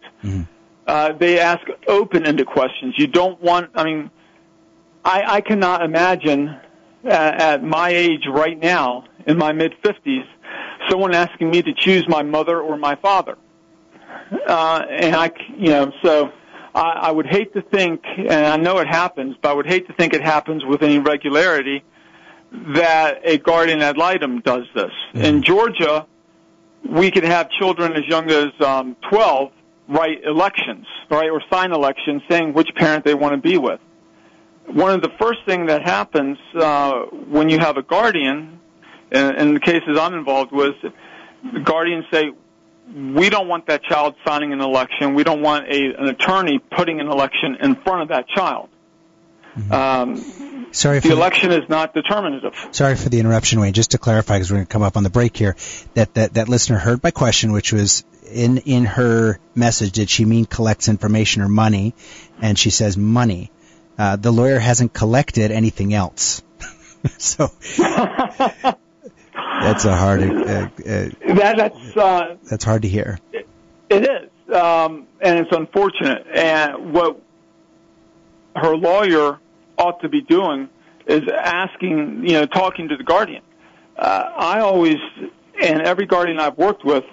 Uh, 0.86 1.12
they 1.12 1.38
ask 1.38 1.60
open-ended 1.86 2.46
questions. 2.46 2.94
You 2.96 3.06
don't 3.08 3.40
want. 3.42 3.70
I 3.74 3.84
mean, 3.84 4.10
I, 5.04 5.36
I 5.36 5.40
cannot 5.40 5.82
imagine 5.82 6.48
uh, 7.04 7.08
at 7.08 7.62
my 7.62 7.90
age 7.90 8.26
right 8.30 8.58
now, 8.58 9.04
in 9.26 9.36
my 9.36 9.52
mid 9.52 9.74
50s, 9.82 10.24
someone 10.88 11.14
asking 11.14 11.50
me 11.50 11.62
to 11.62 11.72
choose 11.74 12.08
my 12.08 12.22
mother 12.22 12.60
or 12.60 12.76
my 12.76 12.94
father. 12.96 13.36
Uh, 14.46 14.84
and 14.90 15.14
I, 15.16 15.30
you 15.56 15.70
know, 15.70 15.92
so 16.02 16.30
I, 16.74 16.80
I 16.80 17.10
would 17.10 17.26
hate 17.26 17.52
to 17.54 17.62
think, 17.62 18.02
and 18.16 18.30
I 18.30 18.56
know 18.56 18.78
it 18.78 18.86
happens, 18.88 19.36
but 19.42 19.50
I 19.50 19.54
would 19.54 19.66
hate 19.66 19.86
to 19.88 19.94
think 19.94 20.14
it 20.14 20.22
happens 20.22 20.64
with 20.64 20.82
any 20.82 20.98
regularity 20.98 21.82
that 22.50 23.20
a 23.24 23.38
guardian 23.38 23.80
ad 23.82 23.98
litem 23.98 24.40
does 24.40 24.64
this. 24.74 24.92
In 25.14 25.42
Georgia, 25.42 26.06
we 26.84 27.10
could 27.10 27.24
have 27.24 27.50
children 27.50 27.92
as 27.92 28.06
young 28.06 28.30
as 28.30 28.48
um, 28.60 28.96
12 29.10 29.52
write 29.88 30.22
elections, 30.24 30.86
right, 31.10 31.30
or 31.30 31.42
sign 31.50 31.72
elections 31.72 32.22
saying 32.28 32.52
which 32.52 32.68
parent 32.76 33.04
they 33.04 33.14
want 33.14 33.34
to 33.34 33.40
be 33.40 33.56
with. 33.56 33.80
One 34.66 34.92
of 34.92 35.00
the 35.00 35.10
first 35.18 35.40
thing 35.46 35.66
that 35.66 35.82
happens 35.82 36.36
uh, 36.54 37.04
when 37.30 37.48
you 37.48 37.58
have 37.58 37.78
a 37.78 37.82
guardian, 37.82 38.60
in, 39.10 39.34
in 39.36 39.54
the 39.54 39.60
cases 39.60 39.98
I'm 39.98 40.14
involved 40.14 40.52
with, 40.52 40.74
the 40.82 41.60
guardians 41.60 42.04
say, 42.12 42.30
we 42.94 43.28
don't 43.30 43.48
want 43.48 43.66
that 43.66 43.82
child 43.84 44.14
signing 44.26 44.52
an 44.52 44.60
election. 44.60 45.14
We 45.14 45.24
don't 45.24 45.42
want 45.42 45.68
a, 45.68 45.94
an 45.98 46.08
attorney 46.08 46.58
putting 46.58 47.00
an 47.00 47.08
election 47.08 47.56
in 47.60 47.76
front 47.76 48.02
of 48.02 48.08
that 48.08 48.28
child. 48.28 48.68
Um, 49.70 50.16
Sorry 50.72 51.00
for 51.00 51.08
the 51.08 51.14
election 51.14 51.50
is 51.50 51.68
not 51.68 51.94
determinative. 51.94 52.52
Sorry 52.72 52.94
for 52.94 53.08
the 53.08 53.20
interruption, 53.20 53.60
Wayne. 53.60 53.72
Just 53.72 53.92
to 53.92 53.98
clarify, 53.98 54.36
because 54.36 54.50
we're 54.50 54.58
going 54.58 54.66
to 54.66 54.72
come 54.72 54.82
up 54.82 54.96
on 54.96 55.02
the 55.02 55.10
break 55.10 55.36
here, 55.36 55.56
that, 55.94 56.14
that 56.14 56.34
that 56.34 56.48
listener 56.48 56.78
heard 56.78 57.02
my 57.02 57.10
question, 57.10 57.52
which 57.52 57.72
was 57.72 58.04
in 58.30 58.58
in 58.58 58.84
her 58.84 59.38
message, 59.54 59.92
did 59.92 60.10
she 60.10 60.24
mean 60.24 60.44
collects 60.44 60.88
information 60.88 61.42
or 61.42 61.48
money? 61.48 61.94
And 62.40 62.58
she 62.58 62.70
says 62.70 62.96
money. 62.96 63.50
Uh, 63.98 64.16
the 64.16 64.30
lawyer 64.30 64.58
hasn't 64.58 64.92
collected 64.92 65.50
anything 65.50 65.92
else, 65.92 66.42
so 67.18 67.50
that's 67.78 69.84
a 69.84 69.96
hard 69.96 70.22
uh, 70.22 70.24
uh, 70.24 70.68
That, 70.78 71.54
that's 71.56 71.96
uh, 71.96 72.36
that's 72.48 72.64
hard 72.64 72.82
to 72.82 72.88
hear. 72.88 73.18
It 73.90 73.90
is, 73.90 74.54
um, 74.54 75.08
and 75.20 75.38
it's 75.38 75.50
unfortunate. 75.50 76.26
And 76.32 76.92
what 76.92 77.20
her 78.54 78.76
lawyer 78.76 79.40
ought 79.78 80.00
to 80.02 80.08
be 80.08 80.20
doing 80.20 80.68
is 81.06 81.22
asking, 81.28 82.26
you 82.26 82.32
know, 82.34 82.46
talking 82.46 82.88
to 82.88 82.96
the 82.96 83.04
guardian. 83.04 83.42
Uh, 83.96 84.30
I 84.36 84.60
always, 84.60 84.96
and 85.60 85.82
every 85.82 86.06
guardian 86.06 86.38
I've 86.38 86.58
worked 86.58 86.84
with, 86.84 87.04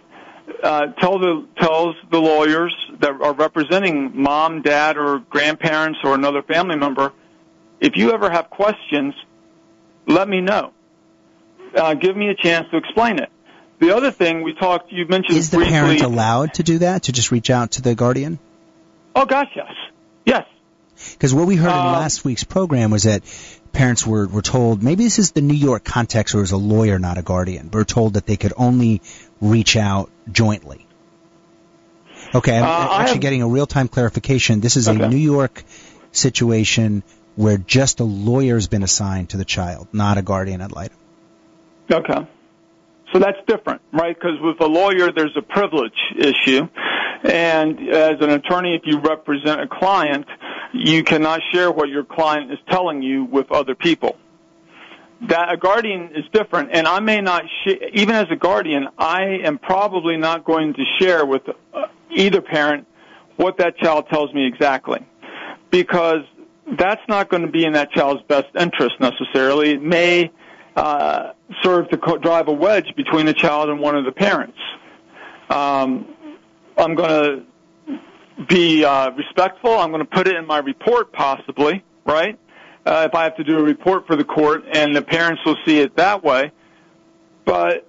uh, 0.62 0.88
tell 1.00 1.18
the 1.18 1.48
tells 1.58 1.96
the 2.12 2.20
lawyers 2.20 2.76
that 3.00 3.12
are 3.12 3.34
representing 3.34 4.22
mom, 4.22 4.62
dad, 4.62 4.98
or 4.98 5.20
grandparents 5.20 6.00
or 6.04 6.14
another 6.14 6.44
family 6.44 6.76
member, 6.76 7.14
if 7.80 7.94
you 7.96 8.12
ever 8.12 8.30
have 8.30 8.50
questions, 8.50 9.16
let 10.08 10.28
me 10.30 10.42
know. 10.42 10.72
Uh, 11.76 11.94
give 11.96 12.16
me 12.16 12.30
a 12.30 12.36
chance 12.36 12.70
to 12.72 12.78
explain 12.78 13.18
it. 13.20 13.30
The 13.80 13.96
other 13.96 14.12
thing 14.12 14.44
we 14.44 14.54
talked, 14.54 14.92
you 14.92 15.06
mentioned 15.08 15.38
Is 15.38 15.50
the 15.50 15.58
briefly. 15.58 15.74
parent 15.74 16.02
allowed 16.02 16.54
to 16.56 16.64
do 16.64 16.78
that? 16.80 17.04
To 17.04 17.12
just 17.12 17.32
reach 17.32 17.50
out 17.50 17.72
to 17.72 17.82
the 17.82 17.96
guardian? 17.96 18.40
Oh 19.16 19.26
gosh, 19.26 19.50
yes, 19.56 19.72
yes. 20.26 20.46
Because 21.14 21.34
what 21.34 21.48
we 21.48 21.56
heard 21.56 21.70
in 21.70 21.74
Um, 21.74 21.94
last 21.94 22.24
week's 22.26 22.44
program 22.44 22.92
was 22.92 23.04
that 23.04 23.24
parents 23.72 24.06
were, 24.06 24.28
were 24.28 24.42
told, 24.42 24.82
maybe 24.84 25.04
this 25.04 25.20
is 25.20 25.32
the 25.32 25.42
New 25.42 25.54
York 25.56 25.84
context 25.84 26.34
where 26.34 26.40
it 26.40 26.44
was 26.44 26.52
a 26.52 26.58
lawyer, 26.58 26.98
not 27.00 27.18
a 27.18 27.22
guardian, 27.22 27.68
but 27.70 27.78
were 27.80 27.86
told 27.86 28.14
that 28.14 28.26
they 28.26 28.38
could 28.38 28.54
only 28.58 29.02
reach 29.42 29.76
out 29.76 30.10
jointly. 30.32 30.86
Okay, 32.34 32.58
I'm 32.58 32.64
Uh, 32.64 32.98
actually 33.00 33.14
have- 33.16 33.22
getting 33.22 33.42
a 33.42 33.48
real-time 33.48 33.88
clarification. 33.88 34.62
This 34.62 34.78
is 34.78 34.88
Okay. 34.90 35.04
a 35.04 35.10
New 35.10 35.18
York 35.18 35.64
situation 36.12 37.04
where 37.36 37.58
just 37.58 38.00
a 38.00 38.04
lawyer's 38.06 38.68
been 38.68 38.84
assigned 38.84 39.30
to 39.30 39.38
the 39.38 39.46
child, 39.46 39.88
not 39.92 40.18
a 40.18 40.22
guardian 40.22 40.62
ad 40.62 40.72
litem. 40.72 40.98
Okay. 41.92 42.26
So 43.14 43.20
that's 43.20 43.38
different, 43.48 43.82
right? 43.94 44.16
Because 44.16 44.40
with 44.42 44.60
a 44.62 44.66
lawyer, 44.66 45.12
there's 45.12 45.36
a 45.38 45.42
privilege 45.42 45.94
issue. 46.18 46.68
And 47.24 47.90
as 47.90 48.16
an 48.22 48.30
attorney, 48.32 48.76
if 48.76 48.82
you 48.86 49.00
represent 49.00 49.62
a 49.62 49.68
client, 49.68 50.26
you 50.76 51.04
cannot 51.04 51.42
share 51.52 51.72
what 51.72 51.90
your 51.90 52.04
client 52.04 52.52
is 52.52 52.60
telling 52.70 53.02
you 53.02 53.26
with 53.26 53.52
other 53.52 53.76
people. 53.76 54.18
That 55.30 55.52
a 55.52 55.58
guardian 55.58 56.12
is 56.14 56.26
different, 56.34 56.72
and 56.74 56.88
I 56.88 57.00
may 57.00 57.22
not, 57.22 57.44
sh- 57.64 57.82
even 57.94 58.16
as 58.16 58.26
a 58.30 58.36
guardian, 58.36 58.90
I 58.98 59.40
am 59.44 59.58
probably 59.58 60.18
not 60.18 60.44
going 60.44 60.74
to 60.74 60.84
share 61.00 61.26
with 61.26 61.44
uh, 61.74 61.86
either 62.12 62.42
parent 62.42 62.86
what 63.38 63.58
that 63.58 63.78
child 63.78 64.08
tells 64.10 64.34
me 64.34 64.46
exactly. 64.46 65.00
Because 65.72 66.22
that's 66.78 67.02
not 67.08 67.30
going 67.30 67.44
to 67.44 67.52
be 67.52 67.64
in 67.66 67.74
that 67.74 67.92
child's 67.92 68.24
best 68.24 68.48
interest 68.60 68.96
necessarily. 69.00 69.72
It 69.72 69.82
may 69.82 70.32
uh, 70.76 71.32
serve 71.64 71.90
to 71.90 71.98
co- 71.98 72.18
drive 72.18 72.50
a 72.50 72.54
wedge 72.54 72.94
between 72.98 73.26
the 73.26 73.34
child 73.34 73.70
and 73.70 73.80
one 73.80 73.96
of 73.96 74.04
the 74.04 74.12
parents. 74.12 74.58
Um, 75.50 76.08
I'm 76.78 76.96
going 76.96 77.10
to 77.10 77.46
be 78.48 78.84
uh, 78.84 79.12
respectful. 79.12 79.72
I'm 79.72 79.92
going 79.92 80.04
to 80.04 80.10
put 80.10 80.28
it 80.28 80.36
in 80.36 80.46
my 80.46 80.60
report, 80.60 81.12
possibly, 81.12 81.84
right? 82.06 82.40
Uh, 82.86 83.08
if 83.10 83.16
I 83.16 83.24
have 83.24 83.36
to 83.38 83.44
do 83.44 83.58
a 83.58 83.64
report 83.64 84.06
for 84.08 84.16
the 84.16 84.24
court, 84.24 84.64
and 84.72 84.96
the 84.96 85.02
parents 85.02 85.42
will 85.46 85.58
see 85.66 85.80
it 85.80 85.96
that 85.98 86.24
way. 86.24 86.52
But 87.46 87.88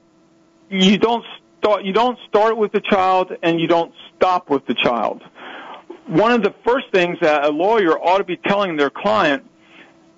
you 0.71 0.99
don't 0.99 1.25
start. 1.59 1.85
You 1.85 1.93
don't 1.93 2.19
start 2.29 2.57
with 2.57 2.73
the 2.73 2.81
child, 2.81 3.33
and 3.43 3.61
you 3.61 3.67
don't 3.67 3.93
stop 4.17 4.49
with 4.49 4.67
the 4.67 4.75
child. 4.75 5.23
One 6.07 6.33
of 6.33 6.43
the 6.43 6.55
first 6.65 6.87
things 6.93 7.19
that 7.21 7.45
a 7.45 7.51
lawyer 7.51 7.99
ought 7.99 8.19
to 8.19 8.25
be 8.25 8.37
telling 8.37 8.77
their 8.77 8.91
client 8.91 9.45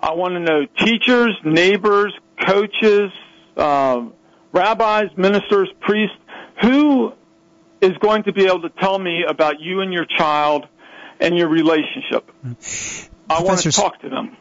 I 0.01 0.13
want 0.13 0.33
to 0.35 0.39
know 0.39 0.65
teachers, 0.77 1.35
neighbors, 1.43 2.13
coaches, 2.45 3.11
um, 3.57 4.13
rabbis, 4.53 5.09
ministers, 5.17 5.69
priests, 5.81 6.15
who 6.61 7.13
is 7.81 7.97
going 8.01 8.23
to 8.23 8.33
be 8.33 8.45
able 8.45 8.61
to 8.61 8.69
tell 8.69 8.97
me 8.97 9.23
about 9.27 9.59
you 9.59 9.81
and 9.81 9.93
your 9.93 10.05
child 10.05 10.67
and 11.19 11.37
your 11.37 11.47
relationship. 11.47 12.29
I 13.29 13.41
want 13.41 13.61
to 13.61 13.71
talk 13.71 14.01
to 14.01 14.09
them. 14.09 14.37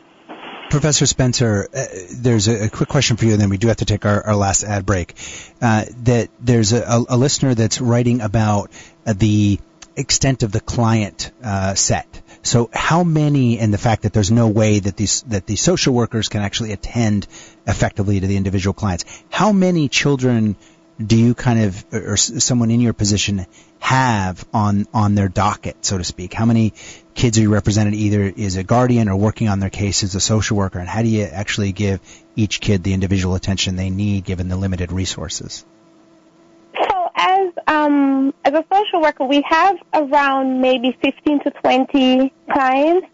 Professor 0.70 1.06
Spencer, 1.06 1.66
uh, 1.72 1.86
there's 2.14 2.46
a, 2.46 2.66
a 2.66 2.68
quick 2.68 2.90
question 2.90 3.16
for 3.16 3.24
you, 3.24 3.32
and 3.32 3.40
then 3.40 3.48
we 3.48 3.56
do 3.56 3.68
have 3.68 3.78
to 3.78 3.86
take 3.86 4.04
our, 4.04 4.26
our 4.26 4.36
last 4.36 4.64
ad 4.64 4.84
break. 4.84 5.14
Uh, 5.62 5.84
that 6.04 6.28
there's 6.40 6.72
a, 6.72 6.82
a, 6.82 7.04
a 7.10 7.16
listener 7.16 7.54
that's 7.54 7.80
writing 7.80 8.20
about 8.20 8.70
uh, 9.06 9.14
the 9.14 9.58
extent 9.96 10.42
of 10.42 10.52
the 10.52 10.60
client 10.60 11.32
uh, 11.42 11.74
set. 11.74 12.22
So, 12.42 12.68
how 12.72 13.02
many, 13.02 13.58
and 13.58 13.72
the 13.72 13.78
fact 13.78 14.02
that 14.02 14.12
there's 14.12 14.30
no 14.30 14.48
way 14.48 14.78
that 14.78 14.96
these 14.96 15.22
that 15.22 15.46
these 15.46 15.60
social 15.60 15.94
workers 15.94 16.28
can 16.28 16.42
actually 16.42 16.72
attend 16.72 17.26
effectively 17.66 18.20
to 18.20 18.26
the 18.26 18.36
individual 18.36 18.74
clients. 18.74 19.04
How 19.30 19.52
many 19.52 19.88
children 19.88 20.56
do 21.04 21.16
you 21.16 21.34
kind 21.34 21.60
of, 21.60 21.84
or 21.92 22.16
someone 22.16 22.70
in 22.70 22.80
your 22.80 22.92
position, 22.92 23.46
have 23.78 24.44
on 24.52 24.86
on 24.92 25.14
their 25.14 25.28
docket, 25.28 25.84
so 25.84 25.98
to 25.98 26.04
speak? 26.04 26.34
How 26.34 26.44
many 26.44 26.74
kids 27.14 27.38
are 27.38 27.42
you 27.42 27.52
represented 27.52 27.94
either 27.94 28.32
as 28.36 28.56
a 28.56 28.64
guardian 28.64 29.08
or 29.08 29.16
working 29.16 29.48
on 29.48 29.60
their 29.60 29.70
case 29.70 30.02
as 30.02 30.14
a 30.14 30.20
social 30.20 30.56
worker, 30.56 30.78
and 30.78 30.88
how 30.88 31.02
do 31.02 31.08
you 31.08 31.22
actually 31.22 31.72
give 31.72 32.00
each 32.34 32.60
kid 32.60 32.82
the 32.82 32.92
individual 32.92 33.34
attention 33.34 33.76
they 33.76 33.90
need 33.90 34.24
given 34.24 34.48
the 34.48 34.56
limited 34.56 34.92
resources? 34.92 35.64
Um, 37.68 38.32
as 38.46 38.54
a 38.54 38.64
social 38.72 39.02
worker, 39.02 39.24
we 39.24 39.44
have 39.46 39.76
around 39.92 40.62
maybe 40.62 40.96
15 41.02 41.44
to 41.44 41.50
20 41.50 42.32
clients, 42.50 43.06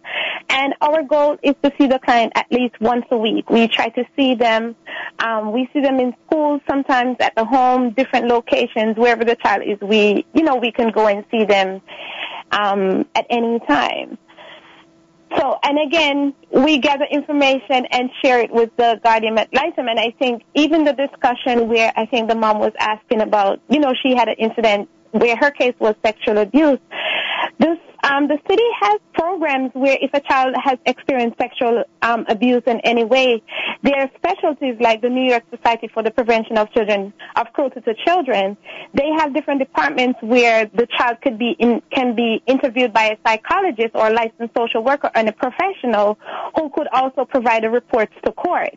and 0.49 0.75
our 0.81 1.03
goal 1.03 1.37
is 1.43 1.57
to 1.65 1.73
see 1.77 1.89
the 1.89 1.99
client 1.99 2.33
at 2.37 2.47
least 2.53 2.81
once 2.81 3.05
a 3.11 3.17
week. 3.17 3.51
We 3.51 3.67
try 3.67 3.89
to 3.89 4.05
see 4.17 4.37
them. 4.37 4.77
Um, 5.19 5.53
we 5.53 5.69
see 5.73 5.81
them 5.81 5.99
in 5.99 6.15
schools, 6.27 6.61
sometimes 6.71 7.17
at 7.19 7.35
the 7.35 7.45
home, 7.45 7.95
different 7.95 8.29
locations, 8.29 8.97
wherever 8.97 9.25
the 9.25 9.35
child 9.35 9.65
is. 9.67 9.81
We, 9.81 10.25
you 10.35 10.45
know, 10.45 10.55
we 10.55 10.71
can 10.71 10.93
go 10.93 11.09
and 11.09 11.25
see 11.33 11.45
them 11.45 11.83
um, 12.53 13.07
at 13.17 13.27
any 13.31 13.59
time. 13.67 14.19
So, 15.39 15.59
and 15.63 15.79
again, 15.79 16.35
we 16.51 16.79
gather 16.79 17.07
information 17.11 17.87
and 17.91 18.11
share 18.23 18.41
it 18.41 18.53
with 18.53 18.71
the 18.77 19.01
guardian 19.03 19.39
ad 19.39 19.49
litem. 19.53 19.89
And 19.89 19.99
I 19.99 20.15
think 20.19 20.43
even 20.55 20.85
the 20.85 20.93
discussion 20.93 21.69
where 21.69 21.93
I 21.97 22.07
think 22.07 22.29
the 22.29 22.35
mom 22.35 22.59
was 22.59 22.73
asking 22.79 23.21
about, 23.21 23.61
you 23.69 23.81
know, 23.81 23.95
she 24.03 24.15
had 24.15 24.29
an 24.29 24.37
incident 24.39 24.89
where 25.11 25.37
her 25.37 25.51
case 25.51 25.75
was 25.79 25.95
sexual 26.05 26.39
abuse. 26.39 26.79
This, 27.59 27.79
um, 28.05 28.29
the 28.29 28.39
city 28.49 28.63
has 28.83 29.01
programs 29.15 29.71
where 29.73 29.97
if 30.01 30.11
a 30.13 30.21
child 30.21 30.55
has 30.63 30.79
experienced 30.85 31.39
sexual 31.41 31.85
um, 32.03 32.27
abuse 32.29 32.63
in 32.67 32.81
any 32.81 33.05
way, 33.05 33.43
there 33.83 33.95
are 33.97 34.11
specialties 34.17 34.77
like 34.81 35.01
the 35.01 35.09
New 35.09 35.25
York 35.31 35.43
Society 35.51 35.89
for 35.93 36.03
the 36.03 36.11
Prevention 36.11 36.59
of 36.59 36.71
Children 36.73 37.13
of 37.37 37.47
Cruelty 37.55 37.81
to 37.81 37.95
Children, 38.07 38.57
they 38.93 39.09
have 39.19 39.33
different 39.33 39.61
departments 39.61 40.19
where 40.23 40.67
the 40.67 40.87
child 40.99 41.17
could 41.23 41.39
be 41.39 41.57
in, 41.59 41.81
can 41.91 42.15
be 42.15 42.43
interviewed 42.47 42.93
by 42.93 43.05
a 43.05 43.17
psychologist 43.27 43.95
or 43.95 44.09
a 44.09 44.13
licensed 44.13 44.55
social 44.57 44.85
worker 44.85 45.11
and 45.15 45.29
a 45.29 45.33
professional 45.33 46.19
who 46.57 46.71
could 46.71 46.89
also 46.93 47.25
provide 47.25 47.63
the 47.65 47.71
reports 47.71 48.13
to 48.25 48.33
court. 48.33 48.77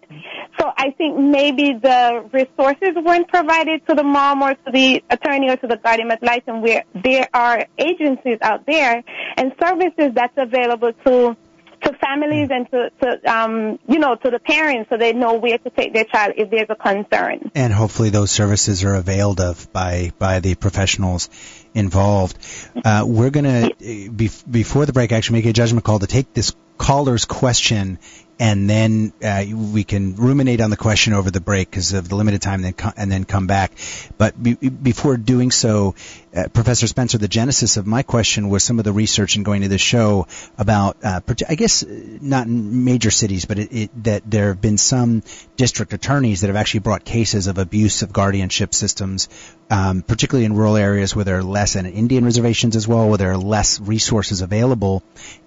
So 0.59 0.71
I 0.78 0.91
think 0.91 1.19
maybe 1.19 1.73
the 1.73 2.23
resources 2.32 2.95
weren't 3.03 3.28
provided 3.28 3.86
to 3.88 3.95
the 3.95 4.03
mom 4.03 4.41
or 4.41 4.53
to 4.53 4.71
the 4.71 5.03
attorney 5.09 5.49
or 5.49 5.57
to 5.57 5.67
the 5.67 5.78
guardian 5.78 6.11
ad 6.11 6.19
litem 6.21 6.61
where 6.61 6.84
there 7.03 7.28
are 7.34 7.65
agencies 7.78 8.38
out 8.41 8.65
there 8.65 9.03
and 9.38 9.53
services 9.59 10.11
that's 10.13 10.38
available 10.38 10.93
to 11.05 11.38
to 11.84 11.93
families 11.93 12.49
and 12.51 12.70
to, 12.72 12.89
to 13.01 13.32
um, 13.32 13.80
you 13.88 13.99
know 13.99 14.15
to 14.15 14.30
the 14.32 14.39
parents 14.39 14.89
so 14.89 14.97
they 14.97 15.13
know 15.13 15.36
where 15.36 15.57
to 15.57 15.70
take 15.70 15.93
their 15.93 16.05
child 16.05 16.34
if 16.38 16.49
there's 16.49 16.70
a 16.70 16.76
concern. 16.76 17.51
And 17.53 17.72
hopefully 17.72 18.09
those 18.09 18.32
services 18.32 18.84
are 18.84 18.95
availed 18.95 19.39
of 19.39 19.72
by 19.72 20.11
by 20.18 20.39
the 20.39 20.55
professionals 20.55 21.30
involved. 21.74 22.38
Uh, 22.84 23.03
we're 23.07 23.30
gonna 23.30 23.70
be, 23.78 24.30
before 24.49 24.86
the 24.86 24.93
break 24.93 25.11
actually 25.11 25.39
make 25.39 25.45
a 25.45 25.53
judgment 25.53 25.86
call 25.86 25.99
to 25.99 26.07
take 26.07 26.34
this 26.34 26.55
caller's 26.78 27.25
question 27.25 27.99
and 28.39 28.69
then 28.69 29.13
uh, 29.23 29.45
we 29.51 29.84
can 29.84 30.15
ruminate 30.15 30.61
on 30.61 30.69
the 30.69 30.78
question 30.78 31.13
over 31.13 31.32
the 31.32 31.41
break 31.41 31.69
because 31.69 31.93
of 31.93 32.07
the 32.07 32.15
limited 32.15 32.41
time, 32.41 32.63
and 32.63 32.75
then, 32.75 32.93
and 32.95 33.11
then 33.11 33.23
come 33.23 33.47
back. 33.47 33.71
But 34.17 34.41
be- 34.41 34.53
before 34.53 35.17
doing 35.17 35.49
so, 35.49 35.95
uh, 36.36 36.47
Professor 36.49 36.86
Spencer, 36.86 37.17
the 37.17 37.28
genesis 37.28 37.78
of 37.78 37.88
my 37.88 38.03
question 38.03 38.49
was 38.49 38.63
some 38.63 38.78
of 38.78 38.86
the 38.86 38.91
research 38.91 39.36
and 39.38 39.45
going 39.45 39.63
to 39.63 39.67
the 39.67 39.80
show 39.80 40.28
about, 40.57 40.97
uh, 41.03 41.21
I 41.49 41.55
guess, 41.55 41.84
not 41.88 42.45
in 42.45 42.86
major 42.86 43.09
cities, 43.09 43.45
but 43.45 43.57
it, 43.57 43.73
it, 43.73 44.03
that 44.03 44.30
there 44.30 44.49
have 44.49 44.61
been 44.61 44.78
some 44.78 45.23
district 45.55 45.93
attorneys 45.93 46.41
that 46.41 46.47
have 46.47 46.55
actually 46.55 46.82
brought 46.82 47.03
cases 47.03 47.47
of 47.47 47.57
abuse 47.57 48.03
of 48.03 48.13
guardianship 48.13 48.75
systems, 48.75 49.30
um, 49.71 50.03
particularly 50.03 50.45
in 50.45 50.53
rural 50.53 50.78
areas 50.78 51.15
where 51.15 51.25
there 51.25 51.39
are 51.39 51.43
less 51.43 51.75
and 51.75 51.88
Indian 51.88 52.23
reservations 52.23 52.75
as 52.75 52.88
well, 52.88 53.09
where 53.09 53.17
there 53.17 53.32
are 53.32 53.38
less 53.38 53.80
resources 53.80 54.41
available, 54.41 55.01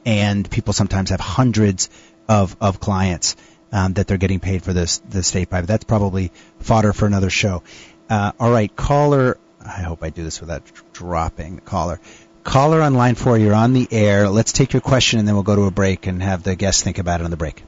and 0.05 0.51
people 0.51 0.73
sometimes 0.73 1.11
have 1.11 1.20
hundreds 1.21 1.89
of 2.29 2.57
of 2.61 2.81
clients 2.81 3.37
um, 3.73 3.93
that 3.95 4.07
they're 4.07 4.19
getting 4.19 4.41
paid 4.41 4.63
for 4.63 4.73
this 4.73 4.99
the 4.99 5.23
state 5.23 5.51
by. 5.51 5.63
That's 5.63 5.85
probably 5.85 6.33
fodder 6.59 6.93
for 6.93 7.07
another 7.07 7.31
show. 7.31 7.63
Uh, 8.09 8.33
all 8.41 8.51
right, 8.51 8.75
caller. 8.75 9.39
I 9.65 9.83
hope 9.83 10.03
I 10.03 10.11
do 10.11 10.25
this 10.25 10.41
without 10.41 10.63
dropping 10.93 11.57
the 11.57 11.63
caller. 11.63 12.01
Caller 12.43 12.81
on 12.81 12.95
line 12.95 13.15
four, 13.15 13.37
you're 13.37 13.55
on 13.55 13.75
the 13.75 13.87
air. 13.91 14.29
Let's 14.29 14.53
take 14.53 14.73
your 14.73 14.81
question 14.81 15.19
and 15.19 15.29
then 15.29 15.35
we'll 15.35 15.45
go 15.45 15.57
to 15.57 15.65
a 15.65 15.71
break 15.71 16.07
and 16.07 16.23
have 16.23 16.43
the 16.43 16.57
guests 16.57 16.83
think 16.83 16.99
about 16.99 17.21
it 17.21 17.25
on 17.25 17.31
the 17.31 17.37
break. 17.37 17.63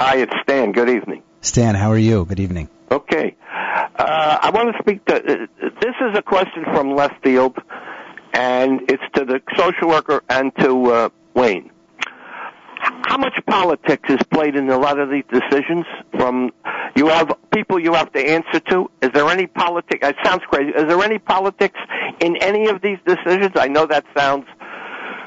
Hi, 0.00 0.16
it's 0.16 0.32
Stan. 0.42 0.72
Good 0.72 0.90
evening. 0.90 1.22
Stan, 1.40 1.76
how 1.76 1.92
are 1.92 1.98
you? 1.98 2.24
Good 2.24 2.40
evening. 2.40 2.68
Okay. 2.90 3.36
Uh, 3.50 4.38
I 4.42 4.50
want 4.50 4.74
to 4.74 4.82
speak 4.82 5.04
to. 5.06 5.16
Uh, 5.16 5.46
this 5.80 5.94
is 6.00 6.18
a 6.18 6.22
question 6.22 6.64
from 6.64 6.96
left 6.96 7.22
field, 7.22 7.56
and 8.32 8.80
it's 8.90 9.02
to 9.14 9.24
the 9.24 9.40
social 9.56 9.88
worker 9.88 10.22
and 10.28 10.52
to 10.56 10.92
uh, 10.92 11.08
Wayne 11.34 11.70
how 12.82 13.16
much 13.16 13.34
politics 13.46 14.08
is 14.08 14.18
played 14.32 14.56
in 14.56 14.68
a 14.70 14.78
lot 14.78 14.98
of 14.98 15.10
these 15.10 15.24
decisions? 15.32 15.86
From 16.12 16.50
you 16.96 17.08
have 17.08 17.32
people 17.52 17.78
you 17.78 17.94
have 17.94 18.12
to 18.12 18.20
answer 18.20 18.60
to. 18.70 18.90
Is 19.00 19.10
there 19.14 19.26
any 19.28 19.46
politics? 19.46 20.06
It 20.06 20.16
sounds 20.24 20.42
crazy. 20.48 20.70
Is 20.70 20.86
there 20.88 21.00
any 21.02 21.18
politics 21.18 21.78
in 22.20 22.36
any 22.36 22.68
of 22.68 22.82
these 22.82 22.98
decisions? 23.06 23.52
I 23.56 23.68
know 23.68 23.86
that 23.86 24.04
sounds, 24.16 24.46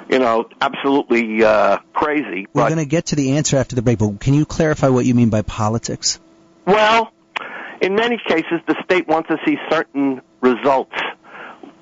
you 0.10 0.20
know, 0.20 0.50
absolutely 0.60 1.44
uh, 1.44 1.78
crazy. 1.94 2.48
We're 2.54 2.68
going 2.68 2.78
to 2.78 2.86
get 2.86 3.08
to 3.08 3.16
the 3.16 3.38
answer 3.38 3.58
after 3.58 3.76
the 3.76 3.82
break, 3.82 4.00
but 4.00 4.20
can 4.20 4.34
you 4.34 4.46
clarify 4.46 4.90
what 4.90 5.06
you 5.06 5.16
mean 5.16 5.30
by 5.30 5.42
politics? 5.42 6.20
Well, 6.66 7.12
in 7.82 7.96
many 7.96 8.20
cases, 8.28 8.62
the 8.68 8.76
state 8.84 9.08
wants 9.08 9.30
to 9.30 9.38
see 9.46 9.58
certain 9.70 10.22
results 10.42 10.96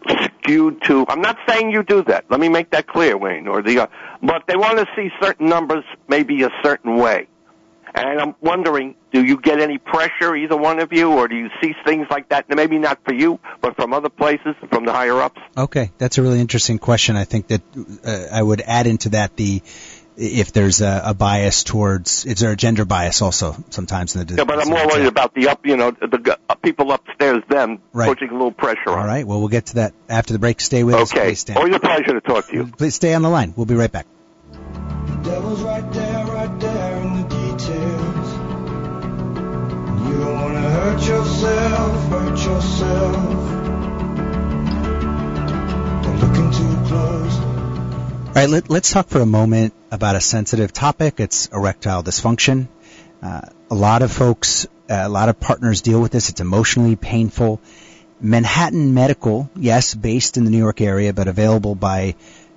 skewed 0.09 0.81
to. 0.83 1.05
I'm 1.07 1.21
not 1.21 1.37
saying 1.47 1.71
you 1.71 1.83
do 1.83 2.03
that. 2.03 2.25
Let 2.29 2.39
me 2.39 2.49
make 2.49 2.71
that 2.71 2.87
clear, 2.87 3.17
Wayne. 3.17 3.47
Or 3.47 3.61
the, 3.61 3.79
uh, 3.79 3.87
but 4.21 4.43
they 4.47 4.55
want 4.55 4.79
to 4.79 4.87
see 4.95 5.09
certain 5.21 5.49
numbers 5.49 5.83
maybe 6.07 6.43
a 6.43 6.49
certain 6.63 6.97
way. 6.97 7.27
And 7.95 8.19
I'm 8.19 8.35
wondering, 8.41 8.95
do 9.11 9.23
you 9.23 9.39
get 9.39 9.59
any 9.59 9.77
pressure, 9.77 10.35
either 10.35 10.57
one 10.57 10.79
of 10.79 10.91
you, 10.91 11.11
or 11.11 11.27
do 11.27 11.35
you 11.35 11.49
see 11.61 11.75
things 11.85 12.07
like 12.09 12.29
that? 12.29 12.49
Maybe 12.49 12.79
not 12.79 12.99
for 13.05 13.13
you, 13.13 13.39
but 13.61 13.75
from 13.75 13.93
other 13.93 14.09
places, 14.09 14.55
from 14.69 14.85
the 14.85 14.91
higher 14.91 15.21
ups. 15.21 15.39
Okay, 15.55 15.91
that's 15.99 16.17
a 16.17 16.23
really 16.23 16.39
interesting 16.39 16.79
question. 16.79 17.15
I 17.15 17.25
think 17.25 17.47
that 17.49 17.61
uh, 18.03 18.35
I 18.35 18.41
would 18.41 18.61
add 18.61 18.87
into 18.87 19.09
that 19.09 19.35
the 19.35 19.61
if 20.17 20.53
there's 20.53 20.81
a, 20.81 21.01
a, 21.05 21.13
bias 21.13 21.63
towards 21.63 22.25
is 22.25 22.39
there 22.39 22.51
a 22.51 22.55
gender 22.55 22.85
bias 22.85 23.21
also 23.21 23.55
sometimes 23.69 24.15
in 24.15 24.25
the 24.25 24.35
yeah 24.35 24.43
but 24.43 24.59
i'm 24.59 24.69
more 24.69 24.87
worried 24.87 25.07
about 25.07 25.33
the 25.33 25.47
up 25.47 25.65
you 25.65 25.77
know 25.77 25.91
the 25.91 26.37
uh, 26.49 26.55
people 26.55 26.91
upstairs 26.91 27.43
them 27.49 27.79
right. 27.91 28.07
putting 28.07 28.29
a 28.29 28.33
little 28.33 28.51
pressure 28.51 28.89
on. 28.89 28.99
All 28.99 29.05
right. 29.05 29.25
Well 29.25 29.39
we'll 29.39 29.49
get 29.49 29.67
to 29.67 29.75
that 29.75 29.93
after 30.09 30.33
the 30.33 30.39
break. 30.39 30.61
Stay 30.61 30.83
with 30.83 30.95
okay. 30.95 31.03
us. 31.03 31.13
Okay. 31.13 31.35
Stan. 31.35 31.57
always 31.57 31.75
a 31.75 31.79
pleasure 31.79 32.13
to 32.13 32.21
talk 32.21 32.47
to 32.47 32.53
you. 32.53 32.67
Please 32.67 32.95
stay 32.95 33.13
on 33.13 33.21
the 33.21 33.29
line. 33.29 33.53
We'll 33.55 33.65
be 33.65 33.75
right 33.75 33.91
back. 33.91 34.07
Devil's 35.23 35.61
right 35.61 35.93
there 35.93 36.25
right 36.25 36.59
there 36.59 37.01
in 37.01 37.13
the 37.15 37.23
details. 37.23 38.33
You 40.07 40.17
don't 40.19 40.41
want 40.41 40.53
to 40.53 40.61
hurt 40.61 41.07
yourself 41.07 42.09
hurt 42.09 42.45
yourself. 42.45 43.15
Don't 46.03 46.19
look 46.19 46.53
too 46.53 46.87
close. 46.87 47.37
All 48.27 48.33
right, 48.35 48.49
let, 48.49 48.71
us 48.71 48.91
talk 48.91 49.07
for 49.07 49.19
a 49.21 49.25
moment 49.25 49.73
about 49.93 50.15
a 50.15 50.21
sensitive 50.21 50.73
topic. 50.73 51.19
It's 51.19 51.45
erectile 51.53 52.03
dysfunction. 52.03 52.67
Uh, 53.21 53.41
a 53.69 53.75
lot 53.75 54.01
of 54.01 54.11
folks, 54.11 54.65
uh, 54.89 55.03
a 55.03 55.07
lot 55.07 55.29
of 55.29 55.39
partners 55.39 55.83
deal 55.83 56.01
with 56.01 56.11
this. 56.11 56.29
It's 56.29 56.41
emotionally 56.41 56.95
painful. 56.95 57.61
Manhattan 58.19 58.95
Medical, 58.95 59.51
yes, 59.55 59.93
based 59.93 60.35
in 60.35 60.45
the 60.45 60.49
New 60.49 60.57
York 60.57 60.81
area, 60.81 61.13
but 61.13 61.27
available 61.27 61.75
by 61.75 62.15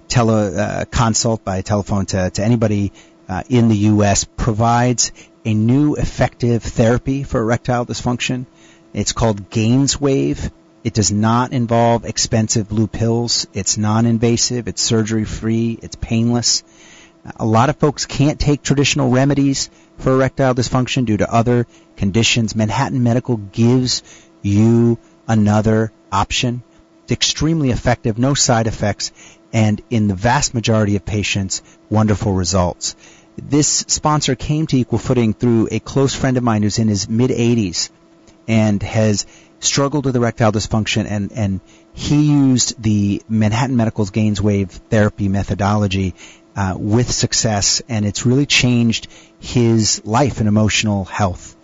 tele 0.09 0.57
uh, 0.57 1.37
by 1.45 1.61
telephone 1.61 2.07
to, 2.07 2.31
to 2.31 2.43
anybody 2.43 2.93
uh, 3.29 3.43
in 3.51 3.69
the 3.69 3.77
U.S. 3.93 4.25
provides 4.25 5.13
a 5.45 5.53
new 5.53 5.95
effective 5.95 6.63
therapy 6.63 7.23
for 7.23 7.43
erectile 7.43 7.85
dysfunction. 7.85 8.47
It's 8.95 9.13
called 9.13 9.51
Gainswave. 9.51 10.51
It 10.85 10.95
does 10.95 11.13
not 11.13 11.53
involve 11.53 12.07
expensive 12.07 12.69
blue 12.69 12.87
pills. 12.87 13.47
It's 13.53 13.77
non-invasive. 13.77 14.69
It's 14.69 14.81
surgery-free. 14.81 15.81
It's 15.83 15.97
painless. 15.97 16.63
A 17.37 17.47
lot 17.47 17.71
of 17.71 17.77
folks 17.77 18.07
can't 18.07 18.39
take 18.39 18.63
traditional 18.63 19.11
remedies 19.11 19.71
for 19.99 20.13
erectile 20.13 20.55
dysfunction 20.55 21.05
due 21.05 21.17
to 21.17 21.33
other 21.33 21.67
conditions. 21.97 22.55
Manhattan 22.55 23.03
Medical 23.03 23.37
gives 23.37 24.03
you 24.43 24.99
another 25.27 25.93
option. 26.13 26.63
It's 27.05 27.13
extremely 27.13 27.71
effective, 27.71 28.19
no 28.19 28.35
side 28.35 28.67
effects, 28.67 29.13
and 29.53 29.81
in 29.91 30.09
the 30.09 30.15
vast 30.15 30.55
majority 30.55 30.97
of 30.97 31.05
patients, 31.05 31.63
wonderful 31.89 32.33
results. 32.33 32.97
This 33.37 33.85
sponsor 33.89 34.35
came 34.35 34.67
to 34.69 34.77
Equal 34.77 34.99
Footing 34.99 35.35
through 35.35 35.69
a 35.71 35.79
close 35.79 36.15
friend 36.15 36.37
of 36.37 36.43
mine 36.43 36.63
who's 36.63 36.79
in 36.79 36.89
his 36.89 37.09
mid 37.09 37.31
80s 37.31 37.91
and 38.49 38.83
has 38.83 39.27
struggled 39.61 40.05
with 40.05 40.17
erectile 40.17 40.53
dysfunction 40.53 41.07
and, 41.09 41.33
and 41.33 41.61
he 41.93 42.31
used 42.31 42.81
the 42.83 43.23
Manhattan 43.29 43.77
Medical's 43.77 44.11
Gainswave 44.11 44.71
therapy 44.91 45.29
methodology 45.29 46.15
uh, 46.57 46.75
with 46.77 47.13
success 47.13 47.83
and 47.89 48.05
it's 48.05 48.27
really 48.27 48.47
changed 48.47 49.09
his 49.39 50.05
life 50.05 50.41
and 50.41 50.49
emotional 50.49 51.05
health. 51.05 51.55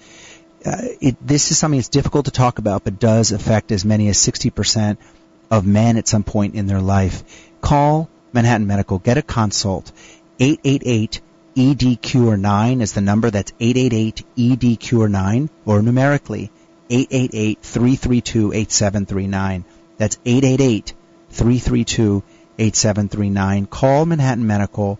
Uh, 0.64 0.76
it, 1.00 1.26
this 1.26 1.50
is 1.50 1.58
something 1.58 1.78
that's 1.78 1.88
difficult 1.88 2.26
to 2.26 2.30
talk 2.30 2.58
about 2.58 2.84
but 2.84 3.00
does 3.00 3.32
affect 3.32 3.72
as 3.72 3.84
many 3.84 4.08
as 4.08 4.18
60% 4.18 4.98
of 5.50 5.66
men 5.66 5.96
at 5.96 6.06
some 6.06 6.22
point 6.22 6.54
in 6.54 6.66
their 6.66 6.80
life. 6.80 7.24
Call 7.60 8.08
Manhattan 8.32 8.66
Medical, 8.66 8.98
get 8.98 9.18
a 9.18 9.22
consult. 9.22 9.90
888 10.38 11.20
EDCure 11.56 12.38
9 12.38 12.80
is 12.80 12.92
the 12.92 13.00
number. 13.00 13.30
That's 13.30 13.52
888 13.58 14.24
EDCure 14.36 15.10
9 15.10 15.50
or 15.66 15.82
numerically 15.82 16.50
888-332-8739. 16.92 19.64
That's 19.96 20.18
888-332-8739. 22.58 23.70
Call 23.70 24.06
Manhattan 24.06 24.46
Medical. 24.46 24.98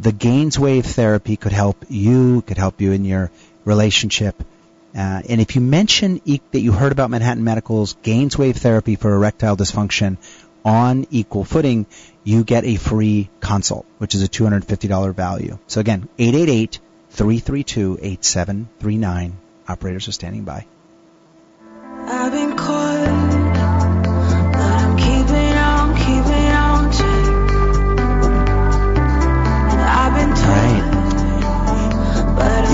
The 0.00 0.12
Gainswave 0.12 0.84
therapy 0.84 1.36
could 1.36 1.52
help 1.52 1.84
you, 1.88 2.42
could 2.42 2.58
help 2.58 2.80
you 2.80 2.92
in 2.92 3.04
your 3.04 3.30
relationship. 3.64 4.42
Uh, 4.94 5.22
and 5.28 5.40
if 5.40 5.54
you 5.54 5.60
mention 5.60 6.20
e- 6.24 6.40
that 6.52 6.60
you 6.60 6.72
heard 6.72 6.92
about 6.92 7.10
Manhattan 7.10 7.44
Medical's 7.44 7.94
Gainswave 8.02 8.56
therapy 8.56 8.96
for 8.96 9.14
erectile 9.14 9.56
dysfunction 9.56 10.16
on 10.64 11.06
equal 11.10 11.44
footing, 11.44 11.86
you 12.24 12.44
get 12.44 12.64
a 12.64 12.76
free 12.76 13.30
consult, 13.40 13.86
which 13.98 14.14
is 14.14 14.22
a 14.22 14.28
$250 14.28 15.14
value. 15.14 15.58
So 15.66 15.80
again, 15.80 16.08
888 16.18 16.78
332 17.10 17.98
8739. 18.00 19.36
Operators 19.68 20.08
are 20.08 20.12
standing 20.12 20.44
by. 20.44 20.66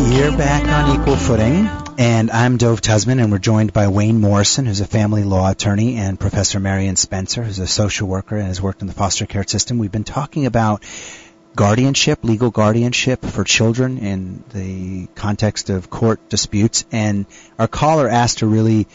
You're 0.04 0.36
back 0.36 0.68
on 0.68 1.00
Equal 1.00 1.16
Footing, 1.16 1.66
and 1.98 2.30
I'm 2.30 2.58
Dove 2.58 2.82
Tusman, 2.82 3.22
and 3.22 3.32
we're 3.32 3.38
joined 3.38 3.72
by 3.72 3.88
Wayne 3.88 4.20
Morrison, 4.20 4.66
who's 4.66 4.82
a 4.82 4.86
family 4.86 5.24
law 5.24 5.50
attorney, 5.50 5.96
and 5.96 6.20
Professor 6.20 6.60
Marion 6.60 6.96
Spencer, 6.96 7.42
who's 7.42 7.58
a 7.58 7.66
social 7.66 8.06
worker 8.06 8.36
and 8.36 8.46
has 8.46 8.60
worked 8.60 8.82
in 8.82 8.86
the 8.86 8.92
foster 8.92 9.24
care 9.24 9.44
system. 9.44 9.78
We've 9.78 9.90
been 9.90 10.04
talking 10.04 10.44
about 10.44 10.84
guardianship, 11.56 12.22
legal 12.22 12.50
guardianship 12.50 13.24
for 13.24 13.44
children 13.44 13.96
in 13.96 14.44
the 14.52 15.06
context 15.14 15.70
of 15.70 15.88
court 15.88 16.28
disputes, 16.28 16.84
and 16.92 17.24
our 17.58 17.66
caller 17.66 18.06
asked 18.06 18.42
a 18.42 18.46
really 18.46 18.86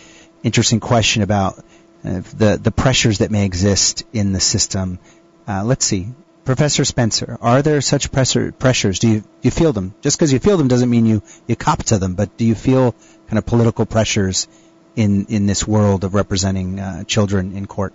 interesting 0.44 0.80
question 0.80 1.24
about 1.24 1.58
uh, 2.06 2.22
the 2.38 2.60
the 2.62 2.72
pressures 2.72 3.18
that 3.18 3.32
may 3.32 3.46
exist 3.46 4.04
in 4.14 4.32
the 4.32 4.40
system. 4.40 5.00
Uh, 5.48 5.64
let's 5.64 5.86
see. 5.86 6.14
Professor 6.46 6.84
Spencer, 6.84 7.38
are 7.42 7.62
there 7.62 7.82
such 7.82 8.12
pressure, 8.12 8.52
pressures? 8.52 9.00
Do 9.00 9.08
you, 9.08 9.24
you 9.42 9.52
feel 9.52 9.72
them? 9.74 9.94
Just 10.02 10.18
because 10.18 10.34
you 10.34 10.40
feel 10.40 10.58
them 10.58 10.68
doesn't 10.68 10.90
mean 10.90 11.06
you, 11.06 11.22
you 11.48 11.56
cop 11.56 11.84
to 11.86 11.98
them, 11.98 12.16
but 12.16 12.38
do 12.38 12.46
you 12.46 12.56
feel 12.56 12.94
kind 13.28 13.38
of 13.38 13.46
political 13.46 13.86
pressures 13.86 14.48
in, 14.96 15.28
in 15.28 15.46
this 15.46 15.68
world 15.68 16.04
of 16.04 16.16
representing 16.16 16.80
uh, 16.80 17.04
children 17.04 17.56
in 17.56 17.68
court? 17.68 17.94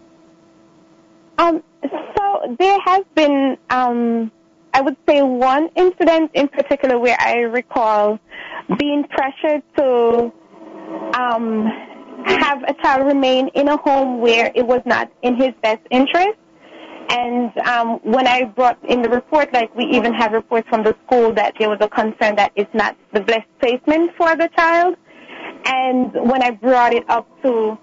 Um, 1.38 1.62
so 1.82 2.56
there 2.58 2.78
has 2.84 3.04
been, 3.14 3.56
um, 3.70 4.30
I 4.72 4.80
would 4.82 4.96
say, 5.08 5.20
one 5.22 5.70
incident 5.74 6.30
in 6.34 6.48
particular 6.48 6.98
where 6.98 7.16
I 7.18 7.40
recall 7.40 8.20
being 8.78 9.04
pressured 9.04 9.62
to 9.76 10.32
um, 11.18 11.66
have 12.24 12.62
a 12.62 12.74
child 12.82 13.06
remain 13.06 13.48
in 13.48 13.68
a 13.68 13.76
home 13.76 14.20
where 14.20 14.50
it 14.54 14.66
was 14.66 14.80
not 14.86 15.10
in 15.22 15.36
his 15.36 15.52
best 15.62 15.82
interest. 15.90 16.38
And 17.08 17.56
um, 17.58 18.00
when 18.02 18.26
I 18.26 18.44
brought 18.44 18.78
in 18.84 19.02
the 19.02 19.08
report, 19.08 19.52
like 19.52 19.74
we 19.74 19.84
even 19.84 20.12
have 20.14 20.32
reports 20.32 20.68
from 20.68 20.82
the 20.84 20.96
school 21.06 21.32
that 21.34 21.54
there 21.58 21.68
was 21.68 21.78
a 21.80 21.88
concern 21.88 22.36
that 22.36 22.52
it's 22.56 22.72
not 22.74 22.96
the 23.12 23.20
best 23.20 23.46
placement 23.60 24.12
for 24.16 24.36
the 24.36 24.48
child. 24.56 24.96
And 25.66 26.12
when 26.14 26.42
I 26.42 26.50
brought 26.50 26.92
it 26.92 27.08
up 27.08 27.26
to, 27.42 27.78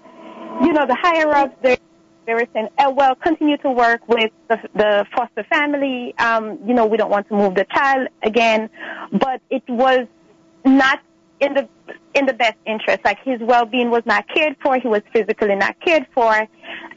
you 0.62 0.72
know, 0.72 0.86
the 0.86 0.96
higher 1.00 1.28
ups, 1.34 1.54
they, 1.62 1.78
they 2.26 2.34
were 2.34 2.46
saying, 2.52 2.68
oh, 2.78 2.90
well, 2.90 3.14
continue 3.14 3.56
to 3.58 3.70
work 3.70 4.06
with 4.08 4.30
the, 4.48 4.58
the 4.74 5.06
foster 5.14 5.44
family. 5.44 6.14
Um, 6.18 6.58
you 6.66 6.74
know, 6.74 6.86
we 6.86 6.96
don't 6.96 7.10
want 7.10 7.28
to 7.28 7.34
move 7.34 7.54
the 7.54 7.66
child 7.72 8.08
again. 8.22 8.70
But 9.12 9.40
it 9.50 9.62
was 9.68 10.06
not 10.64 11.00
in 11.40 11.54
the 11.54 11.68
in 12.14 12.26
the 12.26 12.32
best 12.32 12.56
interest. 12.66 13.00
Like 13.04 13.18
his 13.24 13.40
well-being 13.40 13.90
was 13.90 14.02
not 14.06 14.28
cared 14.28 14.56
for. 14.62 14.78
He 14.78 14.88
was 14.88 15.02
physically 15.12 15.56
not 15.56 15.78
cared 15.80 16.06
for. 16.14 16.46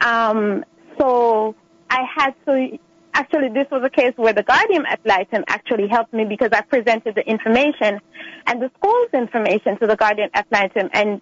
Um, 0.02 0.64
so 1.00 1.56
I 1.96 2.04
had 2.16 2.34
to. 2.46 2.78
Actually, 3.14 3.48
this 3.54 3.66
was 3.72 3.82
a 3.82 3.90
case 3.90 4.12
where 4.18 4.34
the 4.34 4.44
guardian 4.44 4.86
ad 4.86 5.00
litem 5.06 5.46
actually 5.48 5.88
helped 5.88 6.14
me 6.14 6.26
because 6.26 6.50
I 6.52 6.60
presented 6.60 7.16
the 7.16 7.26
information 7.26 8.02
and 8.46 8.62
the 8.62 8.70
school's 8.78 9.08
information 9.14 9.80
to 9.80 9.88
the 9.88 9.96
guardian 9.96 10.30
ad 10.34 10.46
litem, 10.52 10.90
and 10.92 11.22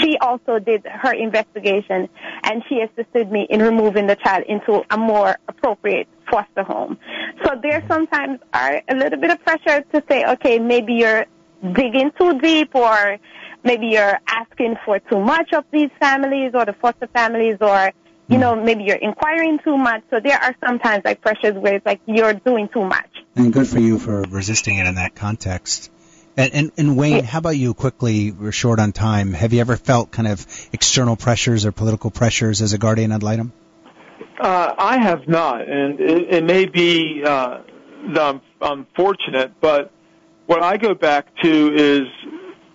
she 0.00 0.16
also 0.22 0.58
did 0.58 0.86
her 0.86 1.12
investigation, 1.12 2.08
and 2.44 2.62
she 2.66 2.80
assisted 2.80 3.30
me 3.30 3.46
in 3.50 3.60
removing 3.60 4.06
the 4.06 4.16
child 4.16 4.44
into 4.48 4.82
a 4.90 4.96
more 4.96 5.36
appropriate 5.48 6.08
foster 6.30 6.62
home. 6.62 6.96
So 7.44 7.60
there 7.62 7.84
sometimes 7.88 8.40
are 8.54 8.80
a 8.88 8.94
little 8.94 9.20
bit 9.20 9.30
of 9.32 9.44
pressure 9.44 9.82
to 9.92 10.02
say, 10.08 10.24
okay, 10.24 10.58
maybe 10.58 10.94
you're 10.94 11.26
digging 11.74 12.10
too 12.18 12.40
deep 12.40 12.74
or 12.74 13.18
maybe 13.64 13.88
you're 13.88 14.18
asking 14.26 14.76
for 14.86 14.98
too 14.98 15.20
much 15.20 15.52
of 15.52 15.64
these 15.70 15.90
families 16.00 16.52
or 16.54 16.64
the 16.64 16.72
foster 16.72 17.08
families 17.08 17.58
or 17.60 17.92
you 18.28 18.38
know 18.38 18.54
maybe 18.54 18.84
you're 18.84 18.96
inquiring 18.96 19.58
too 19.64 19.76
much 19.76 20.02
so 20.10 20.20
there 20.20 20.38
are 20.38 20.54
sometimes 20.64 21.04
like 21.04 21.20
pressures 21.20 21.54
where 21.54 21.74
it's 21.74 21.86
like 21.86 22.00
you're 22.06 22.34
doing 22.34 22.68
too 22.68 22.84
much 22.84 23.10
And 23.36 23.52
good 23.52 23.66
for 23.66 23.80
you 23.80 23.98
for 23.98 24.22
resisting 24.22 24.76
it 24.76 24.86
in 24.86 24.94
that 24.96 25.14
context. 25.14 25.90
And, 26.36 26.54
and, 26.54 26.72
and 26.78 26.96
Wayne, 26.96 27.24
how 27.24 27.38
about 27.38 27.58
you 27.58 27.74
quickly? 27.74 28.30
We're 28.30 28.52
short 28.52 28.78
on 28.78 28.92
time. 28.92 29.34
Have 29.34 29.52
you 29.52 29.60
ever 29.60 29.76
felt 29.76 30.10
kind 30.10 30.26
of 30.26 30.46
external 30.72 31.14
pressures 31.14 31.66
or 31.66 31.72
political 31.72 32.10
pressures 32.10 32.62
as 32.62 32.72
a 32.72 32.78
guardian 32.78 33.12
ad 33.12 33.22
litem? 33.22 33.52
Uh, 34.40 34.74
I 34.78 34.98
have 34.98 35.28
not, 35.28 35.68
and 35.68 36.00
it, 36.00 36.34
it 36.34 36.44
may 36.44 36.64
be 36.64 37.22
uh, 37.24 37.60
that 38.14 38.22
I'm, 38.22 38.40
I'm 38.62 38.86
fortunate, 38.96 39.52
but 39.60 39.92
what 40.46 40.62
I 40.62 40.78
go 40.78 40.94
back 40.94 41.26
to 41.42 41.74
is 41.74 42.02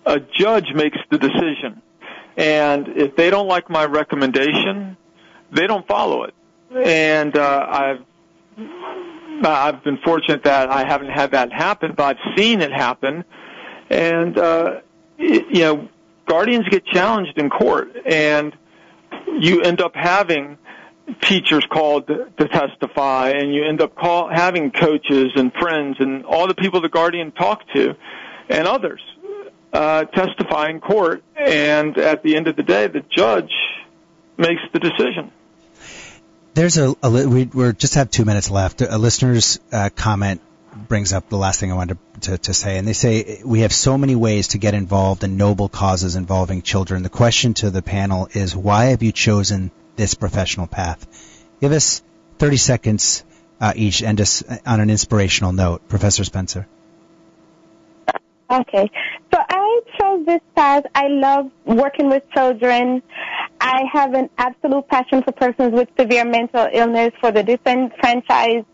a 0.06 0.20
judge 0.20 0.68
makes 0.74 0.98
the 1.10 1.18
decision, 1.18 1.82
and 2.36 2.88
if 2.96 3.16
they 3.16 3.28
don't 3.28 3.48
like 3.48 3.68
my 3.68 3.84
recommendation, 3.84 4.96
they 5.52 5.66
don't 5.66 5.86
follow 5.86 6.24
it. 6.24 6.34
And 6.74 7.36
uh, 7.36 7.66
I've 7.68 8.04
I've 9.44 9.84
been 9.84 9.98
fortunate 9.98 10.44
that 10.44 10.70
I 10.70 10.86
haven't 10.86 11.10
had 11.10 11.30
that 11.30 11.52
happen, 11.52 11.94
but 11.96 12.04
I've 12.18 12.36
seen 12.36 12.60
it 12.60 12.72
happen, 12.72 13.24
and 13.88 14.36
uh, 14.36 14.80
it, 15.16 15.46
you 15.50 15.60
know, 15.60 15.88
guardians 16.26 16.68
get 16.68 16.84
challenged 16.86 17.38
in 17.38 17.48
court, 17.48 17.96
and 18.04 18.52
you 19.38 19.62
end 19.62 19.80
up 19.80 19.94
having 19.94 20.58
teachers 21.20 21.64
called 21.70 22.06
to, 22.08 22.30
to 22.38 22.48
testify, 22.48 23.30
and 23.30 23.54
you 23.54 23.64
end 23.64 23.80
up 23.80 23.94
call, 23.94 24.28
having 24.28 24.70
coaches 24.70 25.32
and 25.36 25.52
friends 25.54 25.96
and 26.00 26.24
all 26.24 26.46
the 26.46 26.54
people 26.54 26.80
the 26.80 26.88
guardian 26.88 27.32
talked 27.32 27.72
to, 27.74 27.94
and 28.48 28.66
others 28.66 29.00
uh, 29.72 30.04
testify 30.04 30.68
in 30.68 30.80
court. 30.80 31.22
And 31.36 31.96
at 31.98 32.22
the 32.22 32.36
end 32.36 32.48
of 32.48 32.56
the 32.56 32.62
day, 32.62 32.88
the 32.88 33.02
judge 33.08 33.52
makes 34.36 34.62
the 34.72 34.80
decision. 34.80 35.32
There's 36.58 36.76
a, 36.76 36.92
a 37.04 37.28
we 37.28 37.44
we're 37.44 37.72
just 37.72 37.94
have 37.94 38.10
two 38.10 38.24
minutes 38.24 38.50
left. 38.50 38.80
A 38.80 38.98
listener's 38.98 39.60
uh, 39.70 39.90
comment 39.94 40.40
brings 40.88 41.12
up 41.12 41.28
the 41.28 41.36
last 41.36 41.60
thing 41.60 41.70
I 41.70 41.76
wanted 41.76 41.98
to, 42.14 42.30
to, 42.30 42.38
to 42.38 42.52
say, 42.52 42.78
and 42.78 42.88
they 42.88 42.94
say 42.94 43.40
we 43.44 43.60
have 43.60 43.72
so 43.72 43.96
many 43.96 44.16
ways 44.16 44.48
to 44.48 44.58
get 44.58 44.74
involved 44.74 45.22
in 45.22 45.36
noble 45.36 45.68
causes 45.68 46.16
involving 46.16 46.62
children. 46.62 47.04
The 47.04 47.10
question 47.10 47.54
to 47.62 47.70
the 47.70 47.80
panel 47.80 48.28
is 48.32 48.56
why 48.56 48.86
have 48.86 49.04
you 49.04 49.12
chosen 49.12 49.70
this 49.94 50.14
professional 50.14 50.66
path? 50.66 51.06
Give 51.60 51.70
us 51.70 52.02
30 52.38 52.56
seconds 52.56 53.22
uh, 53.60 53.74
each, 53.76 54.02
and 54.02 54.20
us 54.20 54.42
on 54.66 54.80
an 54.80 54.90
inspirational 54.90 55.52
note, 55.52 55.88
Professor 55.88 56.24
Spencer. 56.24 56.66
Okay. 58.50 58.90
So 59.32 59.40
I 59.48 59.80
chose 60.00 60.26
this 60.26 60.40
path. 60.56 60.86
I 60.92 61.06
love 61.06 61.52
working 61.64 62.08
with 62.08 62.28
children. 62.34 63.00
I 63.68 63.82
have 63.92 64.14
an 64.14 64.30
absolute 64.38 64.88
passion 64.88 65.22
for 65.22 65.32
persons 65.32 65.74
with 65.74 65.90
severe 65.98 66.24
mental 66.24 66.68
illness, 66.72 67.10
for 67.20 67.30
the 67.30 67.42
disenfranchised. 67.42 68.64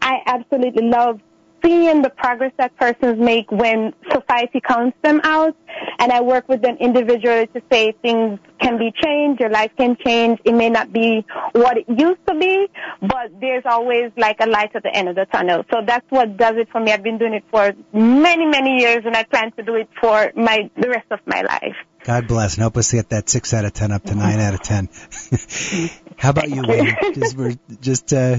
I 0.00 0.18
absolutely 0.26 0.86
love 0.86 1.20
seeing 1.64 2.02
the 2.02 2.10
progress 2.10 2.52
that 2.58 2.76
persons 2.76 3.18
make 3.18 3.50
when 3.50 3.92
society 4.12 4.60
counts 4.60 4.96
them 5.02 5.20
out. 5.24 5.56
And 5.98 6.12
I 6.12 6.20
work 6.20 6.48
with 6.48 6.62
them 6.62 6.76
individually 6.78 7.48
to 7.48 7.62
say 7.72 7.94
things 8.00 8.38
can 8.60 8.78
be 8.78 8.92
changed, 9.02 9.40
your 9.40 9.50
life 9.50 9.72
can 9.76 9.96
change. 10.06 10.38
It 10.44 10.54
may 10.54 10.70
not 10.70 10.92
be 10.92 11.26
what 11.52 11.76
it 11.76 11.86
used 11.88 12.24
to 12.28 12.38
be, 12.38 12.68
but 13.00 13.32
there's 13.40 13.64
always 13.66 14.12
like 14.16 14.36
a 14.38 14.46
light 14.46 14.70
at 14.76 14.84
the 14.84 14.94
end 14.94 15.08
of 15.08 15.16
the 15.16 15.26
tunnel. 15.32 15.64
So 15.72 15.80
that's 15.84 16.06
what 16.10 16.36
does 16.36 16.54
it 16.58 16.68
for 16.70 16.80
me. 16.80 16.92
I've 16.92 17.02
been 17.02 17.18
doing 17.18 17.34
it 17.34 17.44
for 17.50 17.72
many, 17.92 18.46
many 18.46 18.78
years 18.78 19.02
and 19.04 19.16
I 19.16 19.24
plan 19.24 19.50
to 19.56 19.64
do 19.64 19.74
it 19.74 19.88
for 20.00 20.30
my, 20.36 20.70
the 20.80 20.90
rest 20.90 21.06
of 21.10 21.18
my 21.26 21.42
life. 21.42 21.76
God 22.04 22.28
bless 22.28 22.54
and 22.54 22.60
help 22.60 22.76
us 22.76 22.92
get 22.92 23.08
that 23.08 23.28
six 23.30 23.54
out 23.54 23.64
of 23.64 23.72
ten 23.72 23.90
up 23.90 24.04
to 24.04 24.14
nine 24.14 24.38
out 24.38 24.54
of 24.54 24.62
ten. 24.62 24.88
How 26.18 26.30
about 26.30 26.50
you, 26.50 26.62
Wayne? 26.66 26.94
Just 27.14 27.36
we're 27.36 27.54
just 27.80 28.12
uh, 28.12 28.36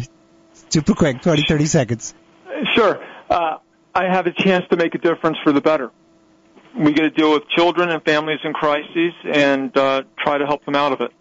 super 0.69 0.93
quick, 0.93 1.21
20, 1.21 1.43
30 1.47 1.65
seconds. 1.65 2.13
Sure. 2.75 3.03
Uh, 3.29 3.57
I 3.93 4.03
have 4.05 4.27
a 4.27 4.31
chance 4.31 4.65
to 4.69 4.77
make 4.77 4.93
a 4.93 4.99
difference 4.99 5.37
for 5.43 5.51
the 5.51 5.61
better. 5.61 5.91
We 6.77 6.93
get 6.93 7.03
to 7.03 7.09
deal 7.09 7.31
with 7.31 7.47
children 7.49 7.89
and 7.89 8.03
families 8.03 8.39
in 8.43 8.53
crises 8.53 9.13
and 9.23 9.75
uh, 9.75 10.03
try 10.19 10.37
to 10.37 10.45
help 10.45 10.63
them 10.65 10.75
out 10.75 10.91
of 10.91 11.01
it. 11.01 11.11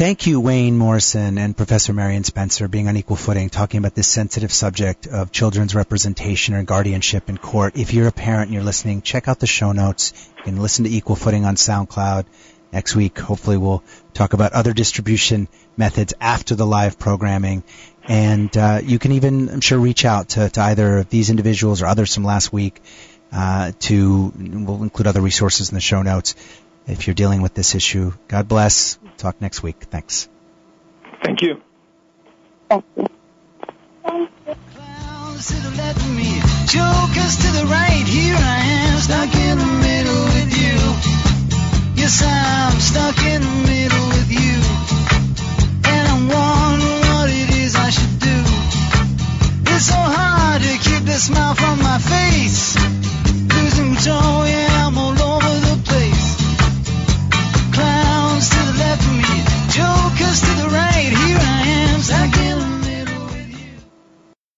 Thank 0.00 0.26
you, 0.26 0.40
Wayne 0.40 0.78
Morrison 0.78 1.36
and 1.36 1.54
Professor 1.54 1.92
Marion 1.92 2.24
Spencer, 2.24 2.68
being 2.68 2.88
on 2.88 2.96
equal 2.96 3.16
footing, 3.16 3.50
talking 3.50 3.76
about 3.76 3.94
this 3.94 4.08
sensitive 4.08 4.50
subject 4.50 5.06
of 5.06 5.30
children's 5.30 5.74
representation 5.74 6.54
or 6.54 6.62
guardianship 6.62 7.28
in 7.28 7.36
court. 7.36 7.76
If 7.76 7.92
you're 7.92 8.08
a 8.08 8.10
parent 8.10 8.44
and 8.44 8.54
you're 8.54 8.62
listening, 8.62 9.02
check 9.02 9.28
out 9.28 9.40
the 9.40 9.46
show 9.46 9.72
notes. 9.72 10.30
You 10.38 10.44
can 10.44 10.56
listen 10.56 10.86
to 10.86 10.90
Equal 10.90 11.16
Footing 11.16 11.44
on 11.44 11.56
SoundCloud. 11.56 12.24
Next 12.72 12.96
week, 12.96 13.18
hopefully, 13.18 13.58
we'll 13.58 13.84
talk 14.14 14.32
about 14.32 14.54
other 14.54 14.72
distribution 14.72 15.48
methods 15.76 16.14
after 16.18 16.54
the 16.54 16.64
live 16.64 16.98
programming. 16.98 17.62
And 18.08 18.56
uh, 18.56 18.80
you 18.82 18.98
can 18.98 19.12
even, 19.12 19.50
I'm 19.50 19.60
sure, 19.60 19.78
reach 19.78 20.06
out 20.06 20.30
to, 20.30 20.48
to 20.48 20.62
either 20.62 20.96
of 20.96 21.10
these 21.10 21.28
individuals 21.28 21.82
or 21.82 21.86
others 21.88 22.14
from 22.14 22.24
last 22.24 22.54
week. 22.54 22.80
Uh, 23.30 23.72
to 23.80 24.32
we'll 24.34 24.82
include 24.82 25.08
other 25.08 25.20
resources 25.20 25.68
in 25.68 25.74
the 25.74 25.80
show 25.82 26.00
notes 26.00 26.36
if 26.86 27.06
you're 27.06 27.14
dealing 27.14 27.42
with 27.42 27.52
this 27.52 27.74
issue. 27.74 28.14
God 28.28 28.48
bless. 28.48 28.98
Talk 29.20 29.38
next 29.38 29.62
week. 29.62 29.76
Thanks. 29.90 30.30
Thank 31.22 31.42
you. 31.42 31.60
Clowns 32.70 32.96
to 35.48 35.56
the 35.60 35.74
left 35.76 36.00
of 36.00 36.16
me, 36.16 36.40
jokers 36.64 37.36
to 37.36 37.48
the 37.52 37.66
right. 37.68 38.06
Here 38.08 38.34
I 38.34 38.60
am, 38.80 38.98
stuck 38.98 39.34
in 39.36 39.58
the 39.58 39.72
middle 39.84 40.24
with 40.24 40.56
you. 40.56 40.72
Yes, 42.00 42.22
I'm 42.24 42.80
stuck 42.80 43.18
in 43.22 43.42
the 43.42 43.56
middle 43.68 44.08
with 44.08 44.30
you. 44.32 44.56
And 45.84 46.08
I'm 46.08 46.24
wondering 46.26 47.04
what 47.12 47.28
it 47.28 47.50
is 47.60 47.76
I 47.76 47.90
should 47.90 48.18
do. 48.20 48.38
It's 49.70 49.84
so 49.84 50.00
hard 50.00 50.62
to 50.62 50.78
keep 50.78 51.04
the 51.04 51.18
smile 51.20 51.54
from 51.56 51.82
my 51.82 51.98
face. 51.98 52.74
Losing 53.52 53.92
yeah, 54.00 54.86
I'm 54.86 54.96
alone. 54.96 55.29
Second 62.10 62.69